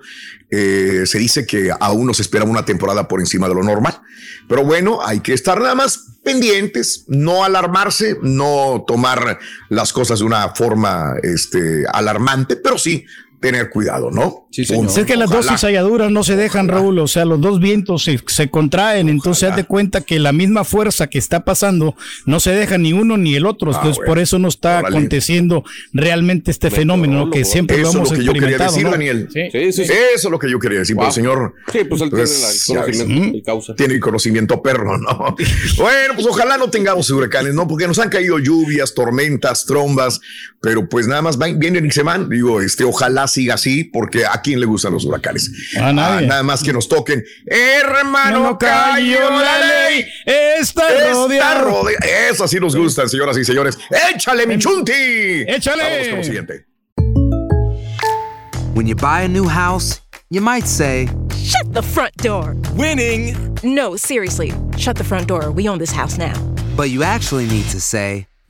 eh, 0.49 1.03
se 1.05 1.19
dice 1.19 1.45
que 1.45 1.71
aún 1.79 2.07
nos 2.07 2.19
espera 2.19 2.45
una 2.45 2.63
temporada 2.65 3.07
por 3.07 3.19
encima 3.19 3.47
de 3.49 3.55
lo 3.55 3.63
normal. 3.63 4.01
Pero 4.47 4.63
bueno, 4.63 4.99
hay 5.03 5.21
que 5.21 5.33
estar 5.33 5.59
nada 5.59 5.75
más 5.75 6.19
pendientes, 6.23 7.05
no 7.07 7.43
alarmarse, 7.43 8.17
no 8.21 8.83
tomar 8.87 9.39
las 9.69 9.91
cosas 9.91 10.19
de 10.19 10.25
una 10.25 10.49
forma 10.49 11.15
este, 11.23 11.85
alarmante, 11.91 12.55
pero 12.57 12.77
sí 12.77 13.05
tener 13.41 13.69
cuidado, 13.69 14.11
¿no? 14.11 14.47
Sí, 14.51 14.63
Pues 14.65 14.97
es 14.97 15.05
que 15.05 15.15
las 15.15 15.29
dos 15.29 15.47
cizalladuras 15.47 16.11
no 16.11 16.23
se 16.23 16.35
dejan, 16.35 16.67
Raúl. 16.67 16.99
O 16.99 17.07
sea, 17.07 17.25
los 17.25 17.41
dos 17.41 17.59
vientos 17.59 18.03
se, 18.03 18.19
se 18.27 18.49
contraen. 18.49 19.09
Entonces, 19.09 19.49
haz 19.49 19.55
de 19.55 19.63
cuenta 19.63 20.01
que 20.01 20.19
la 20.19 20.31
misma 20.31 20.63
fuerza 20.63 21.07
que 21.07 21.17
está 21.17 21.43
pasando 21.43 21.95
no 22.25 22.39
se 22.39 22.51
deja 22.51 22.77
ni 22.77 22.93
uno 22.93 23.17
ni 23.17 23.33
el 23.35 23.45
otro. 23.45 23.71
Entonces, 23.71 23.95
bueno. 23.97 24.07
por 24.09 24.19
eso 24.19 24.37
no 24.39 24.47
está 24.47 24.79
Órale. 24.79 24.95
aconteciendo 24.95 25.63
realmente 25.91 26.51
este 26.51 26.69
fenómeno 26.69 27.25
¿no? 27.25 27.31
que 27.31 27.43
siempre 27.43 27.77
lo 27.77 27.89
Eso 27.89 27.97
hemos 27.97 28.11
es 28.11 28.19
lo 28.19 28.33
que 28.33 28.39
yo 28.39 28.45
quería 28.45 28.57
decir, 28.65 28.83
¿no? 28.83 28.91
Daniel. 28.91 29.27
Sí. 29.33 29.39
Eso 29.53 29.81
es 29.83 30.23
lo 30.25 30.37
que 30.39 30.49
yo 30.51 30.59
quería 30.59 30.79
decir, 30.79 30.95
Wow. 30.95 31.03
pero 31.05 31.11
señor. 31.13 31.53
Sí, 31.71 31.79
pues 31.85 32.01
él 32.01 32.09
tiene 32.09 32.23
el 32.23 32.29
conocimiento 32.67 33.31
ves, 33.31 33.35
y 33.35 33.41
causa. 33.41 33.75
Tiene 33.75 33.93
el 33.95 33.99
conocimiento 33.99 34.61
perro, 34.61 34.97
¿no? 34.97 35.35
bueno, 35.77 36.13
pues 36.13 36.27
ojalá 36.27 36.57
no 36.57 36.69
tengamos 36.69 37.09
huracanes, 37.09 37.55
¿no? 37.55 37.67
Porque 37.67 37.87
nos 37.87 37.97
han 37.97 38.09
caído 38.09 38.37
lluvias, 38.37 38.93
tormentas, 38.93 39.65
trombas, 39.65 40.19
pero 40.61 40.87
pues 40.87 41.07
nada 41.07 41.21
más 41.23 41.37
van- 41.37 41.57
vienen 41.59 41.85
y 41.85 41.91
se 41.91 42.03
van. 42.03 42.29
Digo, 42.29 42.61
este, 42.61 42.83
ojalá 42.83 43.27
siga 43.27 43.55
así, 43.55 43.83
porque 43.83 44.25
a 44.25 44.41
quién 44.41 44.59
le 44.59 44.65
gustan 44.67 44.93
los 44.93 45.05
huracanes. 45.05 45.49
A 45.79 45.91
nadie. 45.91 46.25
Ah, 46.25 46.29
nada 46.29 46.43
más 46.43 46.61
que 46.63 46.71
nos 46.71 46.87
toquen. 46.87 47.23
Hermano, 47.47 48.43
No 48.43 48.57
cayó 48.59 49.29
la 49.29 49.59
ley. 49.89 50.05
Está 50.59 50.83
rodeado. 51.13 51.69
rodea- 51.69 51.97
Eso 52.29 52.47
sí 52.47 52.59
nos 52.59 52.75
gustan, 52.75 53.09
señoras 53.09 53.37
y 53.37 53.43
señores. 53.43 53.77
¡Échale, 54.13 54.45
mi 54.45 54.57
chunti! 54.59 54.91
¡Échale! 55.47 55.83
Vamos 55.83 56.07
con 56.09 56.17
lo 56.19 56.23
siguiente. 56.23 56.65
When 58.73 58.87
you 58.87 58.95
buy 58.95 59.23
a 59.23 59.27
new 59.27 59.47
house, 59.47 60.01
you 60.29 60.41
might 60.41 60.65
say, 60.65 61.07
Shut 61.43 61.73
the 61.73 61.81
front 61.81 62.15
door. 62.17 62.55
Winning. 62.75 63.35
No, 63.63 63.97
seriously. 63.97 64.53
Shut 64.77 64.95
the 64.95 65.03
front 65.03 65.27
door. 65.27 65.51
We 65.51 65.67
own 65.67 65.79
this 65.79 65.91
house 65.91 66.17
now. 66.17 66.33
but 66.77 66.89
you 66.89 67.03
actually 67.03 67.47
need 67.47 67.65
to 67.71 67.79
say, 67.81 68.27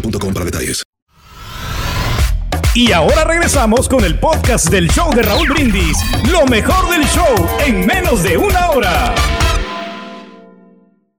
boostmobile.com 0.00 0.34
para 0.34 0.44
detalles. 0.44 0.82
Y 2.74 2.92
ahora 2.92 3.24
regresamos 3.24 3.88
con 3.88 4.04
el 4.04 4.18
podcast 4.18 4.68
del 4.68 4.88
show 4.90 5.10
de 5.14 5.22
Raúl 5.22 5.48
Brindis. 5.48 5.96
Lo 6.30 6.44
mejor 6.44 6.90
del 6.90 7.06
show 7.06 7.34
en 7.64 7.86
menos 7.86 8.22
de 8.22 8.36
una 8.36 8.70
hora. 8.70 9.14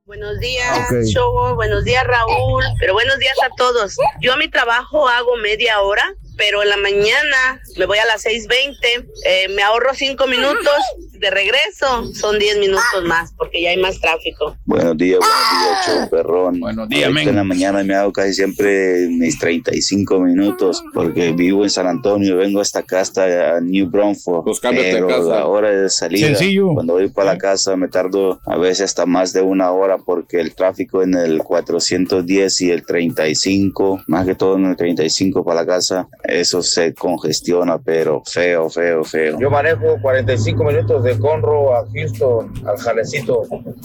Buenos 0.05 0.39
días, 0.39 0.87
show. 1.11 1.55
Buenos 1.55 1.83
días, 1.83 2.03
Raúl. 2.05 2.63
Pero 2.79 2.93
buenos 2.93 3.17
días 3.17 3.35
a 3.43 3.49
todos. 3.55 3.95
Yo 4.21 4.33
a 4.33 4.37
mi 4.37 4.47
trabajo 4.49 5.07
hago 5.07 5.35
media 5.37 5.81
hora, 5.81 6.13
pero 6.37 6.61
en 6.63 6.69
la 6.69 6.77
mañana 6.77 7.61
me 7.77 7.85
voy 7.85 7.97
a 7.97 8.05
las 8.05 8.23
6:20. 8.25 9.05
eh, 9.25 9.47
me 9.55 9.63
ahorro 9.63 9.93
cinco 9.93 10.27
minutos. 10.27 10.73
De 11.17 11.31
regreso 11.31 12.13
son 12.13 12.37
10 12.37 12.59
minutos 12.59 12.83
más 13.05 13.33
porque 13.35 13.59
ya 13.63 13.71
hay 13.71 13.77
más 13.77 13.99
tráfico. 13.99 14.55
Buenos 14.65 14.95
días, 14.97 15.17
buenos 15.17 15.35
días, 15.51 15.85
show 16.01 16.09
perrón. 16.11 16.59
Buenos 16.59 16.87
días, 16.89 17.11
men. 17.11 17.27
En 17.29 17.35
la 17.37 17.43
mañana 17.43 17.83
me 17.83 17.95
hago 17.95 18.11
casi 18.13 18.35
siempre 18.35 19.07
mis 19.09 19.39
35 19.39 20.19
minutos 20.19 20.83
porque 20.93 21.31
vivo 21.31 21.63
en 21.63 21.71
San 21.71 21.87
Antonio, 21.87 22.37
vengo 22.37 22.61
hasta 22.61 22.79
acá, 22.79 22.99
hasta 23.01 23.59
New 23.61 23.87
Braunford. 23.89 24.45
de 24.45 24.91
pero 24.93 25.07
casa. 25.07 25.23
la 25.23 25.47
hora 25.47 25.71
de 25.71 25.89
salida, 25.89 26.27
Sencillo. 26.27 26.73
cuando 26.75 26.93
voy 26.93 27.09
para 27.09 27.33
la 27.33 27.39
casa 27.39 27.75
me 27.75 27.87
tardo 27.87 28.39
a 28.45 28.55
veces 28.57 28.81
hasta 28.81 29.07
más 29.07 29.33
de 29.33 29.41
una 29.41 29.71
hora 29.71 29.97
porque 29.97 30.39
el 30.39 30.53
tráfico 30.53 31.01
en 31.01 31.15
el 31.15 31.39
410 31.39 32.61
y 32.61 32.69
el 32.69 32.85
35, 32.85 34.03
más 34.05 34.27
que 34.27 34.35
todo 34.35 34.55
en 34.55 34.65
el 34.65 34.75
35 34.75 35.43
para 35.43 35.61
la 35.61 35.65
casa, 35.67 36.07
eso 36.27 36.61
se 36.61 36.93
congestiona, 36.93 37.79
pero 37.79 38.21
feo, 38.25 38.69
feo, 38.69 39.03
feo. 39.03 39.39
Yo 39.39 39.49
manejo 39.49 39.97
45 40.01 40.63
minutos 40.63 41.03
de 41.03 41.17
Conroe 41.17 41.73
a 41.73 41.85
Houston, 41.93 42.53
al 42.67 42.77
jalecito, 42.77 43.43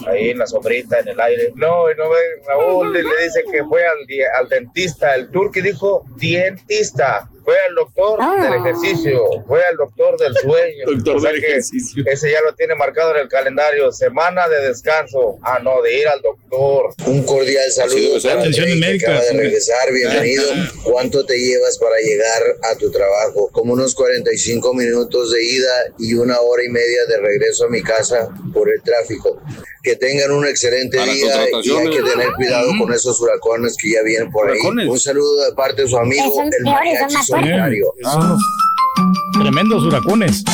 ahí 0.09 0.31
en 0.31 0.39
la 0.39 0.47
sombrita, 0.47 0.99
en 0.99 1.09
el 1.09 1.21
aire. 1.21 1.53
No, 1.55 1.91
y 1.91 1.95
no 1.97 2.11
ve, 2.11 2.19
Raúl 2.47 2.93
le, 2.93 3.01
dice 3.01 3.45
que 3.51 3.65
fue 3.65 3.83
al, 3.87 3.99
al 4.41 4.49
dentista, 4.49 5.15
el 5.15 5.31
turqui 5.31 5.61
dijo 5.61 6.05
dientista. 6.17 7.29
Fue 7.45 7.55
al 7.69 7.75
doctor 7.75 8.19
del 8.41 8.55
ejercicio, 8.55 9.21
fue 9.47 9.65
al 9.65 9.77
doctor 9.77 10.17
del 10.19 10.35
sueño. 10.37 10.85
Doctor 10.87 11.17
O 11.17 11.21
sea 11.21 11.33
del 11.33 11.41
que 11.41 11.57
Ese 11.57 12.31
ya 12.31 12.41
lo 12.43 12.55
tiene 12.55 12.75
marcado 12.75 13.15
en 13.15 13.23
el 13.23 13.29
calendario. 13.29 13.91
Semana 13.91 14.49
de 14.49 14.69
descanso. 14.69 15.39
Ah, 15.43 15.59
no, 15.63 15.83
de 15.83 15.99
ir 15.99 16.09
al 16.09 16.21
doctor. 16.21 16.95
Un 17.07 17.25
cordial 17.25 17.71
saludo 17.73 18.21
para 18.23 18.43
Trey, 18.43 18.99
que 18.99 19.05
acaba 19.05 19.25
de 19.25 19.33
regresar, 19.33 19.93
bienvenido. 19.93 20.45
¿Cuánto 20.85 21.25
te 21.25 21.37
llevas 21.37 21.79
para 21.79 21.97
llegar 21.99 22.43
a 22.71 22.77
tu 22.77 22.91
trabajo? 22.91 23.49
Como 23.53 23.73
unos 23.73 23.95
45 23.95 24.75
minutos 24.75 25.33
de 25.33 25.43
ida 25.43 25.93
y 25.99 26.15
una 26.15 26.41
hora 26.41 26.65
y 26.65 26.69
media 26.69 27.07
de 27.09 27.19
regreso 27.19 27.65
a 27.65 27.69
mi 27.69 27.83
casa 27.83 28.29
por 28.53 28.71
el 28.71 28.81
tráfico. 28.83 29.41
Que 29.83 29.97
tengan 29.97 30.31
un 30.31 30.47
excelente 30.47 30.97
Para 30.97 31.13
día 31.13 31.27
y 31.63 31.71
hay 31.71 31.91
que 31.91 32.03
tener 32.03 32.33
cuidado 32.35 32.71
con 32.79 32.93
esos 32.93 33.21
huracanes 33.21 33.77
que 33.77 33.91
ya 33.91 34.03
vienen 34.03 34.31
por 34.31 34.49
ahí. 34.49 34.59
Huracanes. 34.59 34.89
Un 34.89 34.99
saludo 34.99 35.45
de 35.45 35.53
parte 35.55 35.83
de 35.83 35.89
su 35.89 35.97
amigo, 35.99 36.25
Esos 36.25 36.39
el 36.39 36.65
peores, 36.65 37.27
son 37.27 37.41
mariachi 37.41 37.81
más. 37.91 37.97
Eh, 37.97 38.03
son 38.05 38.29
los 38.29 39.43
tremendos 39.43 39.83
huracones. 39.83 40.45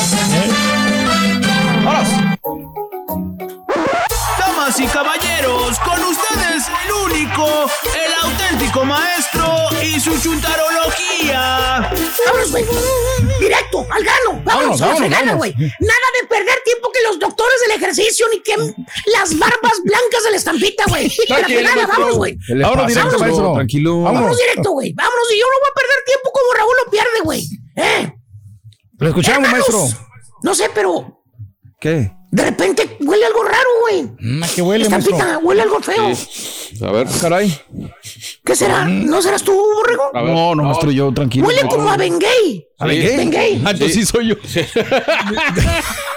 Damas 4.69 4.79
y 4.81 4.85
caballeros, 4.93 5.79
con 5.79 5.99
ustedes 6.03 6.67
el 6.85 6.91
único, 7.11 7.45
el 7.95 8.13
auténtico 8.29 8.85
maestro 8.85 9.47
y 9.81 9.99
su 9.99 10.11
chuntarología. 10.21 11.89
Vámonos, 12.27 12.51
güey. 12.51 12.65
Directo, 13.39 13.87
al 13.89 14.03
grano. 14.03 14.41
Vámonos, 14.43 14.45
Vámonos, 14.45 14.81
a 14.81 14.85
la 14.85 14.91
vámonos, 14.93 14.97
fregada, 14.99 15.25
vámonos. 15.25 15.37
güey. 15.37 15.53
Nada 15.79 16.07
de 16.21 16.27
perder 16.27 16.59
tiempo 16.63 16.91
que 16.91 16.99
los 17.07 17.17
doctores 17.19 17.55
del 17.67 17.77
ejercicio 17.77 18.27
ni 18.31 18.41
que 18.43 18.55
las 19.11 19.39
barbas 19.39 19.73
blancas 19.83 20.23
de 20.25 20.31
la 20.31 20.37
estampita, 20.37 20.83
güey. 20.87 21.05
A 21.29 21.33
la 21.33 21.35
Tranquilo, 21.37 21.47
fregada, 21.47 21.75
maestro. 21.75 21.93
vámonos, 21.97 22.17
güey. 22.17 22.37
¿Qué 22.45 22.53
le 22.55 22.63
Vámonos 22.63 22.87
directo, 22.87 23.09
maestro? 23.09 23.19
maestro. 23.25 23.53
Tranquilo. 23.55 23.91
Vámonos 24.01 24.13
Vámonos. 24.21 24.37
directo, 24.37 24.69
güey. 24.71 24.93
Vámonos 24.93 25.31
y 25.33 25.39
yo 25.39 25.45
no 25.45 25.57
voy 25.59 25.69
a 25.71 25.73
perder 25.79 26.03
tiempo 26.05 26.31
como 26.31 26.53
Raúl 26.53 26.75
lo 26.85 26.91
pierde, 26.91 27.19
güey. 27.23 27.47
¿Eh? 27.75 28.13
Lo 28.99 29.07
escuchamos, 29.07 29.43
Hermanos, 29.49 29.69
maestro. 29.71 30.05
No 30.43 30.53
sé, 30.53 30.69
pero 30.75 31.23
¿Qué? 31.79 32.11
De 32.31 32.43
repente 32.45 32.97
huele 33.01 33.25
algo 33.25 33.43
raro, 33.43 33.69
güey. 33.81 34.03
Mm, 34.19 34.43
¿A 34.43 34.47
qué 34.47 34.61
huele, 34.61 34.87
maestro? 34.89 35.17
Huele 35.41 35.61
algo 35.63 35.79
feo. 35.81 36.11
A 36.87 36.91
ver. 36.91 37.07
Caray. 37.21 37.59
¿Qué 38.45 38.55
será? 38.55 38.85
¿No 38.85 39.21
serás 39.21 39.43
tú, 39.43 39.51
borrego? 39.53 40.11
No, 40.13 40.55
no, 40.55 40.63
maestro, 40.63 40.91
yo 40.91 41.11
tranquilo. 41.13 41.47
Huele 41.47 41.61
como 41.67 41.89
a 41.89 41.97
Bengay. 41.97 42.67
¿A 42.79 42.85
Bengay? 42.85 43.17
Bengay. 43.17 43.61
Ah, 43.65 43.71
entonces 43.71 43.93
sí 43.95 44.05
soy 44.05 44.27
yo. 44.27 44.35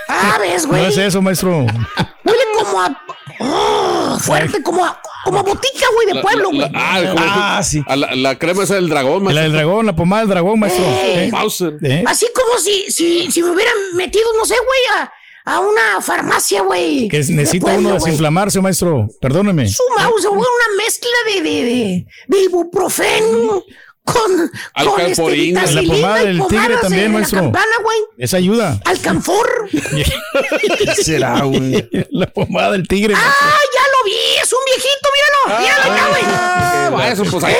Ah, 0.08 0.36
ves, 0.40 0.64
No 0.64 0.70
güey. 0.72 0.86
es 0.86 0.98
eso, 0.98 1.22
maestro. 1.22 1.60
Huele 1.60 2.42
como 2.58 2.80
a. 2.82 3.02
Ah, 3.40 4.18
fuerte, 4.20 4.62
como 4.62 4.84
a, 4.84 5.00
como 5.24 5.38
a 5.38 5.42
botica, 5.42 5.86
güey, 5.94 6.06
de 6.08 6.14
La- 6.14 6.22
pueblo, 6.22 6.50
güey. 6.50 6.70
ah, 6.74 7.00
como- 7.08 7.84
a 7.88 7.96
la, 7.96 8.14
la 8.14 8.38
crema 8.38 8.62
esa 8.64 8.74
del 8.74 8.88
dragón, 8.88 9.24
La 9.34 9.40
del 9.42 9.52
dragón, 9.52 9.86
la 9.86 9.96
pomada 9.96 10.22
del 10.22 10.28
dragón, 10.30 10.60
maestro. 10.60 10.84
Eh. 10.84 11.24
¿Eh? 11.26 11.30
Bowser. 11.32 11.78
¿Eh? 11.82 12.04
Así 12.06 12.26
como 12.34 12.58
si, 12.58 12.90
si, 12.90 13.30
si 13.32 13.42
me 13.42 13.50
hubieran 13.50 13.74
metido, 13.94 14.26
no 14.36 14.44
sé, 14.44 14.54
güey, 14.54 15.00
a, 15.00 15.12
a 15.44 15.60
una 15.60 16.00
farmacia, 16.00 16.62
güey. 16.62 17.08
Que 17.08 17.18
necesita 17.18 17.66
pueblo, 17.66 17.88
uno 17.90 17.94
desinflamarse, 17.94 18.60
maestro. 18.60 19.08
Perdóneme. 19.20 19.68
Su 19.68 19.82
mouse, 19.98 20.26
güey, 20.26 20.38
una 20.40 20.84
mezcla 20.84 21.10
de, 21.26 21.40
de, 21.42 21.64
de, 21.64 22.06
de 22.28 22.42
ibuprofeno 22.44 23.64
con, 24.04 24.50
con 24.84 25.00
este. 25.00 25.52
La 25.52 25.82
pomada 25.82 26.24
del 26.24 26.46
tigre 26.48 26.76
también, 26.80 27.12
maestro. 27.12 27.40
campana, 27.40 27.72
güey. 27.82 27.98
Esa 28.18 28.36
ayuda. 28.36 28.80
Alcanfor. 28.84 29.68
será, 31.02 31.42
güey? 31.42 31.88
La 32.10 32.26
pomada 32.26 32.72
del 32.72 32.86
tigre. 32.88 33.14
¡Ah, 33.16 33.60
ya 33.74 33.80
lo 33.80 34.04
vi! 34.04 34.12
¡Es 34.42 34.52
un 34.52 34.58
viejito, 34.66 35.08
míralo! 35.14 35.60
¡Míralo 35.62 35.92
acá, 35.92 36.08
güey! 36.08 36.22
Ah, 36.26 36.90
maestro, 36.92 37.30
pues 37.30 37.44
ahí, 37.44 37.54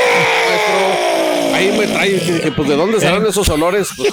maestro, 0.49 1.02
ahí 1.55 1.77
me 1.79 1.87
trae, 1.87 2.41
que, 2.43 2.53
pues 2.53 2.69
de 2.69 2.77
dónde 2.77 3.01
serán 3.01 3.25
esos 3.27 3.49
olores. 3.49 3.89
Pues, 3.97 4.13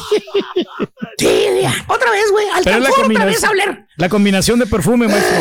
Sí, 1.17 1.45
ya. 1.61 1.73
Otra 1.87 2.11
vez, 2.11 2.31
güey. 2.31 2.45
Pero 2.63 2.77
es 2.77 2.81
la 2.81 2.87
Alcanfor 2.87 3.11
otra 3.11 3.25
vez 3.25 3.43
a 3.43 3.49
oler. 3.49 3.85
la 3.97 4.07
combinación 4.09 4.57
de 4.59 4.65
perfume, 4.65 5.07
maestro. 5.07 5.35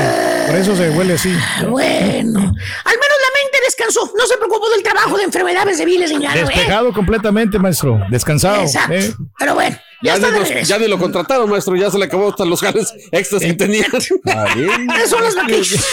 Por 0.49 0.57
eso 0.57 0.75
se 0.77 0.91
huele 0.91 1.13
así. 1.15 1.33
Bueno, 1.69 2.41
al 2.41 2.95
menos 2.95 3.17
la 3.21 3.41
mente 3.43 3.59
descansó. 3.65 4.11
No 4.17 4.27
se 4.27 4.37
preocupó 4.39 4.69
del 4.71 4.83
trabajo 4.83 5.17
de 5.17 5.23
enfermedades 5.25 5.79
débiles 5.79 6.11
ni 6.11 6.19
nada, 6.19 6.43
güey. 6.43 6.57
Despejado 6.57 6.93
completamente, 6.93 7.59
maestro. 7.61 8.01
Descansado. 8.11 8.63
Exacto. 8.63 8.93
¿eh? 8.95 9.15
Pero 9.39 9.55
bueno, 9.55 9.77
ya, 10.03 10.19
ni 10.19 10.23
los- 10.31 10.67
ya 10.69 10.79
lo 10.79 10.99
contrataron, 10.99 11.49
maestro, 11.49 11.77
ya 11.77 11.91
se 11.93 11.99
le 11.99 12.07
acabó 12.07 12.31
hasta 12.31 12.45
los 12.45 12.61
jales 12.61 12.93
extras 13.13 13.43
que 13.43 13.55
tenía. 13.55 13.87
Son 15.09 15.23
las 15.23 15.35
vacaciones. 15.37 15.87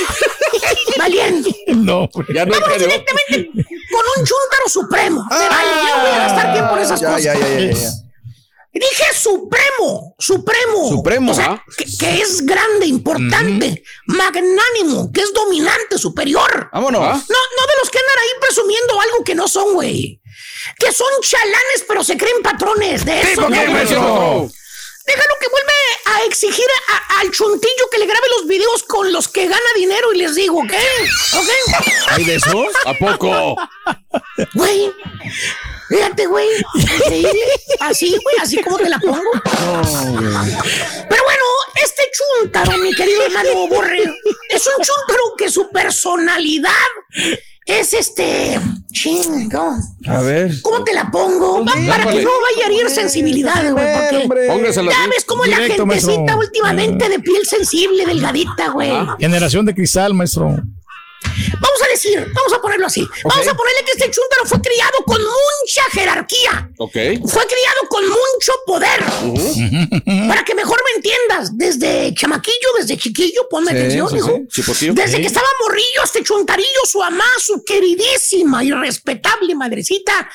Valiente. 0.98 1.56
No, 1.68 2.08
güey. 2.14 2.28
Ya 2.34 2.46
no 2.46 2.52
Vámonos 2.54 2.80
directamente 2.80 3.52
con 3.54 4.04
un 4.18 4.26
chúntaro 4.26 4.68
supremo. 4.68 5.26
Me 5.30 5.50
vale, 5.50 5.70
ya 5.88 5.96
no 5.96 6.02
voy 6.02 6.12
a 6.12 6.18
gastar 6.18 6.54
tiempo 6.54 6.78
en 6.78 6.84
esas 6.84 7.00
ya, 7.00 7.08
cosas. 7.08 7.24
ya, 7.24 7.34
ya, 7.36 7.48
ya, 7.48 7.72
ya. 7.72 7.90
Dije 8.74 9.06
supremo, 9.14 10.16
supremo. 10.20 10.90
Supremo, 10.90 11.32
O 11.32 11.36
sea, 11.36 11.52
¿ah? 11.52 11.64
que, 11.78 11.86
que 11.98 12.22
es 12.22 12.46
grande, 12.46 12.86
importante, 12.88 13.82
magnánimo, 14.08 15.12
que 15.14 15.22
es 15.22 15.34
dominante, 15.34 15.98
superior. 15.98 16.70
Vámonos. 16.74 17.02
No, 17.02 17.08
no 17.08 17.68
de 17.68 17.74
los 17.82 17.90
que 17.90 18.00
andan 18.00 18.18
ahí 18.22 18.30
presumiendo 18.42 19.00
algo 19.00 19.24
que 19.24 19.34
no 19.34 19.48
son, 19.48 19.76
güey. 19.76 20.22
Que 20.78 20.92
son 20.92 21.08
chalanes, 21.22 21.86
pero 21.88 22.04
se 22.04 22.18
creen 22.18 22.42
patrones. 22.44 23.06
De 23.06 23.22
eso. 23.22 23.30
¿Tipo 23.30 23.50
no, 23.50 23.56
qué, 23.56 23.68
güey. 23.68 24.52
Déjalo 25.06 25.34
que 25.40 25.48
vuelve 25.50 25.74
a 26.06 26.24
exigir 26.26 26.66
a- 26.90 27.20
al 27.20 27.32
chuntillo 27.32 27.90
que 27.92 27.98
le 28.00 28.06
grabe 28.08 28.28
los 28.38 28.48
videos 28.48 28.84
con 28.84 29.12
los 29.12 29.28
que 29.28 29.48
gana 29.48 29.62
dinero 29.76 30.14
y 30.14 30.18
les 30.18 30.36
digo, 30.36 30.62
¿qué? 30.68 30.80
¿Ok? 31.38 31.50
¿Hay 32.10 32.24
de 32.24 32.36
esos? 32.36 32.68
¿A 32.86 32.94
poco? 32.94 33.56
Güey. 34.54 34.92
Fíjate, 35.90 36.26
güey. 36.26 36.48
Así, 37.80 38.10
güey, 38.10 38.36
así 38.42 38.62
como 38.64 38.78
te 38.80 38.90
la 38.90 38.98
pongo. 39.00 39.22
Pero 39.44 41.24
bueno, 41.24 41.44
este 41.84 42.10
chúntaro, 42.42 42.78
mi 42.78 42.94
querido 42.96 43.24
hermano 43.26 43.68
Borre, 43.68 44.02
es 44.50 44.66
un 44.68 44.84
chúntaro 44.84 45.36
que 45.38 45.50
su 45.52 45.70
personalidad 45.70 46.72
es 47.66 47.94
este. 47.94 48.60
Chingo. 48.92 49.76
A 50.08 50.22
ver. 50.22 50.62
¿Cómo 50.62 50.84
te 50.84 50.94
la 50.94 51.10
pongo? 51.12 51.66
Va, 51.66 51.74
para 51.88 52.12
que 52.12 52.24
no 52.24 52.30
vaya 52.42 52.64
a 52.64 52.68
herir 52.68 52.90
sensibilidades, 52.90 53.74
güey. 53.74 53.86
Porque 54.28 54.48
Póngasela 54.48 54.92
ves 55.10 55.26
cómo 55.26 55.46
la 55.46 55.58
Directo, 55.60 55.84
gentecita 55.86 56.16
maestro. 56.18 56.38
últimamente 56.40 57.10
de 57.10 57.20
piel 57.20 57.46
sensible, 57.46 58.06
delgadita, 58.06 58.70
güey. 58.70 58.92
Generación 59.20 59.66
de 59.66 59.74
cristal, 59.76 60.14
maestro. 60.14 60.58
Vamos 61.60 61.82
a 61.84 61.88
decir, 61.88 62.20
vamos 62.34 62.54
a 62.54 62.62
ponerlo 62.62 62.88
así. 62.88 63.08
Vamos 63.24 63.48
a 63.48 63.54
ponerle 63.56 63.84
que 63.86 63.92
este 63.92 64.12
chúntaro 64.12 64.46
fue 64.46 64.60
criado 64.62 64.98
con 65.06 65.22
mucha 65.22 65.82
jerarquía. 65.94 66.70
Ok. 66.78 66.94
Fue 66.94 67.46
criado 67.46 67.82
con 67.90 68.04
mucho 68.08 68.54
poder. 68.66 69.04
Para 70.28 70.44
que 70.44 70.56
mejor 70.56 70.82
me 70.86 70.96
entiendas, 70.98 71.58
desde 71.58 72.14
chamaquillo, 72.14 72.70
desde 72.80 72.98
chiquillo, 72.98 73.48
ponme 73.50 73.72
Sí, 73.72 73.78
atención, 73.78 74.10
sí, 74.10 74.16
hijo. 74.18 74.28
sí. 74.36 74.48
Chipotillo. 74.62 74.94
Desde 74.94 75.16
Sí. 75.18 75.22
que 75.22 75.28
estaba 75.28 75.48
morrillo, 75.62 76.04
este 76.04 76.24
chuntarillo, 76.24 76.82
su 76.90 77.00
mamá, 77.00 77.26
su 77.40 77.64
queridísima 77.64 78.64
y 78.64 78.72
respetable 78.72 79.56
madrecita, 79.56 80.30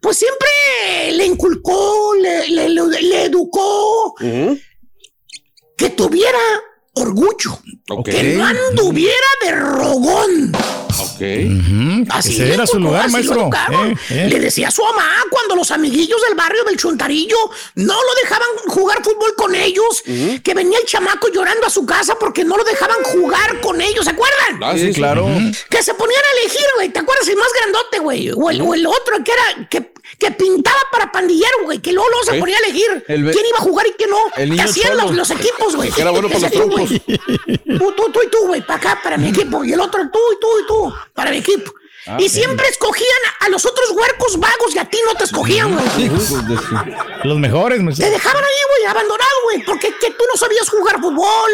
pues 0.00 0.18
siempre 0.18 1.12
le 1.12 1.24
inculcó, 1.26 2.14
le, 2.14 2.48
le- 2.48 2.68
le- 2.68 3.02
le 3.02 3.22
educó 3.24 4.14
que 5.76 5.90
tuviera 5.90 6.38
orgullo. 6.96 7.58
Que 8.04 8.34
no 8.36 8.44
anduviera 8.44 9.30
de 9.42 9.52
rogón. 9.52 10.52
Ok. 11.00 12.10
Así 12.10 12.34
Ese 12.34 12.54
era 12.54 12.66
su 12.66 12.78
lugar, 12.78 13.06
así 13.06 13.22
lo 13.24 13.48
maestro. 13.48 13.84
Eh, 13.86 13.96
eh. 14.10 14.28
Le 14.28 14.40
decía 14.40 14.68
a 14.68 14.70
su 14.70 14.82
mamá 14.82 15.12
cuando 15.30 15.56
los 15.56 15.70
amiguillos 15.70 16.20
del 16.22 16.34
barrio 16.34 16.64
del 16.64 16.76
Chuntarillo 16.76 17.36
no 17.74 17.94
lo 17.94 18.14
dejaban 18.22 18.48
jugar 18.68 19.02
fútbol 19.02 19.34
con 19.36 19.54
ellos, 19.54 20.02
que 20.04 20.54
venía 20.54 20.78
el 20.78 20.86
chamaco 20.86 21.28
llorando 21.28 21.66
a 21.66 21.70
su 21.70 21.84
casa 21.86 22.16
porque 22.18 22.44
no 22.44 22.56
lo 22.56 22.64
dejaban 22.64 23.02
jugar 23.02 23.60
con 23.60 23.80
ellos, 23.80 24.04
¿se 24.04 24.10
acuerdan? 24.10 24.62
Ah, 24.62 24.74
sí, 24.76 24.92
claro. 24.92 25.26
Que 25.70 25.82
se 25.82 25.94
ponían 25.94 26.20
a 26.20 26.40
elegir, 26.40 26.66
güey. 26.76 26.88
¿Te 26.90 27.00
acuerdas 27.00 27.28
el 27.28 27.36
más 27.36 27.48
grandote, 27.60 27.98
güey? 27.98 28.30
O 28.30 28.50
el, 28.50 28.60
o 28.60 28.74
el 28.74 28.86
otro 28.86 29.22
que 29.24 29.32
era 29.32 29.68
que, 29.68 29.92
que 30.18 30.30
pintaba 30.32 30.78
para 30.92 31.12
pandillero, 31.12 31.64
güey. 31.64 31.78
Que 31.78 31.92
luego, 31.92 32.08
luego 32.10 32.24
se 32.24 32.38
ponía 32.38 32.56
a 32.56 32.68
elegir 32.68 33.04
El 33.08 33.30
quién 33.30 33.46
iba 33.46 33.58
a 33.58 33.62
jugar 33.62 33.86
y 33.86 33.92
quién 33.92 34.10
no. 34.10 34.18
El 34.36 34.50
¿Qué 34.50 34.50
niño 34.50 34.64
hacían 34.64 35.16
los, 35.16 35.30
equipos, 35.30 35.76
güey? 35.76 35.90
Que 35.90 36.00
era 36.02 36.10
bueno 36.10 36.28
para 36.28 36.40
los 36.40 36.50
troncos. 36.50 36.90
Tú, 37.78 37.92
tú, 37.92 38.10
tú 38.10 38.20
y 38.24 38.30
tú, 38.30 38.46
güey, 38.46 38.62
para 38.62 38.78
acá, 38.78 39.00
para 39.02 39.16
mi 39.16 39.28
equipo. 39.28 39.64
Y 39.64 39.72
el 39.72 39.80
otro 39.80 40.00
tú 40.10 40.18
y 40.32 40.40
tú 40.40 40.48
y 40.62 40.66
tú, 40.66 40.85
para 41.14 41.30
mi 41.30 41.38
equipo. 41.38 41.72
Ah, 42.08 42.18
y 42.20 42.28
siempre 42.28 42.68
escogían 42.68 43.18
a, 43.40 43.48
los 43.48 43.66
otros 43.66 43.90
huercos 43.90 44.38
vagos 44.38 44.72
y 44.72 44.78
a 44.78 44.84
ti 44.84 44.96
no 45.04 45.14
te 45.16 45.24
escogían, 45.24 45.72
güey. 45.74 46.20
Su- 46.20 46.40
Los 47.24 47.38
mejores, 47.38 47.82
maestro. 47.82 48.06
Te 48.06 48.12
dejaban 48.12 48.44
ahí, 48.44 48.60
güey, 48.78 48.88
abandonado, 48.88 49.30
güey, 49.44 49.64
porque 49.64 49.88
que 50.00 50.10
tú 50.12 50.24
no 50.32 50.38
sabías 50.38 50.68
jugar 50.68 51.00
fútbol. 51.00 51.50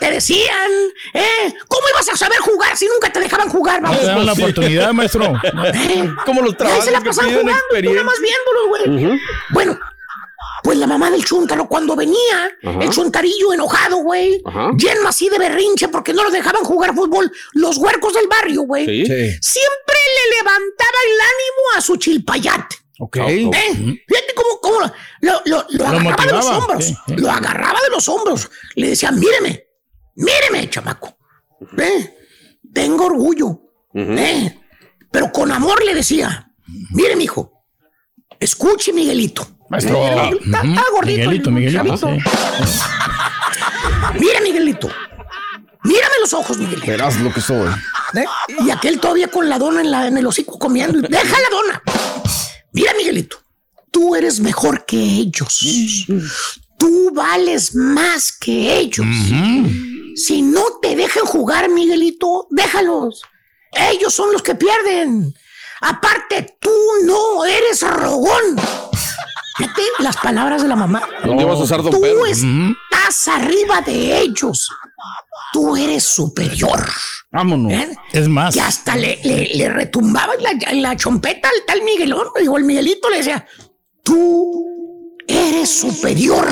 Te 0.00 0.10
decían, 0.10 0.70
¿eh? 1.14 1.54
¿Cómo 1.68 1.88
ibas 1.90 2.08
a 2.08 2.16
saber 2.16 2.38
jugar 2.38 2.76
si 2.76 2.88
nunca 2.88 3.12
te 3.12 3.20
dejaban 3.20 3.48
jugar, 3.48 3.80
No 3.80 3.88
vamos? 3.90 4.00
te 4.00 4.06
daban 4.08 4.26
la 4.26 4.32
oportunidad, 4.32 4.92
maestro. 4.92 5.24
¿Eh? 5.72 6.10
Como 6.26 6.40
los 6.42 6.50
Ahí 6.50 6.56
trabajos 6.56 6.84
se 6.84 6.90
la 6.90 7.00
pasaban 7.00 7.30
jugando, 7.34 7.62
tú 7.70 7.90
nada 7.92 8.02
más 8.04 8.16
viéndolos, 8.20 8.68
güey. 8.68 9.20
Bueno, 9.50 9.78
pues 10.62 10.78
la 10.78 10.86
mamá 10.86 11.10
del 11.10 11.24
chuntaro, 11.24 11.68
cuando 11.68 11.96
venía, 11.96 12.50
Ajá. 12.62 12.78
el 12.82 12.90
chuntarillo 12.90 13.52
enojado, 13.52 13.96
güey, 13.98 14.42
lleno 14.78 15.08
así 15.08 15.28
de 15.28 15.38
berrinche 15.38 15.88
porque 15.88 16.12
no 16.12 16.22
los 16.22 16.32
dejaban 16.32 16.62
jugar 16.64 16.94
fútbol, 16.94 17.30
los 17.54 17.76
huercos 17.78 18.14
del 18.14 18.28
barrio, 18.28 18.62
güey, 18.62 18.86
Sí. 18.86 19.04
siempre 19.06 19.96
le 20.16 20.36
levantaba 20.38 20.98
el 21.06 21.20
ánimo 21.20 21.76
a 21.76 21.80
su 21.80 21.96
chilpayate. 21.96 22.76
Ok. 23.00 23.16
¿Eh? 23.16 23.50
Fíjate 23.52 24.34
cómo, 24.36 24.60
cómo 24.60 24.80
lo, 24.80 24.92
lo, 25.20 25.42
lo- 25.46 25.66
lo 25.70 25.86
agarraba 25.86 26.24
de 26.26 26.32
los 26.32 26.46
hombros. 26.46 26.84
sí, 26.84 26.96
sí. 27.08 27.14
Lo 27.16 27.30
agarraba 27.30 27.80
de 27.82 27.90
los 27.90 28.08
hombros. 28.08 28.50
Le 28.76 28.88
decía, 28.90 29.10
míreme, 29.10 29.64
míreme, 30.14 30.70
chamaco. 30.70 31.16
¿Eh? 31.78 32.16
Tengo 32.72 33.06
orgullo. 33.06 33.60
¿Eh? 33.94 34.58
Pero 35.10 35.32
con 35.32 35.50
amor 35.50 35.82
le 35.84 35.94
decía, 35.94 36.52
mire, 36.92 37.16
mijo, 37.16 37.64
escuche, 38.38 38.92
Miguelito. 38.92 39.46
Maestro. 39.72 40.06
Eh, 40.06 40.38
está, 40.44 40.84
gordito. 40.92 41.06
Miguelito, 41.06 41.48
el 41.48 41.54
Miguelito. 41.54 41.96
sí. 41.96 42.06
Mira, 44.20 44.40
Miguelito. 44.42 44.90
Mírame 45.84 46.14
los 46.20 46.34
ojos, 46.34 46.58
Miguelito. 46.58 46.86
Verás 46.86 47.18
lo 47.18 47.32
que 47.32 47.40
soy. 47.40 47.72
¿Eh? 48.14 48.24
Y 48.66 48.70
aquel 48.70 49.00
todavía 49.00 49.28
con 49.28 49.48
la 49.48 49.58
dona 49.58 49.80
en, 49.80 49.90
la, 49.90 50.06
en 50.06 50.18
el 50.18 50.26
hocico 50.26 50.58
comiendo. 50.58 51.00
Deja 51.08 51.36
la 51.40 51.48
dona. 51.50 51.82
Mira, 52.72 52.92
Miguelito, 52.98 53.38
tú 53.90 54.14
eres 54.14 54.40
mejor 54.40 54.84
que 54.84 54.98
ellos. 54.98 56.06
Tú 56.78 57.10
vales 57.14 57.74
más 57.74 58.30
que 58.30 58.76
ellos. 58.78 59.06
Si 60.16 60.42
no 60.42 60.64
te 60.82 60.94
dejan 60.96 61.24
jugar, 61.24 61.70
Miguelito, 61.70 62.46
déjalos. 62.50 63.22
Ellos 63.72 64.12
son 64.12 64.34
los 64.34 64.42
que 64.42 64.54
pierden. 64.54 65.34
Aparte, 65.80 66.58
tú 66.60 66.70
no 67.06 67.46
eres 67.46 67.80
rogón. 67.80 68.56
Las 69.98 70.16
palabras 70.16 70.62
de 70.62 70.68
la 70.68 70.76
mamá. 70.76 71.02
¿Dónde 71.24 71.44
vas 71.44 71.58
a 71.58 71.62
usar 71.62 71.82
Don 71.82 71.92
Tú 71.92 72.00
Pedro? 72.00 72.26
estás 72.26 73.28
arriba 73.28 73.80
de 73.82 74.18
ellos. 74.20 74.68
Tú 75.52 75.76
eres 75.76 76.02
superior. 76.04 76.82
Vámonos. 77.30 77.72
¿Eh? 77.72 77.96
Es 78.12 78.28
más. 78.28 78.54
Que 78.54 78.60
hasta 78.60 78.96
le, 78.96 79.18
le, 79.24 79.48
le 79.54 79.68
retumbaba 79.68 80.34
en 80.34 80.42
la, 80.42 80.50
en 80.70 80.82
la 80.82 80.96
chompeta 80.96 81.48
al 81.48 81.64
tal 81.66 81.82
Miguelón. 81.82 82.28
Digo, 82.38 82.56
el 82.56 82.64
Miguelito 82.64 83.08
le 83.10 83.18
decía, 83.18 83.46
tú 84.02 84.66
eres 85.26 85.70
superior. 85.80 86.46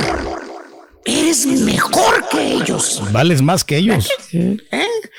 Eres 1.05 1.47
mejor 1.47 2.29
que 2.29 2.55
ellos. 2.55 3.03
Vales 3.11 3.41
más 3.43 3.65
que 3.65 3.79
ellos. 3.79 4.09
¿Eh? 4.33 4.59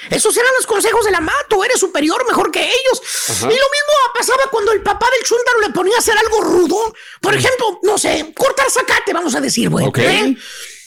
Esos 0.09 0.35
eran 0.37 0.51
los 0.57 0.67
consejos 0.67 1.05
de 1.05 1.11
la 1.11 1.19
mamá. 1.19 1.33
Tú 1.49 1.63
eres 1.63 1.79
superior, 1.79 2.23
mejor 2.27 2.51
que 2.51 2.61
ellos. 2.61 3.01
Y 3.39 3.43
lo 3.43 3.47
mismo 3.49 3.93
pasaba 4.13 4.43
cuando 4.51 4.71
el 4.71 4.81
papá 4.81 5.07
del 5.17 5.27
chúntaro 5.27 5.61
le 5.61 5.69
ponía 5.69 5.95
a 5.95 5.99
hacer 5.99 6.15
algo 6.17 6.41
rudo. 6.41 6.93
Por 7.21 7.33
ejemplo, 7.33 7.79
no 7.83 7.97
sé, 7.97 8.33
cortar 8.35 8.69
zacate, 8.69 9.13
vamos 9.13 9.35
a 9.35 9.41
decir, 9.41 9.69
güey. 9.69 9.85
¿eh? 9.97 10.35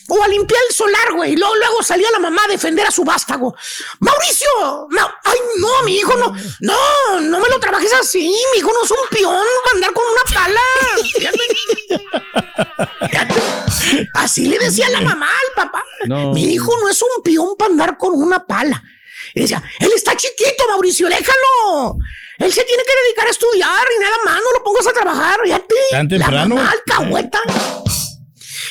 O 0.09 0.22
a 0.22 0.28
limpiar 0.28 0.61
el 0.68 0.74
solar, 0.74 1.12
güey. 1.14 1.34
Luego, 1.34 1.55
luego 1.57 1.82
salía 1.82 2.11
la 2.12 2.18
mamá 2.18 2.42
a 2.44 2.50
defender 2.52 2.86
a 2.86 2.90
su 2.90 3.05
vástago. 3.05 3.55
Mauricio, 4.00 4.86
Ma- 4.90 5.14
ay, 5.24 5.38
no, 5.59 5.82
mi 5.82 5.96
hijo 5.96 6.14
no. 6.16 6.34
No, 6.61 7.20
no 7.22 7.40
me 7.40 7.48
lo 7.48 7.59
trabajes 7.59 7.90
así. 7.94 8.20
Mi 8.52 8.59
hijo 8.59 8.70
no 8.72 8.84
es 8.84 8.90
un 8.90 8.98
peón 9.11 9.44
para 9.64 9.74
andar 9.76 9.92
con 9.94 10.05
una 10.05 10.34
pala. 10.34 10.61
Fíjate. 11.14 11.38
Fíjate. 13.09 14.09
Así 14.14 14.46
le 14.46 14.59
decía 14.59 14.88
la 14.90 15.00
mamá 15.00 15.28
al 15.30 15.64
papá. 15.64 15.84
No. 16.07 16.32
Mi 16.32 16.52
hijo 16.52 16.76
no 16.80 16.88
es 16.88 17.00
un 17.00 17.22
peón 17.22 17.57
para 17.59 17.70
andar 17.70 17.96
con 17.98 18.12
una 18.14 18.44
pala. 18.46 18.82
Y 19.34 19.40
decía, 19.40 19.62
él 19.80 19.90
está 19.94 20.14
chiquito, 20.16 20.68
Mauricio, 20.68 21.09
déjalo. 21.09 21.96
Él 22.38 22.52
se 22.52 22.64
tiene 22.64 22.82
que 22.84 22.92
dedicar 23.05 23.26
a 23.26 23.30
estudiar 23.30 23.86
y 23.96 24.00
nada 24.02 24.16
más, 24.24 24.34
no 24.36 24.52
lo 24.59 24.62
pongas 24.64 24.86
a 24.86 24.92
trabajar. 24.92 25.40
Fíjate. 25.42 25.74
Tan 25.90 26.05
La 26.05 26.09
temprano. 26.11 26.55
mamá 26.57 26.70
alcahueta. 26.72 27.40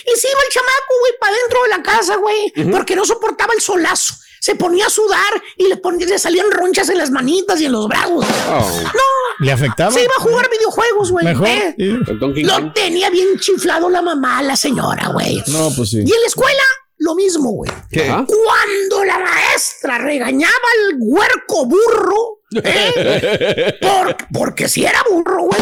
Y 0.06 0.20
se 0.20 0.28
iba 0.30 0.40
el 0.42 0.54
chamaco, 0.54 0.94
güey, 1.00 1.14
para 1.20 1.36
dentro 1.36 1.64
de 1.64 1.70
la 1.70 1.84
casa, 1.84 2.16
güey, 2.18 2.54
porque 2.72 2.96
no 2.96 3.06
soportaba 3.06 3.54
el 3.54 3.62
solazo. 3.62 4.16
Se 4.40 4.56
ponía 4.56 4.88
a 4.88 4.90
sudar 4.90 5.42
y 5.56 5.68
le, 5.68 5.78
ponía, 5.78 6.06
le 6.06 6.20
salían 6.20 6.52
ronchas 6.52 6.90
en 6.90 6.98
las 6.98 7.10
manitas 7.12 7.62
y 7.62 7.66
en 7.66 7.72
los 7.72 7.88
brazos. 7.88 8.26
Oh. 8.50 8.82
No, 8.84 9.46
¿Le 9.46 9.52
afectaba? 9.54 9.90
se 9.90 10.04
iba 10.04 10.12
a 10.18 10.22
jugar 10.22 10.50
videojuegos, 10.50 11.12
güey. 11.12 11.26
Mejor. 11.26 11.48
¿eh? 11.48 11.76
sí. 11.78 12.44
Lo 12.44 12.74
tenía 12.74 13.10
bien 13.10 13.40
chiflado 13.40 13.90
la 13.90 14.02
mamá, 14.02 14.44
la 14.44 14.58
señora, 14.58 15.08
güey. 15.14 15.42
No, 15.48 15.72
pues 15.74 15.92
sí. 15.92 16.00
Y 16.06 16.12
en 16.14 16.22
la 16.22 16.28
escuela, 16.28 16.64
lo 16.98 17.16
mismo, 17.16 17.52
güey. 17.52 17.72
¿Qué? 17.90 18.08
Cuando 18.08 19.06
la 19.06 19.20
maestra 19.20 19.98
regañaba 20.00 20.54
al 20.54 20.98
huerco 21.00 21.66
burro, 21.66 22.42
¿eh? 22.64 23.78
Por- 23.82 24.18
porque 24.34 24.68
si 24.70 24.86
era 24.86 25.04
burro, 25.10 25.44
güey, 25.44 25.62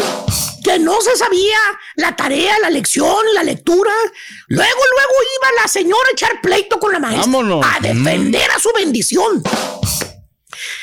que 0.64 0.78
no 0.78 1.00
se 1.00 1.16
sabía 1.16 1.58
la 1.96 2.14
tarea, 2.16 2.58
la 2.60 2.70
lección, 2.70 3.16
la 3.34 3.42
lectura, 3.42 3.92
luego, 4.48 4.70
luego 4.96 5.12
iba 5.40 5.62
la 5.62 5.68
señora 5.68 6.08
a 6.08 6.12
echar 6.12 6.40
pleito 6.40 6.78
con 6.78 6.92
la 6.92 6.98
maestra 7.00 7.22
Vámonos. 7.22 7.64
a 7.66 7.80
defender 7.80 8.50
a 8.50 8.58
su 8.58 8.70
bendición. 8.74 9.42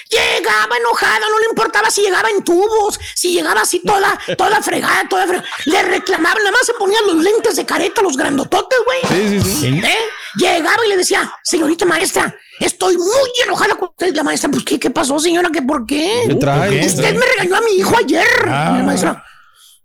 Llegaba 0.09 0.75
enojada, 0.77 1.19
no 1.29 1.39
le 1.39 1.45
importaba 1.49 1.91
si 1.91 2.01
llegaba 2.01 2.29
en 2.31 2.43
tubos, 2.43 2.99
si 3.15 3.31
llegaba 3.33 3.61
así 3.61 3.79
toda, 3.85 4.19
toda 4.37 4.61
fregada, 4.63 5.07
toda 5.07 5.27
fregada. 5.27 5.47
Le 5.65 5.83
reclamaban, 5.83 6.39
nada 6.39 6.51
más 6.51 6.65
se 6.65 6.73
ponían 6.73 7.05
los 7.05 7.15
lentes 7.17 7.55
de 7.55 7.65
careta, 7.65 8.01
los 8.01 8.17
grandototes, 8.17 8.79
güey. 8.85 9.01
Sí, 9.29 9.39
sí, 9.39 9.57
sí. 9.61 9.67
¿Eh? 9.85 9.97
Llegaba 10.35 10.85
y 10.85 10.89
le 10.89 10.97
decía, 10.97 11.31
señorita 11.43 11.85
maestra, 11.85 12.35
estoy 12.59 12.97
muy 12.97 13.29
enojada 13.43 13.75
con 13.75 13.89
usted. 13.89 14.13
La 14.15 14.23
maestra, 14.23 14.49
pues, 14.51 14.63
¿qué, 14.63 14.79
qué 14.79 14.89
pasó, 14.89 15.17
señora? 15.19 15.49
¿Qué 15.51 15.61
por 15.61 15.85
qué? 15.85 16.23
¿Qué 16.27 16.35
trae? 16.35 16.85
Usted 16.85 17.15
me 17.15 17.25
regañó 17.25 17.55
a 17.55 17.61
mi 17.61 17.71
hijo 17.77 17.95
ayer. 17.97 18.25
Ah. 18.45 18.75
La 18.77 18.83
maestra, 18.83 19.23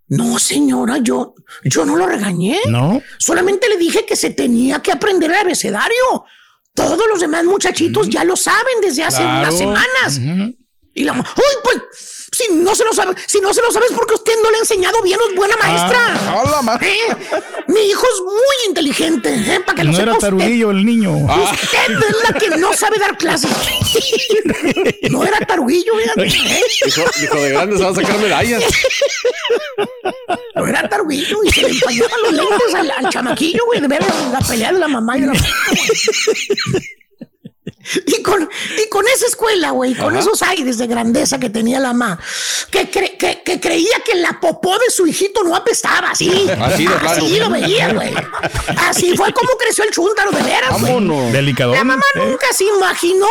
no, 0.08 0.38
señora, 0.38 0.98
yo, 0.98 1.34
yo 1.64 1.84
no 1.84 1.96
lo 1.96 2.06
regañé. 2.06 2.58
No. 2.68 3.00
Solamente 3.18 3.68
le 3.68 3.76
dije 3.78 4.04
que 4.04 4.16
se 4.16 4.30
tenía 4.30 4.80
que 4.82 4.92
aprender 4.92 5.30
el 5.30 5.38
abecedario. 5.38 6.24
Todos 6.74 7.04
los 7.08 7.20
demás 7.20 7.44
muchachitos 7.44 8.08
ya 8.08 8.24
lo 8.24 8.36
saben 8.36 8.80
desde 8.82 9.04
hace 9.04 9.22
Claro. 9.22 9.40
unas 9.40 9.56
semanas. 9.58 10.20
Y 10.92 11.04
la 11.04 11.12
¡Uy, 11.12 11.22
pues! 11.62 11.82
Si 12.34 12.52
no 12.52 12.74
se 12.74 12.84
lo 12.84 12.92
sabe, 12.92 13.14
si 13.26 13.40
no 13.40 13.54
se 13.54 13.62
lo 13.62 13.70
sabes 13.70 13.92
porque 13.94 14.14
usted 14.14 14.32
no 14.42 14.50
le 14.50 14.56
ha 14.56 14.60
enseñado 14.60 15.00
bien, 15.02 15.18
es 15.30 15.36
buena 15.36 15.56
maestra. 15.56 15.98
Ah, 16.28 16.42
hola, 16.44 16.62
ma- 16.62 16.78
¿Eh? 16.82 17.14
Mi 17.68 17.80
hijo 17.82 18.04
es 18.14 18.20
muy 18.22 18.56
inteligente, 18.68 19.32
¿eh? 19.32 19.60
Para 19.64 19.76
que 19.76 19.84
lo 19.84 19.90
era 19.90 19.98
sepa 20.00 20.12
usted. 20.12 20.20
tarudillo 20.28 20.70
el 20.70 20.84
niño. 20.84 21.12
Usted 21.16 21.78
es 22.08 22.16
la 22.28 22.38
que 22.38 22.48
no 22.56 22.72
sabe 22.72 22.98
dar 22.98 23.16
clases. 23.16 23.50
No 25.10 25.22
era 25.24 25.38
taruguillo, 25.46 25.92
fíjate. 25.96 26.26
¿eh? 26.26 26.60
Hijo, 26.86 27.02
hijo 27.22 27.36
de 27.36 27.50
grande 27.50 27.76
se 27.78 27.84
va 27.84 27.90
a 27.90 27.94
sacar 27.94 28.18
medallas. 28.18 28.64
No 30.56 30.66
era 30.66 30.88
taruguillo 30.88 31.38
y 31.44 31.50
se 31.52 31.62
le 31.62 31.68
empañaban 31.70 32.22
los 32.22 32.32
lentes 32.32 32.74
al, 32.74 32.90
al 32.90 33.08
chamaquillo, 33.10 33.64
güey, 33.66 33.80
de 33.80 33.88
ver 33.88 34.02
la, 34.02 34.40
la 34.40 34.46
pelea 34.46 34.72
de 34.72 34.78
la 34.80 34.88
mamá 34.88 35.16
y 35.18 35.20
la 35.22 35.32
Y 38.06 38.22
con, 38.22 38.48
y 38.84 38.88
con 38.88 39.06
esa 39.08 39.26
escuela, 39.26 39.70
güey, 39.70 39.94
con 39.94 40.10
Ajá. 40.14 40.20
esos 40.20 40.42
aires 40.42 40.78
de 40.78 40.86
grandeza 40.86 41.38
que 41.38 41.50
tenía 41.50 41.80
la 41.80 41.92
mamá, 41.92 42.18
que, 42.70 42.90
cre- 42.90 43.16
que, 43.18 43.42
que 43.44 43.60
creía 43.60 44.00
que 44.04 44.14
la 44.16 44.40
popó 44.40 44.78
de 44.78 44.90
su 44.90 45.06
hijito 45.06 45.42
no 45.44 45.54
apestaba, 45.54 46.10
así. 46.10 46.30
Así 46.60 46.86
de 46.86 46.94
plano. 46.94 47.10
Así 47.24 47.38
lo 47.38 47.50
veía, 47.50 47.92
güey. 47.92 48.12
Así 48.78 49.16
fue 49.16 49.32
como 49.32 49.50
creció 49.58 49.84
el 49.84 49.90
chúntaro, 49.90 50.30
de 50.30 50.42
veras, 50.42 50.70
güey. 50.80 50.92
Vámonos. 50.94 51.32
Delicadón, 51.32 51.76
La 51.76 51.84
mamá 51.84 52.02
¿eh? 52.14 52.18
nunca 52.26 52.46
se 52.52 52.64
imaginó 52.64 53.26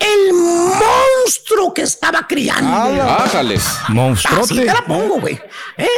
el 0.00 0.32
monstruo 0.32 1.72
que 1.74 1.82
estaba 1.82 2.26
criando. 2.26 2.70
Bájale. 3.04 3.56
Así 3.56 3.92
Monstruote. 3.92 4.54
te 4.54 4.64
la 4.64 4.84
pongo, 4.86 5.20
güey. 5.20 5.38
¿Eh? 5.76 5.88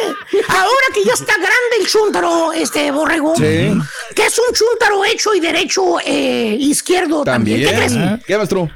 Ahora 0.48 0.86
que 0.92 1.04
ya 1.04 1.12
está 1.14 1.32
grande 1.34 1.76
el 1.80 1.86
chúntaro, 1.86 2.52
este 2.52 2.90
borrego, 2.90 3.34
Sí. 3.36 3.72
que 4.14 4.26
es 4.26 4.38
un 4.38 4.54
chúntaro 4.54 5.04
hecho 5.04 5.32
y 5.34 5.40
derecho 5.40 5.98
eh, 6.04 6.56
izquierdo 6.58 7.24
también. 7.24 7.60
¿Qué 7.60 7.74
crees? 7.74 7.92
¿Qué, 8.26 8.36
maestro? 8.36 8.68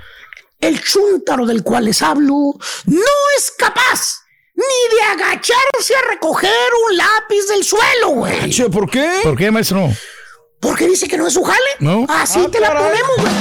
El 0.61 0.81
chúntaro 0.83 1.45
del 1.45 1.63
cual 1.63 1.85
les 1.85 2.01
hablo 2.03 2.55
no 2.87 3.13
es 3.37 3.51
capaz 3.59 4.23
ni 4.55 4.97
de 4.97 5.03
agacharse 5.03 5.95
a 6.03 6.11
recoger 6.11 6.51
un 6.89 6.97
lápiz 6.97 7.47
del 7.49 7.63
suelo, 7.63 8.09
güey. 8.11 8.51
¿Por 8.71 8.89
qué? 8.91 9.21
¿Por 9.23 9.37
qué, 9.37 9.51
maestro? 9.51 9.91
Porque 10.61 10.87
dice 10.87 11.07
que 11.07 11.17
no 11.19 11.27
es 11.27 11.35
su 11.35 11.43
jale. 11.45 11.61
No. 11.81 12.07
Así 12.09 12.43
Ah, 12.45 12.49
te 12.51 12.61
la 12.61 12.69
ponemos, 12.77 13.17
güey. 13.19 13.33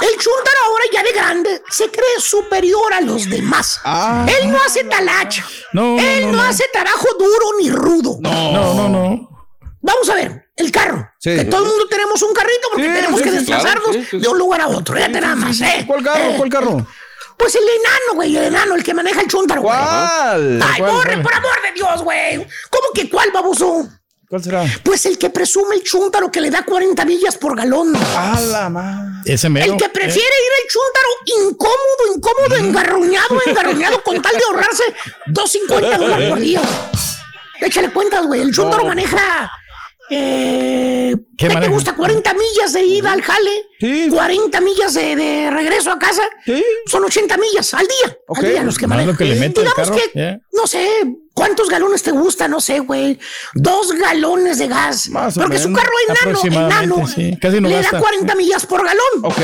El 0.00 0.16
chúntaro 0.18 0.56
ahora 0.66 0.84
ya 0.92 1.02
de 1.02 1.12
grande 1.12 1.62
se 1.70 1.90
cree 1.90 2.20
superior 2.20 2.92
a 2.94 3.00
los 3.00 3.28
demás. 3.28 3.80
Él 4.26 4.50
no 4.50 4.58
hace 4.64 4.84
talacha. 4.84 5.44
No, 5.72 5.96
no, 5.96 6.00
Él 6.00 6.26
no, 6.26 6.32
no, 6.32 6.42
no. 6.42 6.48
hace 6.48 6.64
trabajo 6.72 7.06
duro 7.18 7.46
ni 7.60 7.70
rudo. 7.70 8.16
No, 8.20 8.52
no, 8.74 8.88
no. 8.88 9.28
Vamos 9.80 10.08
a 10.08 10.14
ver, 10.14 10.50
el 10.56 10.70
carro. 10.72 11.08
Sí. 11.18 11.36
Que 11.36 11.44
todo 11.44 11.62
el 11.62 11.68
mundo 11.68 11.86
tenemos 11.88 12.20
un 12.22 12.32
carrito 12.32 12.68
porque 12.72 12.88
Sí, 12.88 12.94
tenemos 12.94 13.18
sí, 13.18 13.24
que 13.24 13.30
sí, 13.30 13.36
desplazarnos 13.36 13.84
claro, 13.84 14.00
sí, 14.00 14.06
sí, 14.10 14.18
de 14.18 14.28
un 14.28 14.38
lugar 14.38 14.60
a 14.62 14.68
otro. 14.68 14.94
Fíjate 14.96 15.20
nada 15.20 15.36
más, 15.36 15.60
¿eh? 15.60 15.84
¿Cuál 15.86 16.02
carro? 16.02 16.24
Eh, 16.24 16.34
¿Cuál 16.36 16.48
carro? 16.50 16.86
Pues 17.36 17.54
el 17.54 17.62
enano, 17.62 18.14
güey, 18.14 18.36
el 18.36 18.44
enano, 18.46 18.74
el 18.74 18.82
que 18.82 18.92
maneja 18.94 19.20
el 19.20 19.28
chúntaro, 19.28 19.62
güey. 19.62 19.76
¿Cuál? 19.76 20.60
Ay, 20.62 20.80
¿Cuál, 20.80 20.90
cuál? 21.04 21.22
por 21.22 21.34
amor 21.34 21.62
de 21.62 21.72
Dios, 21.72 22.02
güey. 22.02 22.36
¿Cómo 22.70 22.88
que 22.94 23.08
cuál, 23.08 23.30
baboso? 23.32 23.88
¿Cuál 24.28 24.42
será? 24.42 24.64
Pues 24.82 25.06
el 25.06 25.16
que 25.16 25.30
presume 25.30 25.76
el 25.76 25.82
chúntaro 25.82 26.30
que 26.30 26.40
le 26.42 26.50
da 26.50 26.62
40 26.62 27.02
millas 27.06 27.36
por 27.38 27.56
galón. 27.56 27.94
A 27.96 28.38
la 28.40 28.68
madre. 28.68 29.08
Ese 29.24 29.48
mero. 29.48 29.72
El 29.72 29.78
que 29.80 29.88
prefiere 29.88 30.20
ir 30.28 30.52
al 30.62 30.68
chúntaro 30.70 31.50
incómodo, 31.50 32.14
incómodo, 32.14 32.56
engarruñado, 32.56 33.40
engarruñado, 33.46 34.02
con 34.02 34.20
tal 34.20 34.32
de 34.36 34.42
ahorrarse 34.44 34.82
2.50 35.28 35.98
dólares 35.98 36.28
por 36.30 36.40
día. 36.40 36.60
Échale 37.60 37.90
cuentas, 37.90 38.26
güey. 38.26 38.42
El 38.42 38.52
chúntaro 38.54 38.82
No. 38.82 38.88
maneja. 38.90 39.50
Eh, 40.10 41.14
¿Qué 41.36 41.48
¿Qué, 41.48 41.56
te 41.56 41.68
gusta? 41.68 41.94
40 41.94 42.32
millas 42.34 42.72
de 42.72 42.82
ida 42.82 43.12
al 43.12 43.22
jale. 43.22 43.66
40 44.10 44.60
millas 44.60 44.94
de, 44.94 45.14
de 45.16 45.50
regreso 45.50 45.90
a 45.90 45.98
casa. 45.98 46.22
Son 46.86 47.04
80 47.04 47.36
millas 47.36 47.74
al 47.74 47.86
día. 47.86 48.16
Ok. 48.26 48.38
Al 48.38 48.50
día 48.50 48.62
los 48.64 48.78
que 48.78 48.86
Más 48.86 48.96
manejan. 48.96 49.12
lo 49.14 49.18
que 49.18 49.24
le 49.24 49.34
mete 49.36 49.60
al 49.60 49.66
Digamos 49.66 49.90
carro, 49.90 50.00
que, 50.12 50.20
¿eh? 50.20 50.40
no 50.52 50.66
sé, 50.66 50.88
¿cuántos 51.38 51.68
galones 51.68 52.02
te 52.02 52.10
gusta? 52.10 52.48
No 52.48 52.60
sé, 52.60 52.80
güey. 52.80 53.18
Dos 53.54 53.92
galones 53.92 54.58
de 54.58 54.68
gas. 54.68 55.08
Más 55.08 55.36
o 55.36 55.40
Porque 55.40 55.58
su 55.58 55.68
menos. 55.68 55.82
carro 55.82 55.92
enano, 56.08 56.66
enano, 56.66 57.06
sí. 57.08 57.36
Casi 57.40 57.60
no 57.60 57.68
le 57.68 57.76
gasta. 57.76 57.96
da 57.96 58.00
40 58.02 58.34
millas 58.34 58.66
por 58.66 58.84
galón. 58.84 59.02
Ok. 59.22 59.40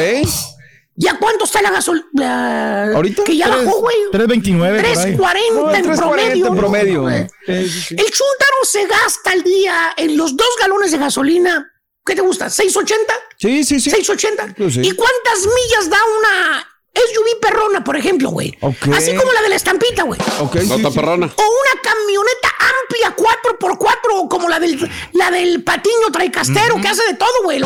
¿Ya 0.97 1.19
cuánto 1.19 1.45
está 1.45 1.61
la 1.61 1.71
gasolina? 1.73 2.93
¿Ahorita? 2.95 3.25
Que 3.25 3.37
ya 3.37 3.47
Tres- 3.51 3.65
bajó, 3.65 3.81
güey. 3.81 3.97
3.29 4.13 4.77
por 4.77 4.87
ahí. 4.87 5.17
3.40 5.17 5.55
No, 5.55 5.75
en 5.75 5.85
3.40 5.85 5.97
promedio. 5.99 6.47
en 6.47 6.57
promedio. 6.57 7.09
sí. 7.09 7.95
El 7.97 8.05
chúntaro 8.05 8.59
se 8.65 8.87
gasta 8.87 9.33
al 9.33 9.43
día 9.43 9.93
en 9.97 10.17
los 10.17 10.37
dos 10.37 10.49
galones 10.61 10.93
de 10.93 10.99
gasolina. 10.99 11.71
¿Qué 12.07 12.15
te 12.15 12.21
gusta? 12.21 12.47
¿6.80? 12.47 12.95
Sí, 13.39 13.65
sí, 13.65 13.81
sí. 13.81 13.91
¿6.80? 13.91 14.55
Pues 14.57 14.75
sí. 14.75 14.81
¿Y 14.85 14.93
cuántas 14.93 15.39
millas 15.41 15.91
da 15.91 15.99
una 16.19 16.69
SUV 16.95 17.41
perrona, 17.41 17.83
por 17.85 17.97
ejemplo, 17.97 18.31
güey? 18.31 18.57
Ok. 18.61 18.89
Así 18.97 19.15
como 19.15 19.33
la 19.33 19.43
de 19.43 19.49
la 19.49 19.57
estampita, 19.57 20.05
güey. 20.05 20.21
Ok, 20.41 20.55
No 20.57 20.63
sí, 20.63 20.73
está 20.75 20.91
sí. 20.91 20.95
perrona. 20.97 21.27
O 21.35 21.43
una 21.43 21.83
camioneta 21.83 22.49
amplia 22.83 23.17
4x4 23.17 24.29
como 24.29 24.49
la 24.49 24.61
del, 24.61 24.91
la 25.13 25.31
del 25.31 25.63
patiño 25.65 26.11
traicastero 26.13 26.77
que 26.81 26.89
hace 26.89 27.03
de 27.07 27.15
todo, 27.15 27.43
güey. 27.43 27.61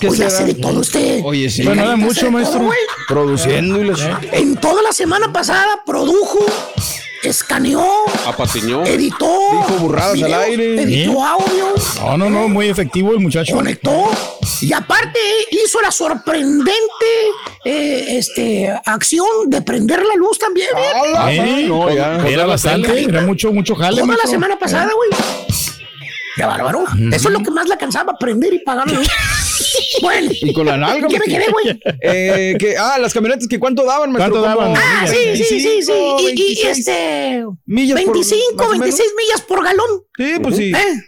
¿Qué 0.00 0.08
Oye, 0.08 0.24
hace 0.24 0.44
de 0.44 0.54
todo 0.54 0.80
este. 0.82 1.20
Oye, 1.24 1.50
sí. 1.50 1.62
Bueno, 1.62 1.82
da 1.84 1.92
Hace 1.94 1.96
mucho, 2.02 2.20
todo, 2.20 2.30
maestro. 2.30 2.60
güey. 2.60 2.78
Produciendo 3.08 3.80
y 3.80 3.84
la 3.84 4.20
En 4.32 4.56
toda 4.56 4.82
la 4.82 4.92
semana 4.92 5.32
pasada 5.32 5.82
produjo, 5.84 6.38
escaneó, 7.22 7.84
Apatiñó. 8.26 8.84
editó. 8.84 9.26
Dijo 9.52 9.78
burradas 9.80 10.22
al 10.22 10.34
aire. 10.34 10.82
Editó 10.82 11.12
Sí. 11.12 11.18
audio, 11.18 11.74
No, 12.00 12.16
no, 12.18 12.30
no, 12.30 12.48
muy 12.48 12.68
efectivo 12.68 13.12
el 13.12 13.20
muchacho. 13.20 13.54
conectó. 13.54 14.10
Y 14.62 14.72
aparte 14.72 15.18
hizo 15.50 15.80
la 15.80 15.90
sorprendente 15.90 16.74
eh, 17.64 18.18
este, 18.18 18.74
acción 18.84 19.26
de 19.48 19.62
prender 19.62 20.02
la 20.04 20.14
luz 20.16 20.38
también. 20.38 20.68
Eh, 21.28 21.66
No, 21.68 21.90
ya. 21.94 22.26
Era 22.26 22.46
bastante, 22.46 23.04
era 23.04 23.22
mucho, 23.22 23.52
mucho 23.52 23.74
jale. 23.74 24.00
Toda 24.02 24.16
la 24.22 24.28
semana 24.30 24.58
pasada, 24.58 24.90
güey. 24.94 25.10
Qué 26.36 26.44
bárbaro. 26.44 26.84
Eso 27.12 27.28
es 27.28 27.34
lo 27.34 27.42
que 27.42 27.50
más 27.50 27.68
la 27.68 27.76
cansaba, 27.76 28.16
prender 28.18 28.54
y 28.54 28.60
pagar 28.60 28.90
la 28.90 28.94
luz. 28.98 29.08
bueno. 30.02 30.30
Y 30.32 30.52
con 30.52 30.66
la 30.66 30.76
nalga. 30.76 31.08
¿Qué 31.08 31.18
me 31.18 31.24
quedé, 31.26 31.46
güey? 31.50 31.80
Eh, 32.02 32.56
que, 32.58 32.76
ah, 32.76 32.98
las 32.98 33.12
camionetas, 33.12 33.48
que 33.48 33.58
¿cuánto 33.58 33.84
daban, 33.84 34.12
maestro? 34.12 34.40
¿Cuánto 34.40 34.60
daban? 34.60 34.74
Ah, 34.76 35.06
sí, 35.06 35.36
sí, 35.36 35.44
sí, 35.44 35.60
sí, 35.60 35.82
sí. 35.82 35.92
Y, 35.92 36.22
y, 36.22 36.26
26 36.26 36.78
este. 36.78 37.44
millas 37.66 38.02
por- 38.02 38.14
25, 38.14 38.54
más 38.56 38.66
o 38.66 38.70
menos. 38.70 38.80
26 38.80 39.10
millas 39.16 39.40
por 39.42 39.64
galón. 39.64 39.90
Sí, 40.16 40.32
pues 40.42 40.56
sí. 40.56 40.72
¿Eh? 40.74 41.02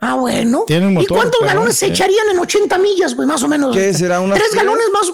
Ah, 0.00 0.14
bueno. 0.14 0.64
Tiene 0.66 0.86
un 0.86 0.92
¿Y 0.92 0.96
motor, 0.96 1.16
cuántos 1.16 1.40
galones 1.40 1.76
se 1.76 1.86
eh. 1.86 1.90
echarían 1.90 2.28
en 2.30 2.38
80 2.38 2.78
millas, 2.78 3.14
güey, 3.14 3.26
más 3.26 3.42
o 3.42 3.48
menos? 3.48 3.74
¿Qué 3.74 3.94
será? 3.94 4.20
¿Unas 4.20 4.38
Tres 4.38 4.54
galones 4.54 4.86
más. 4.92 5.06
Sí, 5.06 5.12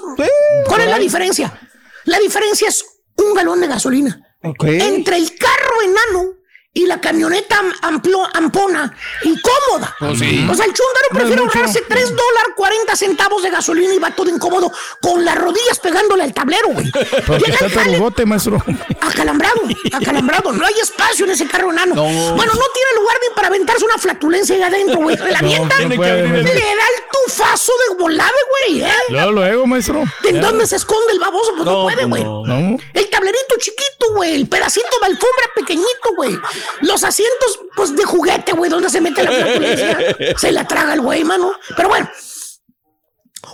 ¿Cuál 0.66 0.80
es 0.80 0.86
por 0.86 0.94
la 0.94 0.98
diferencia? 0.98 1.60
La 2.04 2.18
diferencia 2.18 2.68
es 2.68 2.84
un 3.16 3.34
galón 3.34 3.60
de 3.60 3.68
gasolina. 3.68 4.20
Ok. 4.42 4.64
Entre 4.64 5.16
el 5.16 5.36
carro 5.36 5.82
enano 5.84 6.41
y 6.74 6.86
la 6.86 7.00
camioneta 7.02 7.58
am- 7.58 7.72
amplo- 7.82 8.28
ampona 8.32 8.96
y 9.22 9.34
cómoda. 9.40 9.94
Pues 9.98 10.18
sí. 10.18 10.46
O 10.50 10.54
sea, 10.54 10.64
el 10.64 10.72
chúndaro 10.72 11.08
prefiere 11.12 11.40
ahorrarse 11.42 11.82
3 11.86 12.08
dólares 12.08 12.52
40 12.56 12.96
centavos 12.96 13.42
de 13.42 13.50
gasolina 13.50 13.92
y 13.92 13.98
va 13.98 14.10
todo 14.12 14.30
incómodo 14.30 14.72
con 15.02 15.22
las 15.24 15.36
rodillas 15.36 15.78
pegándole 15.80 16.22
al 16.22 16.32
tablero, 16.32 16.68
güey. 16.68 16.86
Llega 16.92 17.12
está 17.52 17.64
al 17.66 17.70
jale 17.72 17.90
tarugote, 17.92 18.24
maestro. 18.24 18.62
acalambrado, 19.00 19.60
acalambrado. 19.92 20.52
No 20.52 20.64
hay 20.66 20.74
espacio 20.80 21.26
en 21.26 21.32
ese 21.32 21.46
carro 21.46 21.72
enano. 21.72 21.94
No. 21.94 22.02
Bueno, 22.04 22.52
no 22.54 22.64
tiene 22.74 23.00
lugar 23.00 23.16
ni 23.28 23.34
para 23.34 23.48
aventarse 23.48 23.84
una 23.84 23.98
flatulencia 23.98 24.56
ahí 24.56 24.62
adentro, 24.62 24.96
güey. 25.00 25.16
La 25.30 25.40
avienta, 25.40 25.78
no 25.80 25.88
le 25.88 25.96
da 25.98 26.08
el 26.46 27.02
tufazo 27.26 27.72
de 27.90 27.96
volada, 28.02 28.30
güey. 28.66 28.82
¿eh? 28.82 28.92
Luego, 29.10 29.32
luego, 29.32 29.66
maestro. 29.66 30.04
¿En 30.24 30.40
dónde 30.40 30.66
se 30.66 30.76
esconde 30.76 31.12
el 31.12 31.18
baboso? 31.20 31.52
Pues 31.54 31.66
no, 31.66 31.82
puede, 31.82 32.04
güey. 32.06 32.24
No. 32.24 32.78
El 32.94 33.10
tablerito 33.10 33.56
chiquito, 33.58 34.14
güey. 34.14 34.34
El 34.36 34.48
pedacito 34.48 34.86
de 35.00 35.06
alfombra 35.06 35.44
pequeñito, 35.54 36.14
güey. 36.16 36.38
Los 36.80 37.04
asientos, 37.04 37.60
pues 37.74 37.94
de 37.96 38.04
juguete, 38.04 38.52
güey. 38.52 38.70
¿Dónde 38.70 38.90
se 38.90 39.00
mete 39.00 39.22
la 39.22 39.32
flatulencia? 39.32 40.16
Se 40.38 40.52
la 40.52 40.66
traga 40.66 40.94
el 40.94 41.00
güey, 41.00 41.24
mano. 41.24 41.52
Pero 41.76 41.88
bueno. 41.88 42.10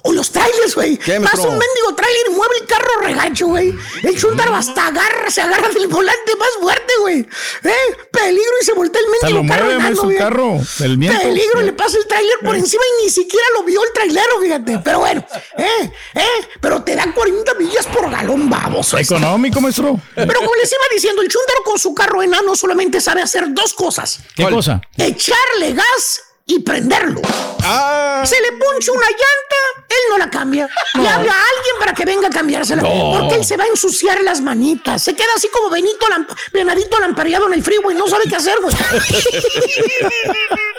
O 0.03 0.13
los 0.13 0.31
trailers, 0.31 0.75
güey. 0.75 0.97
¿Qué, 0.99 1.19
Pasa 1.21 1.43
un 1.43 1.59
mendigo 1.59 1.95
trailer 1.97 2.27
y 2.29 2.35
mueve 2.35 2.55
el 2.61 2.67
carro 2.67 3.01
regacho, 3.01 3.47
güey. 3.47 3.75
El 4.03 4.19
chúntaro 4.19 4.55
hasta 4.55 4.87
agarra, 4.89 5.31
se 5.31 5.41
agarra 5.41 5.69
del 5.71 5.89
volante 5.89 6.37
más 6.37 6.51
fuerte, 6.61 6.93
güey. 7.01 7.21
¿Eh? 7.21 7.97
Peligro 8.13 8.53
y 8.61 8.65
se 8.65 8.73
voltea 8.75 9.01
el 9.01 9.07
Se 9.07 9.27
mendigo 9.27 9.43
lo 9.43 9.49
carro 9.49 9.65
mueve, 9.81 9.95
güey. 9.95 10.19
carro. 10.19 10.61
El 10.81 10.97
viento. 10.99 11.21
Peligro, 11.21 11.63
y 11.63 11.65
le 11.65 11.73
pasa 11.73 11.97
el 11.99 12.07
trailer 12.07 12.39
por 12.45 12.55
encima 12.55 12.83
y 13.01 13.05
ni 13.05 13.11
siquiera 13.11 13.45
lo 13.55 13.65
vio 13.65 13.83
el 13.83 13.93
trailero, 13.93 14.41
fíjate. 14.41 14.79
Pero 14.85 14.99
bueno, 15.01 15.25
¿eh? 15.57 15.91
¿eh? 16.15 16.49
Pero 16.61 16.83
te 16.83 16.95
da 16.95 17.11
40 17.13 17.55
millas 17.55 17.87
por 17.87 18.11
galón, 18.11 18.49
baboso. 18.51 18.99
este. 18.99 19.15
Económico, 19.15 19.61
maestro. 19.61 19.99
Pero 20.15 20.35
como 20.41 20.55
les 20.57 20.71
iba 20.71 20.83
diciendo, 20.93 21.23
el 21.23 21.29
chúndaro 21.29 21.63
con 21.65 21.79
su 21.79 21.95
carro 21.95 22.23
enano 22.23 22.55
solamente 22.55 23.01
sabe 23.01 23.23
hacer 23.23 23.45
dos 23.55 23.73
cosas. 23.75 24.21
¿Qué 24.37 24.45
cosa? 24.49 24.81
Echarle 24.97 25.73
gas 25.73 26.23
y 26.49 26.59
prenderlo. 26.61 27.21
Ah. 27.63 28.23
Se 28.25 28.41
le 28.41 28.53
poncha 28.53 28.91
una 28.91 29.07
llanta, 29.07 29.85
él 29.89 29.97
no 30.11 30.19
la 30.19 30.31
cambia. 30.31 30.69
Le 30.95 31.09
habla 31.09 31.33
a 31.33 31.45
alguien 31.57 31.75
para 31.79 31.93
que 31.93 32.05
venga 32.07 32.29
a 32.29 32.31
cambiársela. 32.31 32.83
No. 32.83 33.19
Porque 33.21 33.37
él 33.37 33.45
se 33.45 33.57
va 33.57 33.65
a 33.65 33.69
ensuciar 33.69 34.21
las 34.23 34.41
manitas. 34.41 35.03
Se 35.03 35.15
queda 35.15 35.29
así 35.37 35.49
como 35.49 35.71
Benito 35.71 36.09
Lamp 36.09 36.31
Venadito 36.53 36.99
lampareado 36.99 37.47
en 37.49 37.55
el 37.55 37.63
freeway. 37.63 37.95
No 37.95 38.09
sabe 38.09 38.25
qué 38.29 38.37
hacer, 38.37 38.59
güey. 38.61 38.75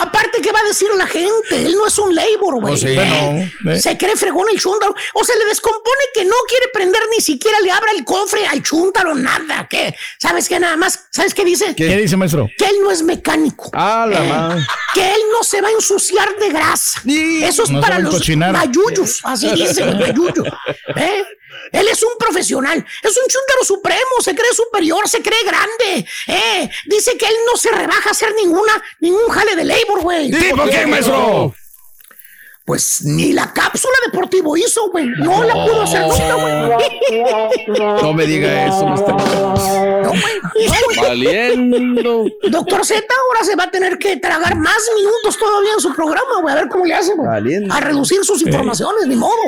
Aparte, 0.00 0.40
¿qué 0.42 0.52
va 0.52 0.60
a 0.60 0.64
decir 0.64 0.88
la 0.96 1.06
gente? 1.06 1.30
Él 1.66 1.74
no 1.76 1.86
es 1.86 1.98
un 1.98 2.14
labor, 2.14 2.60
güey. 2.60 2.74
Oh, 2.74 2.76
sí. 2.76 2.86
¿Eh? 2.88 3.80
Se 3.80 3.96
cree 3.96 4.16
fregón 4.16 4.46
el 4.52 4.58
chúntaro. 4.60 4.94
O 5.14 5.24
se 5.24 5.36
le 5.38 5.44
descompone 5.46 6.04
que 6.14 6.24
no 6.24 6.34
quiere 6.48 6.66
prender 6.72 7.02
ni 7.14 7.22
siquiera 7.22 7.58
le 7.60 7.70
abra 7.70 7.90
el 7.96 8.04
cofre 8.04 8.46
al 8.46 8.62
chúntaro, 8.62 9.14
nada. 9.14 9.66
¿Qué? 9.68 9.94
¿Sabes 10.18 10.48
qué? 10.48 10.58
Nada 10.58 10.76
más. 10.76 11.06
¿Sabes 11.10 11.34
qué 11.34 11.44
dice? 11.44 11.74
¿Qué 11.74 11.96
dice, 11.96 12.16
maestro? 12.16 12.48
Que 12.56 12.66
él 12.66 12.76
no 12.82 12.90
es 12.90 13.02
mecánico. 13.02 13.70
Ah, 13.72 14.06
la 14.08 14.24
Eh, 14.24 14.28
madre. 14.28 14.62
que 14.94 15.14
él 15.14 15.20
no 15.32 15.42
se 15.44 15.60
va 15.60 15.68
a 15.68 15.72
ensuciar 15.72 16.28
de 16.38 16.48
grasa. 16.50 17.00
Eso 17.06 17.64
es 17.64 17.70
No 17.70 17.80
para 17.80 17.98
los 17.98 18.14
mayuyos. 18.28 19.20
Así 19.24 19.48
dice, 19.50 19.84
mayuyo. 19.84 20.44
¿Eh? 20.96 21.24
Él 21.72 21.88
es 21.88 22.02
un 22.02 22.16
profesional, 22.18 22.84
es 23.02 23.16
un 23.16 23.28
chúntaro 23.28 23.64
supremo, 23.64 24.20
se 24.20 24.34
cree 24.34 24.52
superior, 24.52 25.08
se 25.08 25.22
cree 25.22 25.44
grande. 25.44 26.06
Eh, 26.28 26.70
dice 26.86 27.16
que 27.16 27.26
él 27.26 27.34
no 27.46 27.56
se 27.56 27.70
rebaja 27.70 28.08
a 28.08 28.12
hacer 28.12 28.34
ninguna, 28.34 28.82
ningún 29.00 29.28
jale 29.28 29.56
de 29.56 29.64
labor, 29.64 30.02
güey. 30.02 30.30
¿Tipo 30.30 30.64
qué, 30.64 30.86
maestro? 30.86 31.54
Pues 32.64 33.02
ni 33.04 33.34
la 33.34 33.52
cápsula 33.52 33.92
deportivo 34.06 34.56
hizo, 34.56 34.88
güey. 34.90 35.06
No 35.18 35.44
la 35.44 35.52
pudo 35.52 35.82
hacer 35.82 36.00
nunca, 36.00 36.34
güey. 36.34 38.02
No 38.02 38.14
me 38.14 38.24
diga 38.24 38.68
eso, 38.68 38.86
maestro. 38.86 39.18
No, 39.18 40.08
güey. 40.08 40.66
No, 40.66 40.72
güey. 40.86 40.98
Valiendo. 41.02 42.24
Doctor 42.48 42.86
Z 42.86 43.04
ahora 43.14 43.44
se 43.44 43.54
va 43.54 43.64
a 43.64 43.70
tener 43.70 43.98
que 43.98 44.16
tragar 44.16 44.56
más 44.56 44.78
minutos 44.96 45.36
todavía 45.38 45.74
en 45.74 45.80
su 45.80 45.94
programa, 45.94 46.40
güey. 46.40 46.54
A 46.54 46.60
ver 46.60 46.68
cómo 46.68 46.86
le 46.86 46.94
hace, 46.94 47.12
güey. 47.12 47.28
Valiendo. 47.28 47.74
A 47.74 47.80
reducir 47.80 48.24
sus 48.24 48.40
informaciones, 48.40 49.08
ni 49.08 49.16
modo. 49.16 49.42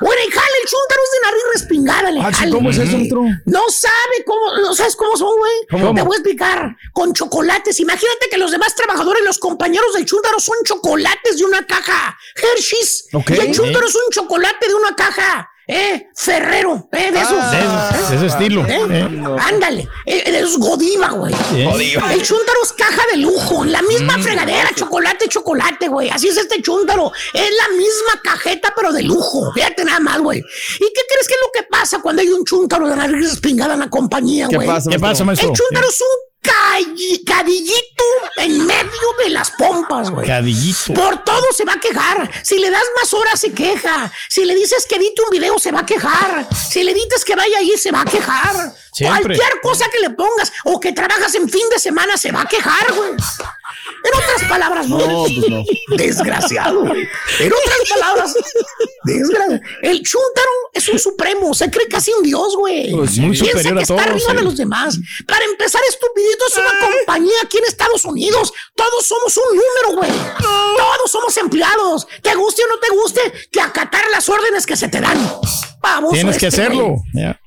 Bueno, 0.00 0.22
y 0.26 0.30
jale, 0.30 0.52
el 0.62 0.68
chúntaro 0.68 1.00
es 1.04 1.10
de 1.10 1.26
nariz 1.26 1.42
respingada, 1.54 2.10
le 2.10 2.20
Ah, 2.20 2.32
jale. 2.32 2.52
¿cómo 2.52 2.70
es 2.70 2.78
eso, 2.78 2.96
maestro? 2.96 3.22
No 3.46 3.62
sabe 3.70 4.24
cómo, 4.26 4.56
no 4.62 4.74
sabes 4.74 4.94
cómo 4.96 5.16
son, 5.16 5.36
güey. 5.36 5.94
Te 5.94 6.02
voy 6.02 6.14
a 6.14 6.18
explicar. 6.18 6.76
Con 6.92 7.12
chocolates. 7.12 7.80
Imagínate 7.80 8.28
que 8.30 8.36
los 8.38 8.50
demás 8.50 8.74
trabajadores, 8.74 9.22
los 9.24 9.38
compañeros 9.38 9.92
del 9.94 10.04
chúntaro, 10.04 10.38
son 10.40 10.56
chocolates 10.64 11.38
de 11.38 11.44
una 11.44 11.66
caja. 11.66 12.16
Hershey's. 12.36 13.06
Ok. 13.12 13.30
Y 13.30 13.40
el 13.40 13.54
chúntaro 13.54 13.86
es 13.86 13.94
un 13.94 14.10
chocolate 14.10 14.68
de 14.68 14.74
una 14.74 14.94
caja. 14.94 15.50
¿Eh? 15.70 16.06
Ferrero. 16.14 16.88
¿Eh? 16.92 17.12
De 17.12 17.20
esos. 17.20 17.50
De 17.50 17.58
ese- 17.58 18.10
de 18.10 18.16
ese 18.16 18.26
estilo. 18.26 18.64
¿Eh? 18.66 18.80
Eh. 18.90 19.22
Ándale. 19.48 19.86
Eh, 20.06 20.30
de 20.32 20.38
esos 20.40 20.56
Godiva, 20.58 21.10
güey. 21.10 21.34
Eh. 21.54 21.68
El 22.10 22.22
chúntaro 22.22 22.58
es 22.64 22.72
caja 22.72 23.02
de 23.12 23.18
lujo. 23.18 23.64
La 23.66 23.82
misma 23.82 24.18
fregadera. 24.18 24.70
Chocolate, 24.74 25.28
chocolate, 25.28 25.88
güey. 25.88 26.08
Así 26.08 26.28
es 26.28 26.38
este 26.38 26.62
chúntaro. 26.62 27.12
Es 27.34 27.50
la 27.56 27.68
misma 27.76 28.20
cajeta, 28.24 28.72
pero 28.74 28.92
de 28.92 29.02
lujo. 29.02 29.52
Fíjate 29.52 29.84
nada 29.84 30.00
más, 30.00 30.18
güey. 30.20 30.38
¿Y 30.38 30.42
qué 30.94 31.02
crees 31.08 31.28
que 31.28 31.34
es 31.34 31.40
lo 31.44 31.52
que 31.52 31.62
pasa 31.70 32.00
cuando 32.00 32.22
hay 32.22 32.28
un 32.30 32.44
chúntaro 32.44 32.88
de 32.88 32.96
nariz 32.96 33.30
respingada 33.30 33.74
en 33.74 33.80
la 33.80 33.90
compañía, 33.90 34.48
¿Qué 34.48 34.56
güey? 34.56 34.66
pasa, 34.68 34.90
¿Qué 34.90 34.98
pasa, 34.98 35.22
maestro? 35.24 35.50
El 35.50 35.54
chúntaro 35.54 35.86
es 35.88 36.00
un 36.00 36.27
cadillito 37.24 38.04
en 38.36 38.66
medio 38.66 39.12
de 39.18 39.30
las 39.30 39.50
pompas, 39.52 40.10
güey. 40.10 40.26
Cadillito. 40.26 40.94
Por 40.94 41.24
todo 41.24 41.52
se 41.52 41.64
va 41.64 41.74
a 41.74 41.80
quejar. 41.80 42.30
Si 42.42 42.58
le 42.58 42.70
das 42.70 42.84
más 42.96 43.12
horas, 43.14 43.40
se 43.40 43.52
queja. 43.52 44.10
Si 44.28 44.44
le 44.44 44.54
dices 44.54 44.86
que 44.86 44.96
edite 44.96 45.22
un 45.22 45.30
video, 45.30 45.58
se 45.58 45.72
va 45.72 45.80
a 45.80 45.86
quejar. 45.86 46.46
Si 46.54 46.82
le 46.82 46.94
dices 46.94 47.24
que 47.24 47.34
vaya 47.34 47.58
ahí, 47.58 47.76
se 47.76 47.90
va 47.90 48.02
a 48.02 48.04
quejar. 48.04 48.74
Siempre. 48.92 49.36
Cualquier 49.36 49.60
cosa 49.62 49.86
que 49.90 50.00
le 50.00 50.10
pongas 50.10 50.52
o 50.64 50.80
que 50.80 50.92
trabajas 50.92 51.34
en 51.34 51.48
fin 51.48 51.68
de 51.70 51.78
semana, 51.78 52.16
se 52.16 52.32
va 52.32 52.42
a 52.42 52.46
quejar, 52.46 52.92
güey. 52.92 53.12
En 54.04 54.14
otras 54.14 54.48
palabras. 54.48 54.88
No, 54.88 54.98
pues 54.98 55.48
no. 55.48 55.64
Desgraciado, 55.96 56.84
güey. 56.84 57.08
En 57.40 57.52
otras 57.52 57.78
palabras, 57.88 58.34
desgraciado. 59.04 59.60
El 59.82 60.02
chúntaro 60.02 60.50
es 60.72 60.88
un 60.88 60.98
supremo. 60.98 61.54
Se 61.54 61.70
cree 61.70 61.88
casi 61.88 62.12
un 62.12 62.22
dios, 62.22 62.56
güey. 62.56 62.92
Pues 62.92 63.18
muy 63.18 63.30
Piensa 63.30 63.58
superior 63.58 63.74
que 63.74 63.80
a 63.80 63.82
está 63.82 64.02
arriba 64.02 64.34
de 64.34 64.42
los 64.42 64.56
demás. 64.56 64.98
Para 65.26 65.44
empezar, 65.44 65.80
estupidito, 65.88 66.46
es 66.46 66.56
una 66.56 66.72
compañía 66.80 67.38
aquí 67.44 67.58
en 67.58 67.64
Estados 67.64 68.04
Unidos. 68.04 68.52
Todos 68.74 69.06
somos 69.06 69.36
un 69.36 69.56
número, 69.56 70.00
güey. 70.00 70.20
Todos 70.38 71.10
somos 71.10 71.36
empleados. 71.36 72.06
Te 72.22 72.34
guste 72.34 72.62
o 72.64 72.68
no 72.68 72.78
te 72.78 72.88
guste, 72.90 73.48
que 73.50 73.60
acatar 73.60 74.04
las 74.10 74.28
órdenes 74.28 74.66
que 74.66 74.76
se 74.76 74.88
te 74.88 75.00
dan. 75.00 75.18
Baboso 75.80 76.14
Tienes 76.14 76.38
que 76.38 76.48
este, 76.48 76.62
hacerlo. 76.62 76.96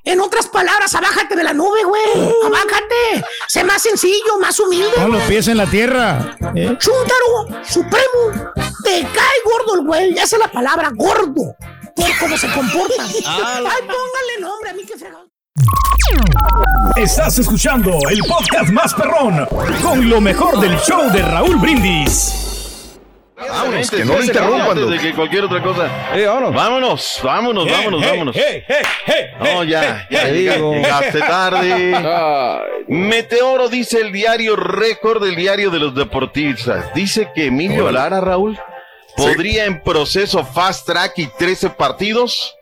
En 0.04 0.20
otras 0.20 0.48
palabras, 0.48 0.94
abájate 0.94 1.36
de 1.36 1.42
la 1.42 1.52
nube, 1.52 1.84
güey. 1.84 2.32
Abájate. 2.44 3.24
Sé 3.48 3.64
más 3.64 3.82
sencillo, 3.82 4.38
más 4.40 4.58
humilde. 4.58 4.92
Pon 4.96 5.12
los 5.12 5.22
pies 5.24 5.48
en 5.48 5.58
la 5.58 5.66
tierra. 5.66 6.36
¿eh? 6.54 6.76
Chúntaro 6.78 7.64
supremo. 7.64 8.52
Te 8.84 9.02
cae 9.02 9.36
gordo 9.44 9.80
el 9.80 9.86
güey. 9.86 10.10
Esa 10.12 10.36
es 10.36 10.38
la 10.38 10.50
palabra, 10.50 10.90
gordo. 10.94 11.54
Por 11.94 12.18
cómo 12.18 12.36
se 12.36 12.48
comporta. 12.52 13.02
Ay, 13.04 13.82
póngale 13.82 14.40
nombre 14.40 14.70
a 14.70 14.74
mí 14.74 14.84
que 14.84 14.96
fregado. 14.96 15.28
Estás 16.96 17.38
escuchando 17.38 17.98
el 18.10 18.20
podcast 18.20 18.70
más 18.70 18.94
perrón 18.94 19.46
con 19.82 20.08
lo 20.08 20.20
mejor 20.20 20.60
del 20.60 20.76
show 20.78 21.10
de 21.12 21.22
Raúl 21.22 21.56
Brindis. 21.56 22.51
Vámonos, 23.48 23.90
que 23.90 24.04
no 24.04 24.14
lo 24.14 24.24
interrumpan. 24.24 24.70
Antes 24.70 24.88
de 24.90 24.98
que 24.98 25.14
cualquier 25.14 25.44
otra 25.44 25.62
cosa. 25.62 25.90
Eh, 26.14 26.26
vámonos. 26.26 26.54
Vámonos, 26.54 27.20
vámonos, 27.22 27.70
vámonos, 27.70 28.06
vámonos. 28.06 28.36
No, 29.40 29.64
ya, 29.64 30.06
ya 30.10 30.26
digo. 30.26 30.72
llegaste 30.74 31.20
tarde. 31.20 31.94
Ay, 31.94 32.62
Meteoro 32.88 33.68
dice 33.68 34.00
el 34.00 34.12
diario 34.12 34.56
récord 34.56 35.22
del 35.24 35.36
diario 35.36 35.70
de 35.70 35.78
los 35.78 35.94
deportistas. 35.94 36.92
Dice 36.94 37.30
que 37.34 37.46
Emilio 37.46 37.90
Lara, 37.90 38.20
Raúl, 38.20 38.58
podría 39.16 39.64
en 39.64 39.82
proceso 39.82 40.44
fast 40.44 40.86
track 40.86 41.18
y 41.18 41.26
13 41.26 41.70
partidos 41.70 42.56